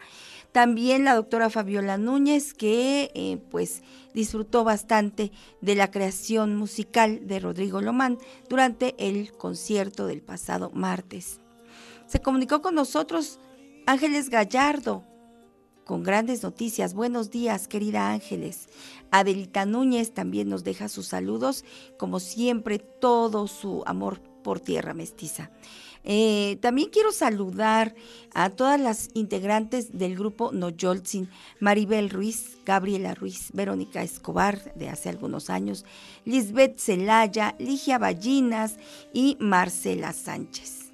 También 0.52 1.04
la 1.04 1.14
doctora 1.14 1.50
Fabiola 1.50 1.98
Núñez, 1.98 2.54
que 2.54 3.10
eh, 3.14 3.38
pues 3.50 3.82
disfrutó 4.14 4.64
bastante 4.64 5.30
de 5.60 5.74
la 5.74 5.90
creación 5.90 6.56
musical 6.56 7.26
de 7.26 7.38
Rodrigo 7.38 7.80
Lomán 7.80 8.18
durante 8.48 8.94
el 8.98 9.32
concierto 9.32 10.06
del 10.06 10.22
pasado 10.22 10.70
martes. 10.72 11.40
Se 12.06 12.20
comunicó 12.20 12.62
con 12.62 12.74
nosotros 12.74 13.38
Ángeles 13.86 14.30
Gallardo, 14.30 15.04
con 15.84 16.02
grandes 16.02 16.42
noticias. 16.42 16.94
Buenos 16.94 17.30
días, 17.30 17.68
querida 17.68 18.10
Ángeles. 18.10 18.68
Adelita 19.10 19.64
Núñez 19.66 20.12
también 20.12 20.48
nos 20.48 20.64
deja 20.64 20.88
sus 20.88 21.06
saludos, 21.08 21.64
como 21.98 22.20
siempre, 22.20 22.78
todo 22.78 23.46
su 23.46 23.82
amor 23.86 24.20
por 24.42 24.60
tierra 24.60 24.94
mestiza. 24.94 25.50
Eh, 26.04 26.58
también 26.60 26.90
quiero 26.90 27.12
saludar 27.12 27.94
a 28.32 28.50
todas 28.50 28.80
las 28.80 29.10
integrantes 29.14 29.98
del 29.98 30.16
grupo 30.16 30.52
Noyolzin, 30.52 31.28
Maribel 31.60 32.10
Ruiz, 32.10 32.58
Gabriela 32.64 33.14
Ruiz, 33.14 33.50
Verónica 33.52 34.02
Escobar 34.02 34.72
de 34.74 34.88
hace 34.88 35.08
algunos 35.08 35.50
años, 35.50 35.84
Lisbeth 36.24 36.78
Celaya, 36.78 37.54
Ligia 37.58 37.98
Ballinas 37.98 38.76
y 39.12 39.36
Marcela 39.40 40.12
Sánchez. 40.12 40.92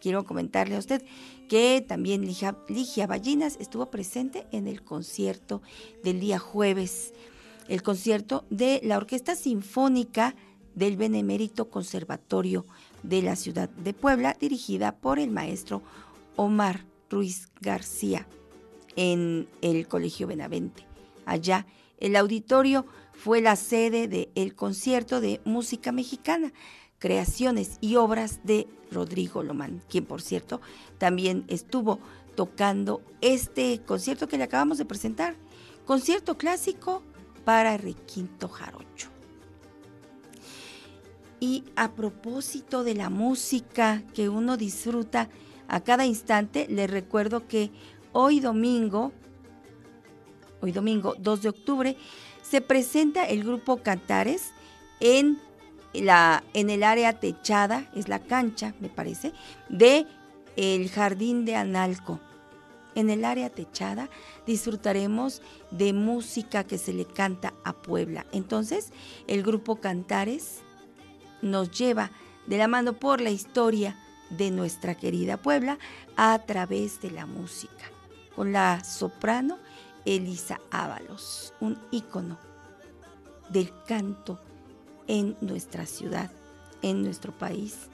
Quiero 0.00 0.24
comentarle 0.24 0.76
a 0.76 0.80
usted 0.80 1.02
que 1.48 1.84
también 1.86 2.26
Ligia 2.26 3.06
Ballinas 3.06 3.56
estuvo 3.60 3.90
presente 3.90 4.46
en 4.50 4.66
el 4.66 4.82
concierto 4.82 5.62
del 6.02 6.20
día 6.20 6.38
jueves, 6.38 7.14
el 7.68 7.82
concierto 7.82 8.44
de 8.50 8.80
la 8.82 8.96
Orquesta 8.96 9.36
Sinfónica 9.36 10.34
del 10.74 10.96
Benemérito 10.96 11.70
Conservatorio 11.70 12.66
de 13.04 13.22
la 13.22 13.36
ciudad 13.36 13.68
de 13.68 13.94
Puebla, 13.94 14.36
dirigida 14.38 14.96
por 14.96 15.18
el 15.18 15.30
maestro 15.30 15.82
Omar 16.36 16.84
Ruiz 17.08 17.48
García 17.60 18.26
en 18.96 19.46
el 19.62 19.86
Colegio 19.86 20.26
Benavente. 20.26 20.86
Allá, 21.26 21.66
el 21.98 22.16
auditorio 22.16 22.86
fue 23.12 23.40
la 23.40 23.56
sede 23.56 24.08
del 24.08 24.54
concierto 24.54 25.20
de 25.20 25.40
música 25.44 25.92
mexicana, 25.92 26.52
creaciones 26.98 27.78
y 27.80 27.96
obras 27.96 28.40
de 28.44 28.66
Rodrigo 28.90 29.42
Lomán, 29.42 29.82
quien 29.88 30.04
por 30.04 30.22
cierto 30.22 30.60
también 30.98 31.44
estuvo 31.48 31.98
tocando 32.34 33.02
este 33.20 33.80
concierto 33.86 34.26
que 34.26 34.38
le 34.38 34.44
acabamos 34.44 34.78
de 34.78 34.84
presentar, 34.84 35.36
concierto 35.86 36.36
clásico 36.36 37.02
para 37.44 37.76
Requinto 37.76 38.48
Jarocho. 38.48 39.13
Y 41.44 41.62
a 41.76 41.92
propósito 41.92 42.84
de 42.84 42.94
la 42.94 43.10
música 43.10 44.02
que 44.14 44.30
uno 44.30 44.56
disfruta 44.56 45.28
a 45.68 45.80
cada 45.80 46.06
instante, 46.06 46.66
les 46.70 46.90
recuerdo 46.90 47.46
que 47.46 47.70
hoy 48.12 48.40
domingo, 48.40 49.12
hoy 50.62 50.72
domingo 50.72 51.14
2 51.18 51.42
de 51.42 51.48
octubre, 51.50 51.96
se 52.40 52.62
presenta 52.62 53.24
el 53.24 53.44
grupo 53.44 53.82
Cantares 53.82 54.52
en, 55.00 55.38
la, 55.92 56.42
en 56.54 56.70
el 56.70 56.82
área 56.82 57.20
techada, 57.20 57.90
es 57.94 58.08
la 58.08 58.20
cancha, 58.20 58.72
me 58.80 58.88
parece, 58.88 59.34
de 59.68 60.06
el 60.56 60.88
Jardín 60.88 61.44
de 61.44 61.56
Analco. 61.56 62.20
En 62.94 63.10
el 63.10 63.22
área 63.22 63.50
techada 63.50 64.08
disfrutaremos 64.46 65.42
de 65.70 65.92
música 65.92 66.64
que 66.64 66.78
se 66.78 66.94
le 66.94 67.04
canta 67.04 67.52
a 67.64 67.74
Puebla. 67.74 68.24
Entonces, 68.32 68.94
el 69.26 69.42
grupo 69.42 69.76
Cantares 69.76 70.63
nos 71.44 71.70
lleva 71.70 72.10
de 72.46 72.58
la 72.58 72.68
mano 72.68 72.94
por 72.94 73.20
la 73.20 73.30
historia 73.30 73.96
de 74.30 74.50
nuestra 74.50 74.94
querida 74.94 75.36
Puebla 75.36 75.78
a 76.16 76.38
través 76.40 77.00
de 77.00 77.10
la 77.10 77.26
música, 77.26 77.90
con 78.34 78.52
la 78.52 78.82
soprano 78.82 79.58
Elisa 80.04 80.60
Ábalos, 80.70 81.54
un 81.60 81.78
ícono 81.90 82.38
del 83.48 83.72
canto 83.86 84.40
en 85.06 85.36
nuestra 85.40 85.86
ciudad, 85.86 86.30
en 86.82 87.02
nuestro 87.02 87.32
país. 87.32 87.88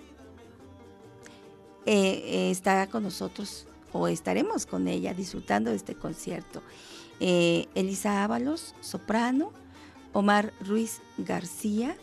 Eh, 1.87 2.23
eh, 2.25 2.51
estará 2.51 2.89
con 2.89 3.03
nosotros 3.03 3.67
o 3.93 4.07
estaremos 4.09 4.67
con 4.67 4.87
ella 4.87 5.15
disfrutando 5.15 5.71
de 5.71 5.77
este 5.77 5.95
concierto. 5.95 6.63
Eh, 7.21 7.69
Elisa 7.75 8.23
Ábalos, 8.25 8.75
soprano, 8.81 9.53
Omar 10.13 10.53
Ruiz 10.61 11.01
García, 11.19 11.97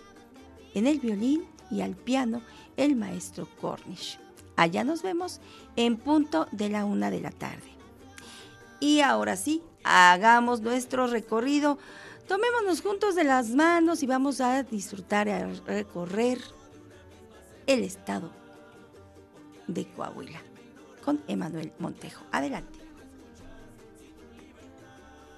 en 0.78 0.86
el 0.86 1.00
violín 1.00 1.44
y 1.72 1.82
al 1.82 1.96
piano 1.96 2.42
el 2.78 2.96
maestro 2.96 3.48
Cornish. 3.60 4.20
Allá 4.56 4.84
nos 4.84 5.02
vemos 5.02 5.42
en 5.76 5.98
punto 5.98 6.48
de 6.52 6.70
la 6.70 6.86
una 6.86 7.10
de 7.10 7.20
la 7.20 7.32
tarde. 7.32 7.72
Y 8.80 9.02
ahora 9.02 9.36
sí, 9.36 9.64
hagamos 9.84 10.62
nuestro 10.62 11.08
recorrido. 11.08 11.80
Tomémonos 12.28 12.82
juntos 12.82 13.16
de 13.16 13.24
las 13.24 13.50
manos 13.50 14.04
y 14.04 14.06
vamos 14.06 14.40
a 14.40 14.62
disfrutar, 14.62 15.30
a 15.30 15.48
recorrer 15.66 16.40
el 17.66 17.84
estado 17.84 18.32
de 19.66 19.86
Coahuila 19.88 20.42
con 21.04 21.20
Emanuel 21.28 21.72
Montejo. 21.80 22.24
Adelante. 22.32 22.78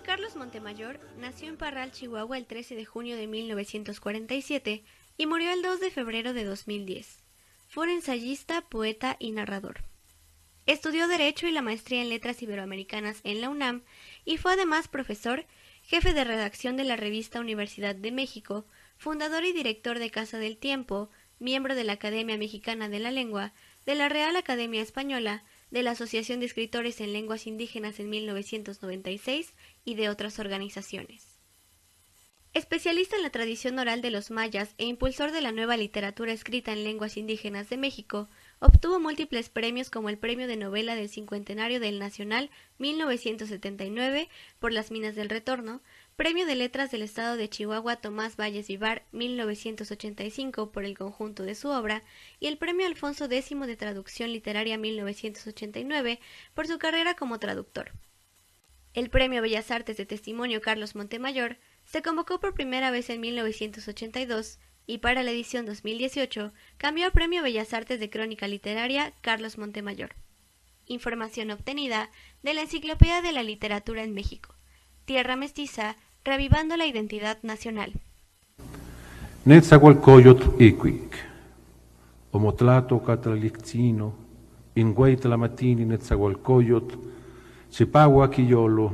Carlos 0.04 0.36
Montemayor 0.36 1.00
nació 1.20 1.48
en 1.48 1.56
Parral, 1.56 1.92
Chihuahua, 1.92 2.38
el 2.38 2.46
13 2.46 2.76
de 2.76 2.84
junio 2.84 3.16
de 3.16 3.28
1947 3.28 4.84
y 5.20 5.26
murió 5.26 5.52
el 5.52 5.62
2 5.62 5.82
de 5.82 5.92
febrero 5.92 6.32
de 6.34 6.46
2010. 6.46 7.26
Fue 7.68 7.92
ensayista, 7.92 8.62
poeta 8.62 9.18
y 9.20 9.32
narrador. 9.32 9.84
Estudió 10.66 11.10
Derecho 11.10 11.46
y 11.46 11.52
la 11.52 11.62
maestría 11.62 12.02
en 12.02 12.08
Letras 12.08 12.42
Iberoamericanas 12.42 13.20
en 13.26 13.42
la 13.42 13.50
UNAM 13.50 13.84
y 14.24 14.38
fue 14.38 14.54
además 14.54 14.88
profesor, 14.88 15.46
jefe 15.84 16.14
de 16.14 16.24
redacción 16.24 16.78
de 16.78 16.86
la 16.86 16.96
revista 16.96 17.42
Universidad 17.42 17.96
de 17.96 18.14
México, 18.14 18.66
fundador 18.98 19.44
y 19.44 19.52
director 19.52 20.00
de 20.00 20.10
Casa 20.10 20.38
del 20.38 20.56
Tiempo, 20.56 21.10
miembro 21.38 21.76
de 21.76 21.84
la 21.84 21.94
Academia 21.94 22.38
Mexicana 22.38 22.88
de 22.88 23.00
la 23.00 23.12
Lengua, 23.12 23.52
de 23.86 23.96
la 23.96 24.08
Real 24.08 24.38
Academia 24.38 24.82
Española, 24.82 25.44
de 25.70 25.84
la 25.84 25.92
Asociación 25.92 26.40
de 26.40 26.46
Escritores 26.46 27.02
en 27.02 27.12
Lenguas 27.12 27.46
Indígenas 27.46 28.00
en 28.00 28.10
1996 28.10 29.54
y 29.84 29.96
de 29.96 30.08
otras 30.08 30.40
organizaciones. 30.40 31.29
Especialista 32.56 33.16
en 33.16 33.22
la 33.22 33.30
tradición 33.30 33.78
oral 33.78 34.02
de 34.02 34.10
los 34.10 34.32
mayas 34.32 34.74
e 34.80 34.86
impulsor 34.86 35.32
de 35.32 35.42
la 35.42 35.52
nueva 35.52 35.78
literatura 35.78 36.34
escrita 36.34 36.74
en 36.74 36.84
lenguas 36.84 37.16
indígenas 37.16 37.70
de 37.70 37.78
México, 37.78 38.28
obtuvo 38.58 39.00
múltiples 39.00 39.50
premios 39.50 39.92
como 39.92 40.10
el 40.10 40.18
Premio 40.18 40.48
de 40.48 40.58
Novela 40.58 40.96
del 40.96 41.10
Cincuentenario 41.10 41.80
del 41.80 42.00
Nacional 42.00 42.50
1979 42.80 44.30
por 44.58 44.74
Las 44.74 44.90
Minas 44.90 45.16
del 45.16 45.30
Retorno, 45.30 45.82
Premio 46.16 46.48
de 46.48 46.56
Letras 46.56 46.90
del 46.90 47.04
Estado 47.04 47.38
de 47.38 47.50
Chihuahua 47.50 47.98
Tomás 47.98 48.36
Valles 48.36 48.68
Vivar 48.68 49.06
1985 49.12 50.72
por 50.72 50.86
el 50.86 50.98
conjunto 50.98 51.44
de 51.44 51.54
su 51.54 51.70
obra 51.70 52.02
y 52.40 52.48
el 52.48 52.58
Premio 52.58 52.88
Alfonso 52.88 53.26
X 53.26 53.60
de 53.60 53.78
Traducción 53.78 54.34
Literaria 54.34 54.80
1989 54.80 56.20
por 56.56 56.66
su 56.66 56.80
carrera 56.80 57.14
como 57.14 57.40
traductor. 57.40 57.92
El 58.96 59.12
Premio 59.12 59.44
Bellas 59.44 59.70
Artes 59.70 59.98
de 59.98 60.08
Testimonio 60.08 60.62
Carlos 60.62 60.96
Montemayor 60.96 61.58
se 61.90 62.04
convocó 62.04 62.40
por 62.40 62.54
primera 62.54 62.92
vez 62.92 63.10
en 63.10 63.20
1982 63.20 64.60
y 64.86 65.00
para 65.00 65.24
la 65.24 65.32
edición 65.32 65.66
2018 65.66 66.52
cambió 66.78 67.06
al 67.06 67.12
Premio 67.12 67.42
Bellas 67.42 67.74
Artes 67.74 68.00
de 68.00 68.12
Crónica 68.12 68.48
Literaria 68.48 69.12
Carlos 69.22 69.58
Montemayor. 69.58 70.12
Información 70.86 71.50
obtenida 71.50 72.12
de 72.44 72.54
la 72.54 72.62
Enciclopedia 72.62 73.24
de 73.24 73.32
la 73.32 73.42
Literatura 73.42 74.04
en 74.04 74.14
México. 74.14 74.54
Tierra 75.06 75.36
Mestiza, 75.36 75.96
revivando 76.24 76.78
la 76.78 76.86
identidad 76.86 77.40
nacional. 77.42 77.94
Netzahualcoyotl 79.46 80.62
iquic, 80.62 81.16
omotlato 82.32 83.02
catlalictzino, 83.02 84.14
ingueitlamatini 84.76 85.86
netzahualcoyotl, 85.86 87.00
chipagua 87.72 88.30
quillolo, 88.30 88.92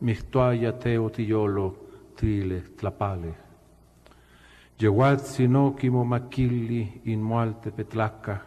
mihtuaya 0.00 0.78
teo 0.78 1.10
sottile 2.18 2.74
tlapale. 2.74 3.46
Geguazzi 4.76 5.46
nocimo 5.46 6.02
macchilli 6.02 7.00
in 7.04 7.20
mualte 7.20 7.70
petlacca, 7.70 8.44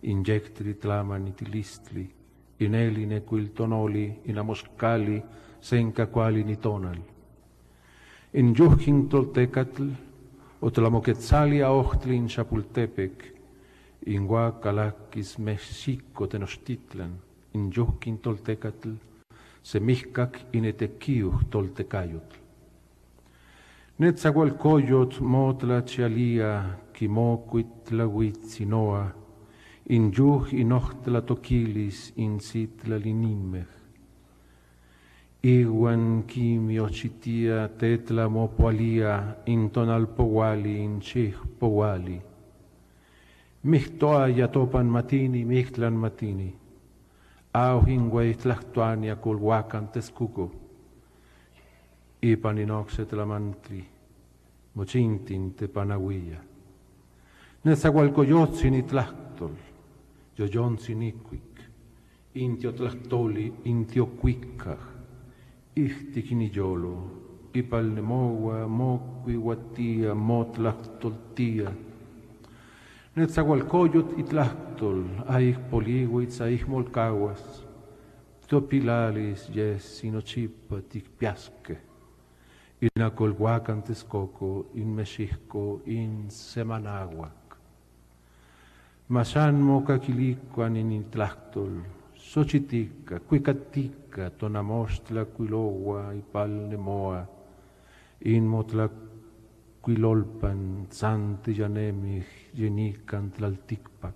injectri 0.00 0.76
tlamani 0.76 1.32
tilistli, 1.32 2.12
in 2.56 2.74
eline 2.74 3.22
quiltonoli, 3.22 4.20
in 4.24 4.38
amoscali, 4.38 5.22
senca 5.58 6.06
quali 6.08 6.42
nitonal. 6.42 7.00
In 8.32 8.52
giuchin 8.52 9.06
toltecatl, 9.06 9.88
o 10.58 10.70
tlamoquetzali 10.70 11.60
aochtli 11.60 12.14
in 12.16 12.26
xapultepec, 12.26 13.34
in 14.06 14.26
guacalaquis 14.26 15.36
mexico 15.36 16.26
tenostitlan, 16.26 17.18
in 17.52 17.70
giuchin 17.70 18.20
toltecatl, 18.20 18.94
semihcac 19.60 20.46
in 20.50 20.64
etequiuch 20.64 21.48
toltecayotl. 21.48 22.41
Netzahualcoyot, 24.00 25.20
Motla, 25.20 25.82
Chialia, 25.82 26.78
Quimocuit, 26.94 27.90
in 27.90 29.12
Inyuj, 29.90 30.52
Inochtla, 30.54 31.20
Toquilis, 31.20 32.12
in 32.16 32.40
Linimej. 32.98 33.66
Iwan, 35.44 36.24
Quimiochitia, 36.26 37.68
Tetla, 37.76 38.28
Mopoalia, 38.30 39.36
Intonalpowali, 39.44 40.82
Inchijpowali. 40.84 42.22
Mihtoa, 43.64 44.28
Yatopan, 44.28 44.86
Matini, 44.86 45.44
Michtlan, 45.44 45.94
Matini. 45.94 46.54
Auhin, 47.52 48.10
Huaytlachtuania, 48.10 49.16
Culhuacan, 49.16 49.88
Texcuco. 49.92 50.61
Teskuko. 52.22 52.32
Ipan 52.32 52.58
inoxe 52.58 53.04
tlamantli. 53.04 53.84
Mochintin 54.74 55.54
te 55.54 55.68
panahuilla. 55.68 56.38
Nezahualcoyotzin 57.64 58.74
itlactol. 58.74 59.54
Yoyontzin 60.38 61.02
iquik. 61.02 61.60
Intio 62.34 62.72
tlachtoli 62.72 63.52
intio 63.64 64.06
cuicaj 64.06 64.92
ihtikiniyolo, 65.76 67.10
ipalnemowa, 67.54 68.68
mokwi 68.68 69.36
watia, 69.36 70.14
motlachtoltia. 70.14 71.72
Netzahualcoyot 73.16 74.18
itlachtol, 74.18 75.04
aich 75.28 75.58
polihuitz, 75.70 76.40
aich 76.40 76.66
molcahuas, 76.68 77.64
topilalis, 78.48 79.48
yes, 79.54 79.98
sinochipa, 79.98 80.80
tikpiasque. 82.82 82.90
Inacolhuacan 82.94 83.82
Texcoco, 83.82 84.66
in 84.74 84.94
Mexico, 84.94 85.80
in 85.84 86.28
Semanahuac. 86.28 87.56
Masan 89.08 89.60
mocaquilicuan 89.60 90.76
in 90.76 90.90
itlachtol, 90.90 91.82
Xochitica, 92.14 93.20
Cuicatica, 93.20 94.30
Tonamostla, 94.30 95.26
Cuilowa, 95.26 96.14
Ipalnemoa, 96.14 97.28
Inmotla, 98.24 98.88
Cuilolpan, 99.80 100.86
Santi 100.88 101.52
Yanemich, 101.52 102.54
Yenican, 102.54 103.30
Tlalticpac, 103.32 104.14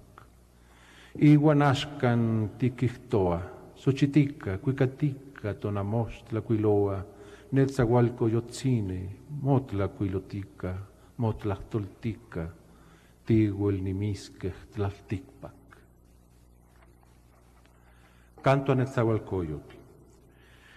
Iguanascan, 1.18 2.50
Tiquihtoa, 2.56 3.40
Xochitica, 3.76 4.58
Cuicatica, 4.58 5.52
Tonamostla, 5.54 6.40
Cuiloa, 6.40 7.04
Netzahualco, 7.56 8.28
Yotzine, 8.28 9.16
Motla, 9.40 9.88
Cuilotica, 9.88 10.76
Motla, 11.16 11.56
Toltica, 11.56 12.52
Tiguel, 13.24 13.82
Nimisque, 13.82 14.52
Tlalticpac. 14.74 15.54
Canto 18.42 18.72
a 18.72 18.74
Netzahualcoyotl. 18.74 19.74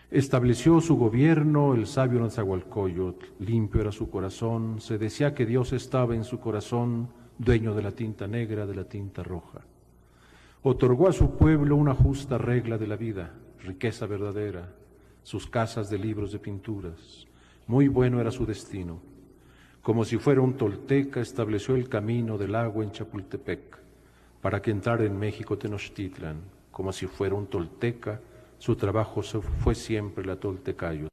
Estableció 0.09 0.79
su 0.79 0.95
gobierno 0.95 1.73
el 1.75 1.85
sabio 1.85 2.21
Netzahualcoyotl, 2.21 3.25
limpio 3.39 3.81
era 3.81 3.91
su 3.91 4.09
corazón, 4.09 4.79
se 4.79 4.97
decía 4.97 5.35
que 5.35 5.45
Dios 5.45 5.73
estaba 5.73 6.15
en 6.15 6.23
su 6.23 6.39
corazón, 6.39 7.09
dueño 7.37 7.75
de 7.75 7.81
la 7.81 7.91
tinta 7.91 8.25
negra, 8.25 8.65
de 8.65 8.75
la 8.75 8.85
tinta 8.85 9.21
roja. 9.21 9.59
Otorgó 10.63 11.09
a 11.09 11.13
su 11.13 11.35
pueblo 11.35 11.75
una 11.75 11.93
justa 11.93 12.37
regla 12.37 12.77
de 12.77 12.87
la 12.87 12.95
vida, 12.95 13.33
riqueza 13.59 14.05
verdadera, 14.05 14.78
sus 15.23 15.47
casas 15.47 15.89
de 15.89 15.97
libros 15.97 16.31
de 16.31 16.39
pinturas. 16.39 17.27
Muy 17.67 17.87
bueno 17.87 18.19
era 18.19 18.31
su 18.31 18.45
destino. 18.45 18.99
Como 19.81 20.03
si 20.05 20.17
fuera 20.17 20.41
un 20.41 20.55
tolteca, 20.55 21.21
estableció 21.21 21.75
el 21.75 21.87
camino 21.87 22.37
del 22.37 22.55
agua 22.55 22.83
en 22.83 22.91
Chapultepec, 22.91 23.77
para 24.41 24.61
que 24.61 24.71
entrara 24.71 25.03
en 25.05 25.17
México 25.17 25.57
Tenochtitlan, 25.57 26.37
como 26.71 26.91
si 26.91 27.07
fuera 27.07 27.35
un 27.35 27.47
tolteca, 27.47 28.19
su 28.57 28.75
trabajo 28.75 29.21
fue 29.21 29.75
siempre 29.75 30.25
la 30.25 30.35
toltecayot. 30.35 31.09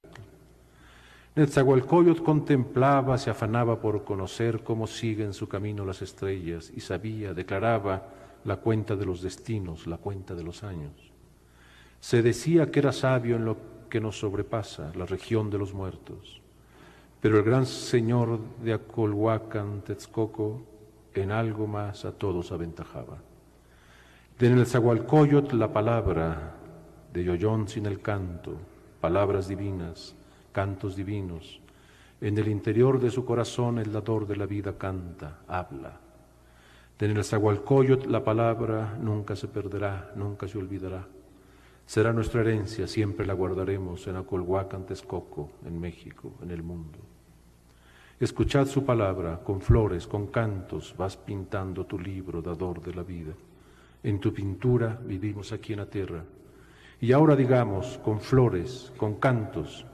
Netzahualcoyot 1.36 2.22
contemplaba, 2.22 3.18
se 3.18 3.28
afanaba 3.28 3.78
por 3.78 4.04
conocer 4.04 4.62
cómo 4.64 4.86
siguen 4.86 5.34
su 5.34 5.46
camino 5.46 5.84
las 5.84 6.00
estrellas 6.00 6.72
y 6.74 6.80
sabía, 6.80 7.34
declaraba 7.34 8.08
la 8.44 8.56
cuenta 8.56 8.96
de 8.96 9.04
los 9.04 9.20
destinos, 9.20 9.86
la 9.86 9.98
cuenta 9.98 10.34
de 10.34 10.42
los 10.42 10.64
años. 10.64 10.92
Se 12.00 12.22
decía 12.22 12.70
que 12.70 12.78
era 12.78 12.92
sabio 12.92 13.36
en 13.36 13.44
lo 13.44 13.56
que 13.96 14.00
nos 14.02 14.18
sobrepasa, 14.18 14.92
la 14.94 15.06
región 15.06 15.48
de 15.48 15.56
los 15.56 15.72
muertos. 15.72 16.42
Pero 17.18 17.38
el 17.38 17.44
gran 17.44 17.64
señor 17.64 18.38
de 18.62 18.74
Acolhuacan, 18.74 19.80
Texcoco, 19.80 20.60
en 21.14 21.32
algo 21.32 21.66
más 21.66 22.04
a 22.04 22.12
todos 22.12 22.52
aventajaba. 22.52 23.16
De 24.38 24.48
en 24.48 24.58
el 24.58 24.66
Zagualcoyot 24.66 25.54
la 25.54 25.72
palabra, 25.72 26.56
de 27.10 27.24
Yoyon 27.24 27.68
sin 27.68 27.86
el 27.86 28.02
canto, 28.02 28.58
palabras 29.00 29.48
divinas, 29.48 30.14
cantos 30.52 30.94
divinos. 30.94 31.62
En 32.20 32.36
el 32.36 32.48
interior 32.48 33.00
de 33.00 33.10
su 33.10 33.24
corazón 33.24 33.78
el 33.78 33.92
dador 33.92 34.26
de 34.26 34.36
la 34.36 34.44
vida 34.44 34.76
canta, 34.76 35.38
habla. 35.48 35.98
De 36.98 37.06
en 37.06 37.16
el 37.16 37.24
Zagualcoyot 37.24 38.04
la 38.04 38.22
palabra 38.22 38.98
nunca 39.00 39.34
se 39.34 39.48
perderá, 39.48 40.12
nunca 40.16 40.46
se 40.46 40.58
olvidará. 40.58 41.15
Será 41.86 42.12
nuestra 42.12 42.40
herencia, 42.40 42.88
siempre 42.88 43.24
la 43.24 43.32
guardaremos 43.32 44.08
en 44.08 44.16
Acolhuacan, 44.16 44.86
Texcoco, 44.86 45.52
en 45.64 45.80
México, 45.80 46.32
en 46.42 46.50
el 46.50 46.64
mundo. 46.64 46.98
Escuchad 48.18 48.66
su 48.66 48.84
palabra, 48.84 49.40
con 49.44 49.60
flores, 49.60 50.06
con 50.06 50.26
cantos, 50.26 50.94
vas 50.98 51.16
pintando 51.16 51.86
tu 51.86 51.98
libro, 51.98 52.42
dador 52.42 52.82
de 52.82 52.92
la 52.92 53.04
vida. 53.04 53.34
En 54.02 54.18
tu 54.18 54.34
pintura 54.34 54.98
vivimos 55.04 55.52
aquí 55.52 55.74
en 55.74 55.78
la 55.78 55.86
tierra. 55.86 56.24
Y 57.00 57.12
ahora 57.12 57.36
digamos, 57.36 57.98
con 57.98 58.20
flores, 58.20 58.92
con 58.96 59.16
cantos, 59.16 59.86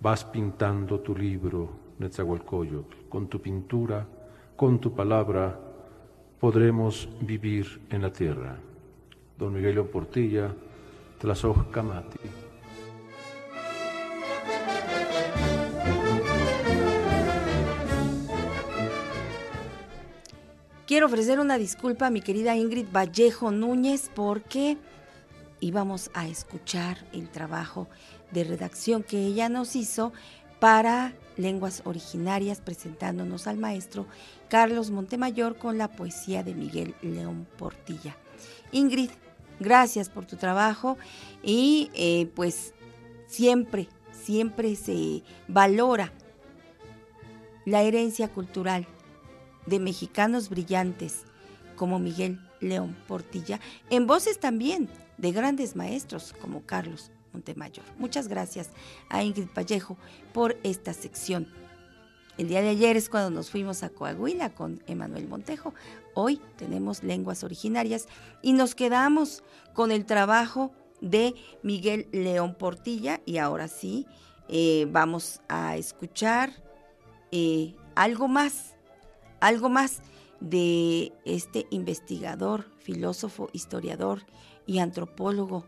vas 0.00 0.24
pintando 0.24 1.00
tu 1.00 1.14
libro, 1.14 1.70
Netzahualcoyotl. 1.98 3.08
Con 3.08 3.28
tu 3.28 3.40
pintura, 3.40 4.04
con 4.56 4.80
tu 4.80 4.92
palabra, 4.92 5.56
podremos 6.40 7.08
vivir 7.20 7.80
en 7.90 8.02
la 8.02 8.12
tierra. 8.12 8.56
Don 9.38 9.52
Miguel 9.52 9.84
Portilla, 9.84 10.52
Tlazoj 11.18 11.70
Camati. 11.70 12.18
Quiero 20.86 21.06
ofrecer 21.06 21.38
una 21.38 21.58
disculpa 21.58 22.06
a 22.06 22.10
mi 22.10 22.22
querida 22.22 22.56
Ingrid 22.56 22.86
Vallejo 22.90 23.50
Núñez 23.50 24.10
porque 24.14 24.78
íbamos 25.60 26.10
a 26.14 26.28
escuchar 26.28 27.04
el 27.12 27.28
trabajo 27.28 27.88
de 28.30 28.44
redacción 28.44 29.02
que 29.02 29.18
ella 29.18 29.48
nos 29.48 29.76
hizo 29.76 30.12
para 30.60 31.12
lenguas 31.36 31.82
originarias 31.84 32.60
presentándonos 32.60 33.46
al 33.46 33.58
maestro 33.58 34.06
Carlos 34.48 34.90
Montemayor 34.90 35.56
con 35.56 35.78
la 35.78 35.88
poesía 35.88 36.42
de 36.42 36.54
Miguel 36.54 36.94
León 37.02 37.46
Portilla. 37.58 38.16
Ingrid, 38.72 39.10
gracias 39.60 40.08
por 40.08 40.24
tu 40.24 40.36
trabajo 40.36 40.96
y 41.42 41.90
eh, 41.94 42.30
pues 42.34 42.74
siempre, 43.26 43.88
siempre 44.12 44.76
se 44.76 45.22
valora 45.46 46.12
la 47.64 47.82
herencia 47.82 48.28
cultural 48.28 48.86
de 49.66 49.78
mexicanos 49.78 50.48
brillantes 50.48 51.24
como 51.76 51.98
Miguel 51.98 52.40
León 52.60 52.96
Portilla, 53.06 53.60
en 53.90 54.06
voces 54.06 54.40
también 54.40 54.88
de 55.16 55.32
grandes 55.32 55.76
maestros 55.76 56.34
como 56.40 56.62
Carlos 56.62 57.10
Montemayor. 57.32 57.84
Muchas 57.98 58.28
gracias 58.28 58.70
a 59.08 59.22
Ingrid 59.22 59.48
Vallejo 59.54 59.96
por 60.32 60.56
esta 60.62 60.92
sección. 60.92 61.48
El 62.38 62.46
día 62.46 62.62
de 62.62 62.68
ayer 62.68 62.96
es 62.96 63.08
cuando 63.08 63.30
nos 63.30 63.50
fuimos 63.50 63.82
a 63.82 63.90
Coahuila 63.90 64.54
con 64.54 64.80
Emanuel 64.86 65.26
Montejo. 65.26 65.74
Hoy 66.14 66.40
tenemos 66.56 67.02
lenguas 67.02 67.42
originarias 67.42 68.06
y 68.42 68.52
nos 68.52 68.76
quedamos 68.76 69.42
con 69.74 69.90
el 69.90 70.06
trabajo 70.06 70.70
de 71.00 71.34
Miguel 71.64 72.06
León 72.12 72.54
Portilla 72.54 73.20
y 73.26 73.38
ahora 73.38 73.66
sí 73.66 74.06
eh, 74.48 74.86
vamos 74.88 75.40
a 75.48 75.76
escuchar 75.76 76.52
eh, 77.32 77.74
algo 77.96 78.28
más 78.28 78.76
algo 79.40 79.68
más 79.68 80.00
de 80.38 81.12
este 81.24 81.66
investigador, 81.70 82.66
filósofo, 82.78 83.50
historiador 83.52 84.22
y 84.64 84.78
antropólogo, 84.78 85.64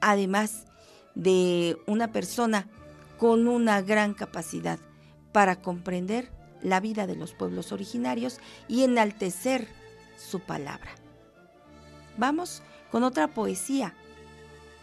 además 0.00 0.66
de 1.14 1.76
una 1.86 2.10
persona 2.10 2.68
con 3.18 3.46
una 3.46 3.82
gran 3.82 4.14
capacidad 4.14 4.80
para 5.32 5.60
comprender 5.60 6.30
la 6.62 6.80
vida 6.80 7.06
de 7.06 7.16
los 7.16 7.32
pueblos 7.32 7.72
originarios 7.72 8.38
y 8.68 8.82
enaltecer 8.82 9.68
su 10.16 10.40
palabra. 10.40 10.90
Vamos 12.16 12.62
con 12.90 13.04
otra 13.04 13.28
poesía 13.28 13.94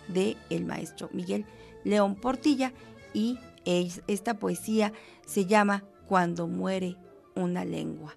de 0.08 0.38
el 0.50 0.66
maestro 0.66 1.10
Miguel 1.12 1.46
León 1.84 2.16
Portilla 2.16 2.74
y 3.14 3.40
esta 3.66 4.40
poesía 4.40 4.94
se 5.26 5.46
llama 5.46 5.84
Cuando 6.08 6.48
muere 6.48 6.96
una 7.36 7.66
lengua. 7.66 8.16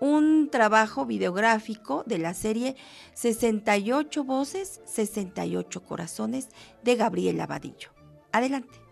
Un 0.00 0.48
trabajo 0.50 1.06
videográfico 1.06 2.04
de 2.06 2.18
la 2.18 2.32
serie 2.32 2.76
68 3.14 4.24
voces, 4.24 4.80
68 4.86 5.82
corazones 5.82 6.48
de 6.82 6.96
Gabriel 6.96 7.40
Abadillo. 7.40 7.90
Adelante. 8.32 8.87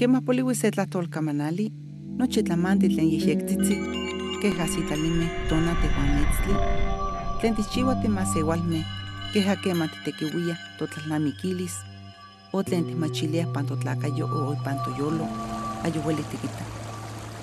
Kema 0.00 0.20
poliwisetla 0.20 0.86
tolkamanali, 0.86 1.72
noche 2.18 2.42
tlamante 2.42 2.88
tlen 2.88 3.10
yeyektzitzi, 3.12 3.74
queja 4.40 4.66
sitalime 4.68 5.26
tona 5.48 5.74
tehuametzli, 5.82 6.54
tlen 7.40 7.54
tichiwa 7.54 7.94
temasewalme, 7.94 8.84
queja 9.32 9.56
kema 9.56 9.88
titekiwia 9.88 10.56
totlalnamikilis, 10.78 11.74
o 12.52 12.62
tlen 12.62 12.84
timachilia 12.84 13.46
pantotlakayo 13.46 14.26
o 14.26 14.56
pantoyolo, 14.64 15.28
ayuweli 15.84 16.22
tikita. 16.22 16.64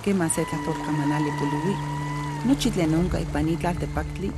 Kema 0.01 0.29
setla 0.29 0.57
tolkamanali 0.65 1.31
poliwi, 1.39 1.75
nochi 2.45 2.71
tlen 2.71 2.95
onka 2.95 3.19
ipanitla 3.19 3.73
tepaktli, 3.73 4.31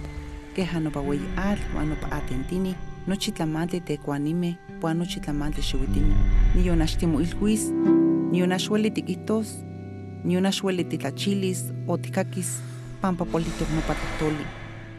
queja 0.55 0.79
nopa 0.79 0.99
weyi 0.99 1.27
atl, 1.37 1.85
nopa 1.85 2.11
atentini, 2.11 2.75
nochi 3.07 3.31
tlamantli 3.31 3.81
tekuanime, 3.81 4.57
puan 4.79 4.99
nochi 4.99 5.19
tlamantli 5.19 5.63
xiuitini. 5.63 6.13
Niyonaxtimo 6.55 7.19
ilhuis, 7.19 7.71
niyonaxueli 8.31 8.91
tikihtos, 8.91 9.65
niyonaxueli 10.23 10.83
titlachilis 10.83 11.73
o 11.87 11.97
tikakis, 11.97 12.61
pampa 13.01 13.25
politok 13.25 13.69
nopa 13.75 13.95
totoli. 13.95 14.45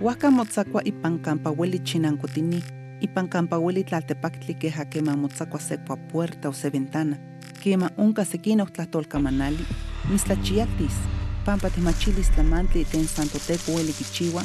Huajka 0.00 0.30
motzakua 0.30 0.80
ipan 0.84 1.18
kampa 1.18 1.50
ueli 1.50 1.78
chinankotini, 1.78 2.62
ipan 3.00 3.28
kampa 3.28 3.58
ueli 3.58 3.84
tlaltepaktli 3.84 4.54
queja 4.54 4.84
quema 4.84 5.16
motzakua 5.16 5.60
sekua 5.60 5.96
puerta 5.96 6.48
o 6.48 6.52
se 6.52 6.72
ventana, 6.72 7.16
quema 7.62 7.90
onka 7.96 8.24
sekinoh 8.24 8.70
tlahtolkamanali, 8.72 9.64
mislachiaktis, 10.10 10.96
pampa 11.44 11.70
timachilis 11.70 12.30
tlamantli 12.30 12.84
ten 12.84 13.04
santoteco 13.04 13.72
ueli 13.72 13.92
kichiwa, 13.92 14.42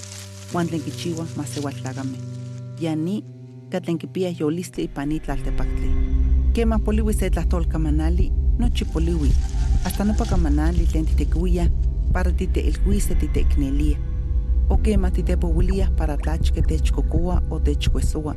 uan 0.53 0.68
tlen 0.68 0.82
kichiwa 0.82 1.26
masewaltlagame. 1.36 2.18
Yani 2.80 3.24
katlen 3.69 3.97
kipiah 3.97 4.39
yolistli 4.39 4.83
ipan 4.83 5.11
itlaltepaktli. 5.11 5.89
Kema 6.53 6.79
poliwi 6.79 7.13
se 7.13 7.29
tlahtolkamanali, 7.29 8.31
nochi 8.57 8.85
poliwi, 8.85 9.31
hasta 9.83 10.03
nopa 10.03 10.25
kamanali 10.25 10.85
tlen 10.85 11.05
titekiuia 11.05 11.69
para 12.13 12.31
titeilhuise 12.31 13.15
titeiknelia. 13.15 13.97
O 14.69 14.77
kema 14.77 15.11
titepowiliah 15.11 15.91
para 15.95 16.17
tlachke 16.17 16.61
techkokoa 16.61 17.41
o 17.49 17.59
techkuesoa. 17.59 18.35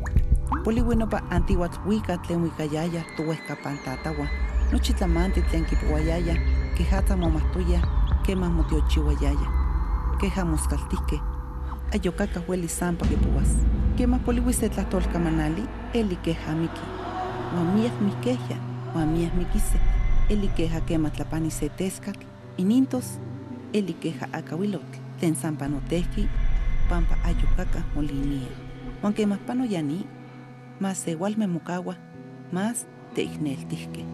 Poliwi 0.65 0.97
nopa 0.97 1.23
antiuatl 1.31 1.79
tlen 2.27 2.43
wikayaya 2.43 3.05
towehkapan 3.17 3.79
tatawa, 3.85 4.29
nochi 4.73 4.93
tlamanti 4.93 5.43
tlen 5.43 5.65
kipowayaya, 5.65 6.37
kejatza 6.77 7.17
momahtoya, 7.17 7.83
kema 8.23 8.51
motiochiwayaya. 8.51 9.49
Keja 10.21 10.45
moskaltihkeh, 10.45 11.21
ayokaka 11.93 12.41
hueli 12.41 12.69
sampa 12.69 13.07
kipowas. 13.07 13.49
Kema 13.49 13.78
poliwi 14.07 14.53
se 14.53 14.69
tlahtolkamanali, 14.69 15.65
eli 15.95 16.17
keja 16.17 16.55
miki. 16.55 16.81
Uan 17.55 17.67
miak 17.75 18.01
mikehya, 18.01 18.57
uan 18.95 19.09
miak 19.09 19.35
mikise, 19.35 19.79
eli 20.31 20.49
keja 20.57 20.81
kema 20.81 21.11
tlapani 21.11 21.51
se 21.51 21.69
teskatl, 21.69 22.27
inintos, 22.59 23.19
eli 23.73 23.93
keja 23.95 24.29
akawilotl, 24.33 24.99
tlen 25.19 25.35
sampa 25.35 25.69
notehki, 25.69 26.29
pampa 26.89 27.17
ayokaka 27.25 27.83
molinia. 27.95 28.49
Uan 29.03 29.15
kema 29.15 29.37
pano 29.47 29.65
yani, 29.65 30.07
mas 30.81 31.07
igual 31.09 31.35
memokawa, 31.37 31.97
mas 32.53 32.87
teikneltihke. 33.15 34.05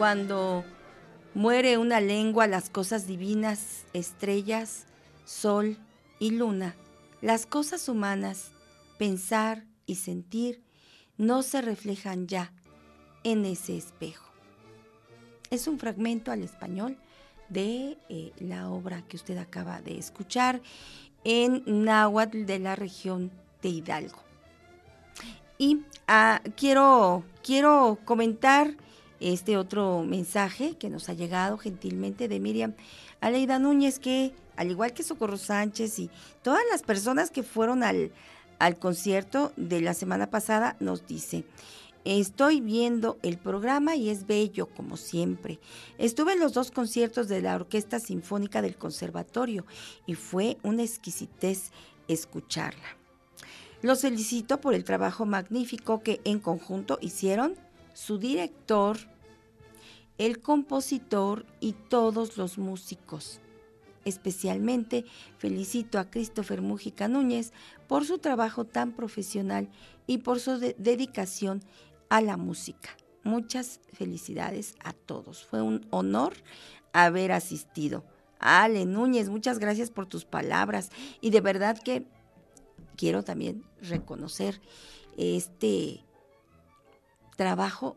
Cuando 0.00 0.64
muere 1.34 1.76
una 1.76 2.00
lengua, 2.00 2.46
las 2.46 2.70
cosas 2.70 3.06
divinas, 3.06 3.84
estrellas, 3.92 4.86
sol 5.26 5.76
y 6.18 6.30
luna, 6.30 6.74
las 7.20 7.44
cosas 7.44 7.86
humanas, 7.86 8.52
pensar 8.96 9.66
y 9.84 9.96
sentir, 9.96 10.62
no 11.18 11.42
se 11.42 11.60
reflejan 11.60 12.28
ya 12.28 12.50
en 13.24 13.44
ese 13.44 13.76
espejo. 13.76 14.24
Es 15.50 15.68
un 15.68 15.78
fragmento 15.78 16.32
al 16.32 16.44
español 16.44 16.96
de 17.50 17.98
eh, 18.08 18.32
la 18.38 18.70
obra 18.70 19.02
que 19.06 19.18
usted 19.18 19.36
acaba 19.36 19.82
de 19.82 19.98
escuchar 19.98 20.62
en 21.24 21.62
náhuatl 21.66 22.46
de 22.46 22.58
la 22.58 22.74
región 22.74 23.30
de 23.60 23.68
Hidalgo. 23.68 24.22
Y 25.58 25.82
ah, 26.08 26.40
quiero, 26.56 27.22
quiero 27.42 27.98
comentar 28.06 28.76
este 29.20 29.56
otro 29.56 30.02
mensaje 30.02 30.76
que 30.76 30.90
nos 30.90 31.08
ha 31.08 31.12
llegado 31.12 31.58
gentilmente 31.58 32.26
de 32.28 32.40
Miriam 32.40 32.74
Aleida 33.20 33.58
Núñez, 33.58 33.98
que 33.98 34.32
al 34.56 34.70
igual 34.70 34.92
que 34.92 35.02
Socorro 35.02 35.36
Sánchez 35.36 35.98
y 35.98 36.10
todas 36.42 36.62
las 36.70 36.82
personas 36.82 37.30
que 37.30 37.42
fueron 37.42 37.82
al, 37.82 38.12
al 38.58 38.78
concierto 38.78 39.52
de 39.56 39.80
la 39.80 39.94
semana 39.94 40.30
pasada, 40.30 40.76
nos 40.80 41.06
dice, 41.06 41.44
Estoy 42.04 42.62
viendo 42.62 43.18
el 43.22 43.36
programa 43.36 43.94
y 43.94 44.08
es 44.08 44.26
bello 44.26 44.66
como 44.66 44.96
siempre. 44.96 45.60
Estuve 45.98 46.32
en 46.32 46.40
los 46.40 46.54
dos 46.54 46.70
conciertos 46.70 47.28
de 47.28 47.42
la 47.42 47.54
Orquesta 47.54 48.00
Sinfónica 48.00 48.62
del 48.62 48.76
Conservatorio 48.76 49.66
y 50.06 50.14
fue 50.14 50.56
una 50.62 50.82
exquisitez 50.82 51.72
escucharla. 52.08 52.96
Los 53.82 54.00
felicito 54.00 54.62
por 54.62 54.72
el 54.72 54.84
trabajo 54.84 55.26
magnífico 55.26 56.02
que 56.02 56.22
en 56.24 56.38
conjunto 56.38 56.98
hicieron 57.02 57.54
su 57.92 58.18
director, 58.18 58.98
el 60.18 60.40
compositor 60.40 61.46
y 61.60 61.72
todos 61.72 62.36
los 62.36 62.58
músicos. 62.58 63.40
Especialmente 64.04 65.04
felicito 65.38 65.98
a 65.98 66.10
Christopher 66.10 66.62
Mújica 66.62 67.08
Núñez 67.08 67.52
por 67.86 68.04
su 68.04 68.18
trabajo 68.18 68.64
tan 68.64 68.92
profesional 68.92 69.68
y 70.06 70.18
por 70.18 70.40
su 70.40 70.58
de 70.58 70.74
dedicación 70.78 71.62
a 72.08 72.20
la 72.20 72.36
música. 72.36 72.90
Muchas 73.22 73.80
felicidades 73.92 74.74
a 74.82 74.92
todos. 74.92 75.44
Fue 75.44 75.60
un 75.60 75.86
honor 75.90 76.34
haber 76.92 77.32
asistido. 77.32 78.04
Ale 78.38 78.86
Núñez, 78.86 79.28
muchas 79.28 79.58
gracias 79.58 79.90
por 79.90 80.06
tus 80.06 80.24
palabras 80.24 80.90
y 81.20 81.30
de 81.30 81.42
verdad 81.42 81.78
que 81.78 82.06
quiero 82.96 83.22
también 83.22 83.64
reconocer 83.82 84.60
este 85.16 86.04
trabajo 87.40 87.96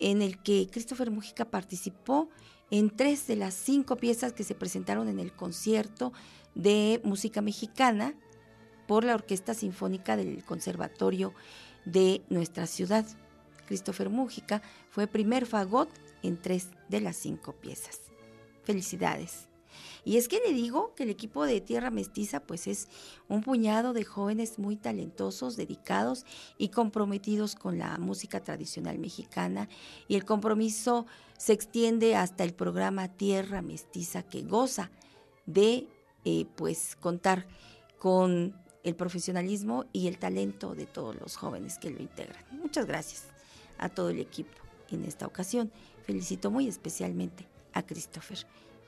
en 0.00 0.20
el 0.20 0.42
que 0.42 0.66
Christopher 0.68 1.12
Mujica 1.12 1.44
participó 1.44 2.28
en 2.72 2.90
tres 2.90 3.28
de 3.28 3.36
las 3.36 3.54
cinco 3.54 3.94
piezas 3.94 4.32
que 4.32 4.42
se 4.42 4.56
presentaron 4.56 5.06
en 5.06 5.20
el 5.20 5.32
concierto 5.32 6.12
de 6.56 7.00
música 7.04 7.40
mexicana 7.40 8.14
por 8.88 9.04
la 9.04 9.14
Orquesta 9.14 9.54
Sinfónica 9.54 10.16
del 10.16 10.44
Conservatorio 10.44 11.34
de 11.84 12.24
nuestra 12.30 12.66
ciudad. 12.66 13.06
Christopher 13.66 14.10
Mújica 14.10 14.60
fue 14.88 15.06
primer 15.06 15.46
fagot 15.46 15.88
en 16.24 16.36
tres 16.36 16.70
de 16.88 17.00
las 17.00 17.14
cinco 17.14 17.52
piezas. 17.52 18.00
Felicidades. 18.64 19.49
Y 20.04 20.16
es 20.16 20.28
que 20.28 20.40
le 20.46 20.52
digo 20.52 20.94
que 20.94 21.04
el 21.04 21.10
equipo 21.10 21.44
de 21.44 21.60
Tierra 21.60 21.90
Mestiza 21.90 22.40
pues 22.40 22.66
es 22.66 22.88
un 23.28 23.42
puñado 23.42 23.92
de 23.92 24.04
jóvenes 24.04 24.58
muy 24.58 24.76
talentosos, 24.76 25.56
dedicados 25.56 26.24
y 26.58 26.68
comprometidos 26.68 27.54
con 27.54 27.78
la 27.78 27.98
música 27.98 28.42
tradicional 28.42 28.98
mexicana 28.98 29.68
y 30.08 30.14
el 30.14 30.24
compromiso 30.24 31.06
se 31.38 31.52
extiende 31.52 32.16
hasta 32.16 32.44
el 32.44 32.54
programa 32.54 33.08
Tierra 33.08 33.62
Mestiza 33.62 34.22
que 34.22 34.42
goza 34.42 34.90
de 35.46 35.86
eh, 36.24 36.46
pues 36.56 36.96
contar 36.96 37.46
con 37.98 38.54
el 38.82 38.94
profesionalismo 38.94 39.84
y 39.92 40.08
el 40.08 40.18
talento 40.18 40.74
de 40.74 40.86
todos 40.86 41.14
los 41.16 41.36
jóvenes 41.36 41.78
que 41.78 41.90
lo 41.90 42.00
integran. 42.00 42.44
Muchas 42.50 42.86
gracias 42.86 43.24
a 43.78 43.88
todo 43.88 44.10
el 44.10 44.20
equipo 44.20 44.56
en 44.90 45.04
esta 45.04 45.26
ocasión. 45.26 45.70
Felicito 46.04 46.50
muy 46.50 46.66
especialmente 46.66 47.46
a 47.72 47.82
Christopher 47.82 48.38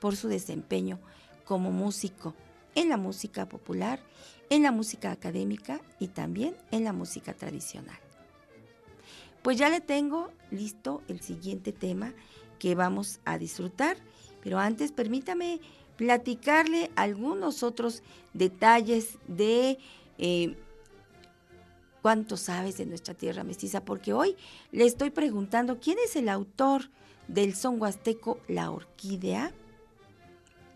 por 0.03 0.17
su 0.17 0.27
desempeño 0.27 0.99
como 1.45 1.71
músico 1.71 2.35
en 2.75 2.89
la 2.89 2.97
música 2.97 3.47
popular, 3.47 4.01
en 4.49 4.61
la 4.61 4.73
música 4.73 5.11
académica 5.11 5.79
y 5.97 6.09
también 6.09 6.57
en 6.71 6.83
la 6.83 6.91
música 6.91 7.33
tradicional. 7.33 7.97
Pues 9.41 9.57
ya 9.57 9.69
le 9.69 9.79
tengo 9.79 10.29
listo 10.51 11.01
el 11.07 11.21
siguiente 11.21 11.71
tema 11.71 12.11
que 12.59 12.75
vamos 12.75 13.21
a 13.23 13.37
disfrutar, 13.37 13.95
pero 14.41 14.59
antes 14.59 14.91
permítame 14.91 15.61
platicarle 15.95 16.91
algunos 16.97 17.63
otros 17.63 18.03
detalles 18.33 19.19
de 19.29 19.77
eh, 20.17 20.57
cuánto 22.01 22.35
sabes 22.35 22.75
de 22.75 22.87
nuestra 22.87 23.13
tierra 23.13 23.45
mestiza, 23.45 23.85
porque 23.85 24.11
hoy 24.11 24.35
le 24.73 24.83
estoy 24.83 25.11
preguntando 25.11 25.79
quién 25.79 25.97
es 26.03 26.17
el 26.17 26.27
autor 26.27 26.89
del 27.29 27.55
son 27.55 27.81
huasteco 27.81 28.41
La 28.49 28.69
Orquídea. 28.69 29.53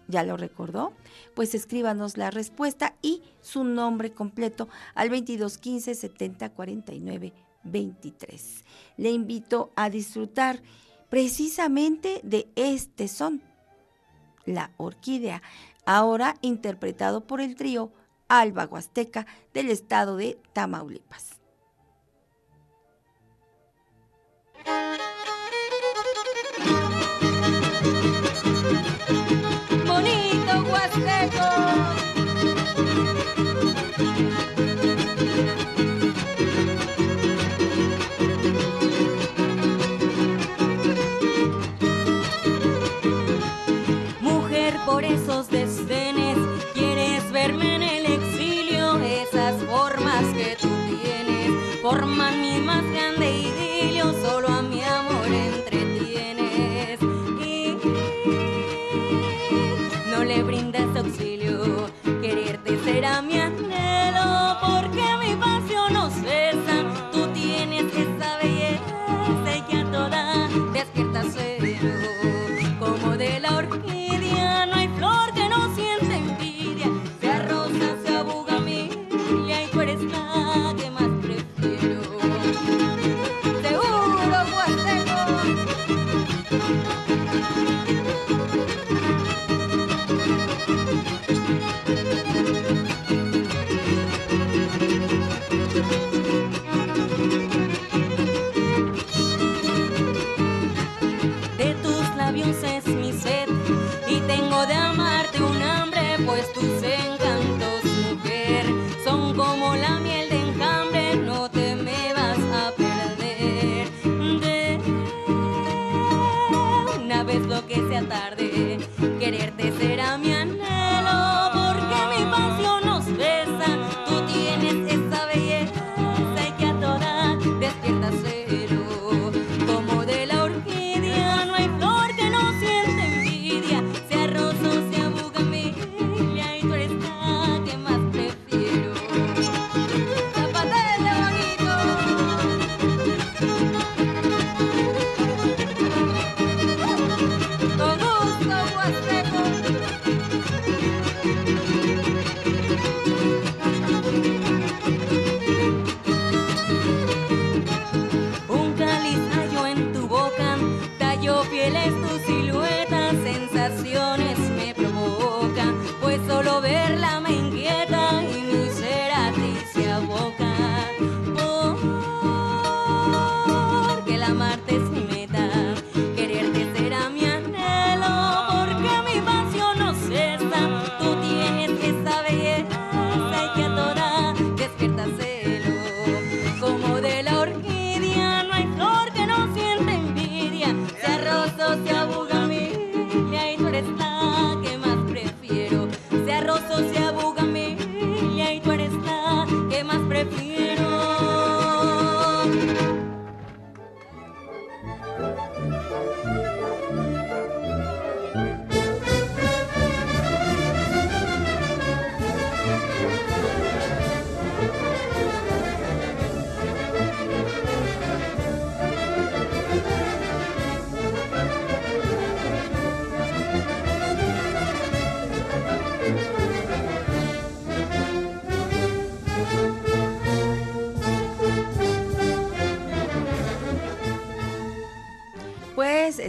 ¿Ya 0.07 0.23
lo 0.23 0.37
recordó? 0.37 0.93
Pues 1.33 1.53
escríbanos 1.53 2.17
la 2.17 2.31
respuesta 2.31 2.95
y 3.01 3.21
su 3.41 3.63
nombre 3.63 4.11
completo 4.11 4.69
al 4.95 5.09
2215 5.09 5.95
70 5.95 6.49
49 6.51 7.33
23. 7.63 8.63
Le 8.97 9.11
invito 9.11 9.71
a 9.75 9.89
disfrutar 9.89 10.61
precisamente 11.09 12.21
de 12.23 12.49
este 12.55 13.07
son, 13.07 13.41
la 14.45 14.71
orquídea, 14.77 15.41
ahora 15.85 16.35
interpretado 16.41 17.27
por 17.27 17.41
el 17.41 17.55
trío 17.55 17.91
Alba 18.27 18.65
Huasteca 18.65 19.25
del 19.53 19.69
estado 19.69 20.17
de 20.17 20.39
Tamaulipas. 20.53 21.37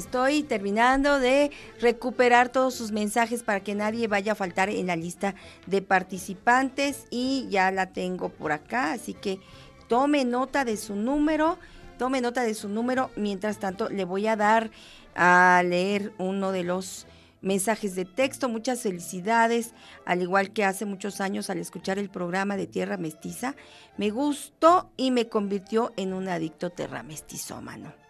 Estoy 0.09 0.43
terminando 0.43 1.21
de 1.21 1.51
recuperar 1.83 2.49
todos 2.49 2.73
sus 2.75 2.93
mensajes 2.93 3.43
para 3.43 3.61
que 3.61 3.75
nadie 3.75 4.09
vaya 4.09 4.33
a 4.33 4.35
faltar 4.35 4.71
en 4.71 4.87
la 4.87 4.97
lista 4.97 5.35
de 5.67 5.83
participantes 5.83 7.05
y 7.11 7.47
ya 7.51 7.71
la 7.71 7.93
tengo 7.93 8.31
por 8.31 8.53
acá, 8.53 8.93
así 8.93 9.13
que 9.13 9.39
tome 9.87 10.25
nota 10.25 10.65
de 10.65 10.79
su 10.79 10.97
número, 10.97 11.59
tome 11.99 12.23
nota 12.23 12.43
de 12.43 12.55
su 12.55 12.71
número, 12.71 13.11
mientras 13.17 13.59
tanto 13.59 13.91
le 13.91 14.07
voy 14.07 14.27
a 14.29 14.37
dar 14.37 14.71
a 15.15 15.63
leer 15.63 16.15
uno 16.17 16.53
de 16.53 16.65
los 16.65 17.07
mensajes 17.43 17.95
de 17.95 18.07
texto. 18.07 18.49
Muchas 18.49 18.81
felicidades, 18.81 19.75
al 20.07 20.23
igual 20.23 20.55
que 20.55 20.65
hace 20.65 20.87
muchos 20.87 21.21
años 21.21 21.51
al 21.51 21.59
escuchar 21.59 21.99
el 21.99 22.09
programa 22.09 22.57
de 22.57 22.67
Tierra 22.67 22.97
Mestiza, 22.97 23.57
me 23.99 24.09
gustó 24.09 24.91
y 24.97 25.11
me 25.11 25.29
convirtió 25.29 25.93
en 25.99 26.15
un 26.15 26.29
adicto 26.29 26.71
terra 26.71 27.03
mestizómano 27.03 28.08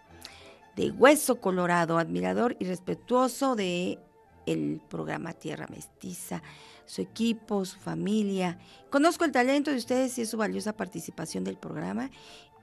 de 0.79 0.91
Hueso 0.91 1.41
Colorado, 1.41 1.97
admirador 1.97 2.55
y 2.57 2.63
respetuoso 2.63 3.57
de 3.57 3.99
el 4.45 4.79
programa 4.89 5.33
Tierra 5.33 5.67
Mestiza, 5.69 6.41
su 6.85 7.01
equipo, 7.01 7.65
su 7.65 7.77
familia. 7.79 8.57
Conozco 8.89 9.25
el 9.25 9.33
talento 9.33 9.71
de 9.71 9.77
ustedes 9.77 10.17
y 10.17 10.25
su 10.25 10.37
valiosa 10.37 10.71
participación 10.71 11.43
del 11.43 11.57
programa 11.57 12.09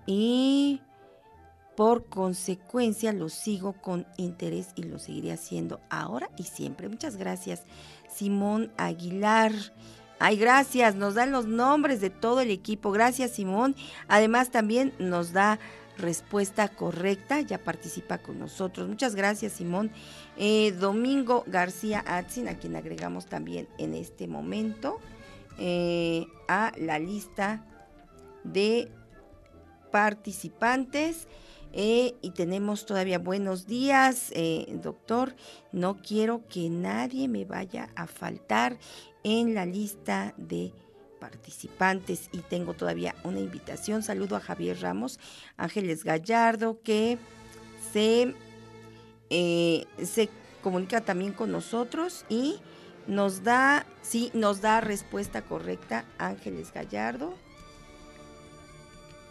y 0.07 0.81
Por 1.77 2.07
consecuencia, 2.07 3.13
lo 3.13 3.29
sigo 3.29 3.75
con 3.75 4.07
interés 4.17 4.69
y 4.77 4.85
lo 4.85 4.99
seguiré 4.99 5.33
haciendo 5.33 5.79
ahora 5.91 6.31
y 6.39 6.45
siempre. 6.45 6.89
Muchas 6.89 7.19
gracias, 7.19 7.65
Simón 8.09 8.73
Aguilar. 8.79 9.53
Ay, 10.19 10.39
gracias, 10.39 10.95
nos 10.95 11.13
dan 11.17 11.33
los 11.33 11.45
nombres 11.45 12.01
de 12.01 12.09
todo 12.09 12.41
el 12.41 12.51
equipo. 12.51 12.93
Gracias, 12.93 13.33
Simón. 13.33 13.77
Además, 14.09 14.51
también 14.51 14.95
nos 14.99 15.35
da 15.35 15.59
respuesta 15.99 16.69
correcta, 16.69 17.41
ya 17.41 17.59
participa 17.59 18.19
con 18.19 18.39
nosotros. 18.39 18.89
Muchas 18.89 19.15
gracias, 19.15 19.55
Simón. 19.55 19.91
Eh, 20.37 20.73
Domingo 20.73 21.45
García 21.47 22.05
Atzin, 22.07 22.49
a 22.49 22.59
quien 22.59 22.77
agregamos 22.77 23.27
también 23.27 23.69
en 23.79 23.95
este 23.95 24.29
momento 24.29 24.99
eh, 25.59 26.27
a 26.49 26.73
la 26.77 26.99
lista 26.99 27.65
de 28.45 28.91
participantes. 29.91 31.29
Eh, 31.73 32.15
y 32.23 32.31
tenemos 32.31 32.87
todavía 32.87 33.19
buenos 33.19 33.67
días, 33.67 34.33
doctor. 34.83 35.35
No 35.73 36.01
quiero 36.01 36.47
que 36.49 36.71
nadie 36.71 37.29
me 37.29 37.45
vaya 37.45 37.91
a 37.97 38.07
faltar 38.07 38.79
en 39.25 39.55
la 39.55 39.67
lista 39.67 40.33
de 40.37 40.69
participantes 40.69 40.86
y 42.33 42.39
tengo 42.39 42.75
todavía 42.75 43.15
una 43.25 43.41
invitación. 43.41 44.03
Saludo 44.03 44.37
a 44.37 44.41
Javier 44.41 44.81
Ramos, 44.81 45.19
Ángeles 45.57 46.05
Gallardo, 46.05 46.81
que 46.83 47.19
se, 47.93 48.35
eh, 49.31 49.87
se 50.03 50.29
comunica 50.63 51.01
también 51.01 51.33
con 51.33 51.53
nosotros 51.53 52.25
y 52.29 52.61
nos 53.07 53.45
da, 53.45 53.87
sí, 54.03 54.31
nos 54.35 54.61
da 54.61 54.81
respuesta 54.81 55.43
correcta, 55.43 56.05
Ángeles 56.19 56.73
Gallardo. 56.73 57.35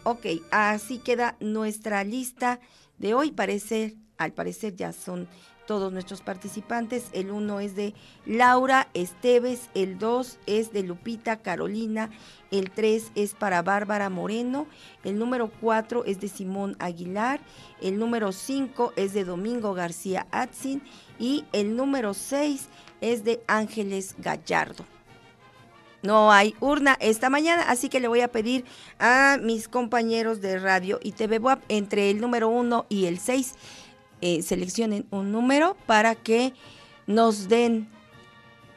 Ok, 0.04 0.26
así 0.50 0.98
queda 0.98 1.36
nuestra 1.40 2.04
lista 2.04 2.60
de 2.98 3.14
hoy. 3.14 3.32
Parece, 3.32 3.96
al 4.18 4.32
parecer 4.32 4.76
ya 4.76 4.92
son 4.92 5.28
todos 5.66 5.92
nuestros 5.92 6.22
participantes. 6.22 7.08
El 7.12 7.30
uno 7.30 7.60
es 7.60 7.76
de 7.76 7.94
Laura 8.24 8.88
Esteves, 8.94 9.68
el 9.74 9.98
dos 9.98 10.38
es 10.46 10.72
de 10.72 10.82
Lupita 10.82 11.36
Carolina, 11.36 12.10
el 12.50 12.70
tres 12.70 13.10
es 13.14 13.34
para 13.34 13.62
Bárbara 13.62 14.08
Moreno, 14.08 14.66
el 15.04 15.18
número 15.18 15.50
cuatro 15.60 16.04
es 16.04 16.20
de 16.20 16.28
Simón 16.28 16.76
Aguilar, 16.78 17.40
el 17.82 17.98
número 17.98 18.32
cinco 18.32 18.92
es 18.96 19.12
de 19.12 19.24
Domingo 19.24 19.74
García 19.74 20.26
Atzin 20.30 20.82
y 21.18 21.44
el 21.52 21.76
número 21.76 22.14
seis 22.14 22.68
es 23.00 23.24
de 23.24 23.42
Ángeles 23.46 24.14
Gallardo. 24.18 24.84
No 26.02 26.30
hay 26.30 26.54
urna 26.60 26.96
esta 27.00 27.30
mañana, 27.30 27.64
así 27.68 27.88
que 27.88 27.98
le 27.98 28.06
voy 28.06 28.20
a 28.20 28.28
pedir 28.28 28.64
a 29.00 29.38
mis 29.42 29.66
compañeros 29.66 30.40
de 30.40 30.58
radio 30.58 31.00
y 31.02 31.12
TV 31.12 31.38
WAP 31.38 31.64
entre 31.68 32.10
el 32.10 32.20
número 32.20 32.48
uno 32.48 32.86
y 32.88 33.06
el 33.06 33.18
seis 33.18 33.54
eh, 34.26 34.42
seleccionen 34.42 35.06
un 35.12 35.30
número 35.30 35.76
para 35.86 36.16
que 36.16 36.52
nos 37.06 37.48
den 37.48 37.88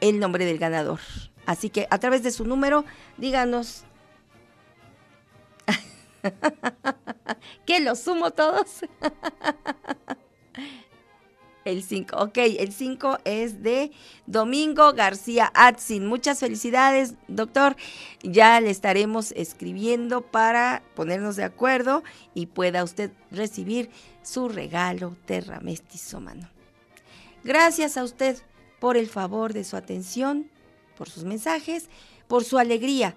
el 0.00 0.20
nombre 0.20 0.44
del 0.44 0.58
ganador. 0.58 1.00
Así 1.44 1.70
que 1.70 1.88
a 1.90 1.98
través 1.98 2.22
de 2.22 2.30
su 2.30 2.44
número, 2.44 2.84
díganos. 3.16 3.82
que 7.66 7.80
los 7.80 7.98
sumo 7.98 8.30
todos. 8.30 8.84
El 11.66 11.82
5, 11.82 12.16
ok, 12.16 12.38
el 12.38 12.72
5 12.72 13.18
es 13.24 13.62
de 13.62 13.92
Domingo 14.26 14.94
García 14.94 15.52
Atzin. 15.54 16.06
Muchas 16.06 16.40
felicidades, 16.40 17.16
doctor. 17.28 17.76
Ya 18.22 18.58
le 18.62 18.70
estaremos 18.70 19.32
escribiendo 19.32 20.22
para 20.22 20.82
ponernos 20.94 21.36
de 21.36 21.44
acuerdo 21.44 22.02
y 22.32 22.46
pueda 22.46 22.82
usted 22.82 23.10
recibir 23.30 23.90
su 24.22 24.48
regalo 24.48 25.16
Terra 25.26 25.60
Mestizo 25.60 26.20
Mano. 26.20 26.48
Gracias 27.44 27.96
a 27.96 28.04
usted 28.04 28.36
por 28.78 28.96
el 28.96 29.08
favor 29.08 29.52
de 29.52 29.64
su 29.64 29.76
atención, 29.76 30.50
por 30.96 31.08
sus 31.08 31.24
mensajes, 31.24 31.88
por 32.28 32.44
su 32.44 32.58
alegría 32.58 33.14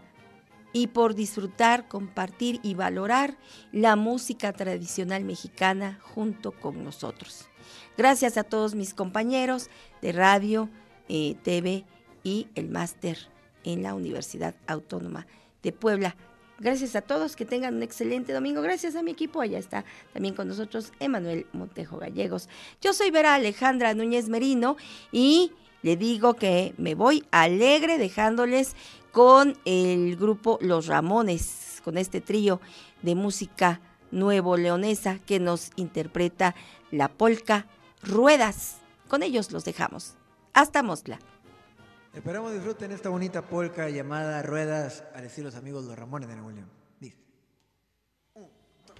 y 0.71 0.87
por 0.87 1.13
disfrutar, 1.13 1.87
compartir 1.87 2.59
y 2.63 2.73
valorar 2.73 3.37
la 3.71 3.95
música 3.95 4.53
tradicional 4.53 5.23
mexicana 5.23 5.99
junto 6.01 6.51
con 6.51 6.83
nosotros. 6.83 7.45
Gracias 7.97 8.37
a 8.37 8.43
todos 8.43 8.73
mis 8.73 8.93
compañeros 8.93 9.69
de 10.01 10.11
radio, 10.11 10.69
eh, 11.09 11.35
TV 11.43 11.85
y 12.23 12.47
el 12.55 12.69
máster 12.69 13.17
en 13.63 13.83
la 13.83 13.93
Universidad 13.93 14.55
Autónoma 14.67 15.27
de 15.61 15.71
Puebla. 15.71 16.15
Gracias 16.63 16.95
a 16.95 17.01
todos, 17.01 17.35
que 17.35 17.43
tengan 17.43 17.75
un 17.75 17.83
excelente 17.83 18.31
domingo. 18.31 18.61
Gracias 18.61 18.95
a 18.95 19.03
mi 19.03 19.11
equipo, 19.11 19.41
allá 19.41 19.59
está 19.59 19.83
también 20.13 20.33
con 20.33 20.47
nosotros 20.47 20.93
Emanuel 21.01 21.45
Montejo 21.51 21.97
Gallegos. 21.97 22.47
Yo 22.81 22.93
soy 22.93 23.11
Vera 23.11 23.33
Alejandra 23.33 23.93
Núñez 23.93 24.29
Merino 24.29 24.77
y 25.11 25.51
le 25.81 25.97
digo 25.97 26.35
que 26.35 26.73
me 26.77 26.95
voy 26.95 27.25
alegre 27.31 27.97
dejándoles 27.97 28.77
con 29.11 29.57
el 29.65 30.15
grupo 30.15 30.57
Los 30.61 30.87
Ramones, 30.87 31.81
con 31.83 31.97
este 31.97 32.21
trío 32.21 32.61
de 33.01 33.15
música 33.15 33.81
nuevo 34.11 34.55
leonesa 34.55 35.19
que 35.25 35.41
nos 35.41 35.71
interpreta 35.75 36.55
la 36.91 37.09
polca 37.09 37.67
Ruedas. 38.01 38.77
Con 39.09 39.21
ellos 39.21 39.51
los 39.51 39.65
dejamos. 39.65 40.13
Hasta 40.53 40.81
Mosla. 40.81 41.19
Esperamos 42.13 42.53
disfruten 42.53 42.91
esta 42.91 43.09
bonita 43.09 43.41
polca 43.41 43.89
llamada 43.89 44.43
Ruedas 44.43 45.03
al 45.15 45.25
estilo 45.25 45.47
los 45.47 45.55
amigos 45.55 45.85
Los 45.85 45.97
Ramones 45.97 46.29
de 46.29 46.35
la 46.35 46.43
William. 46.43 46.67
Dice. 46.99 47.17
Un, 48.35 48.49
dos. 48.85 48.99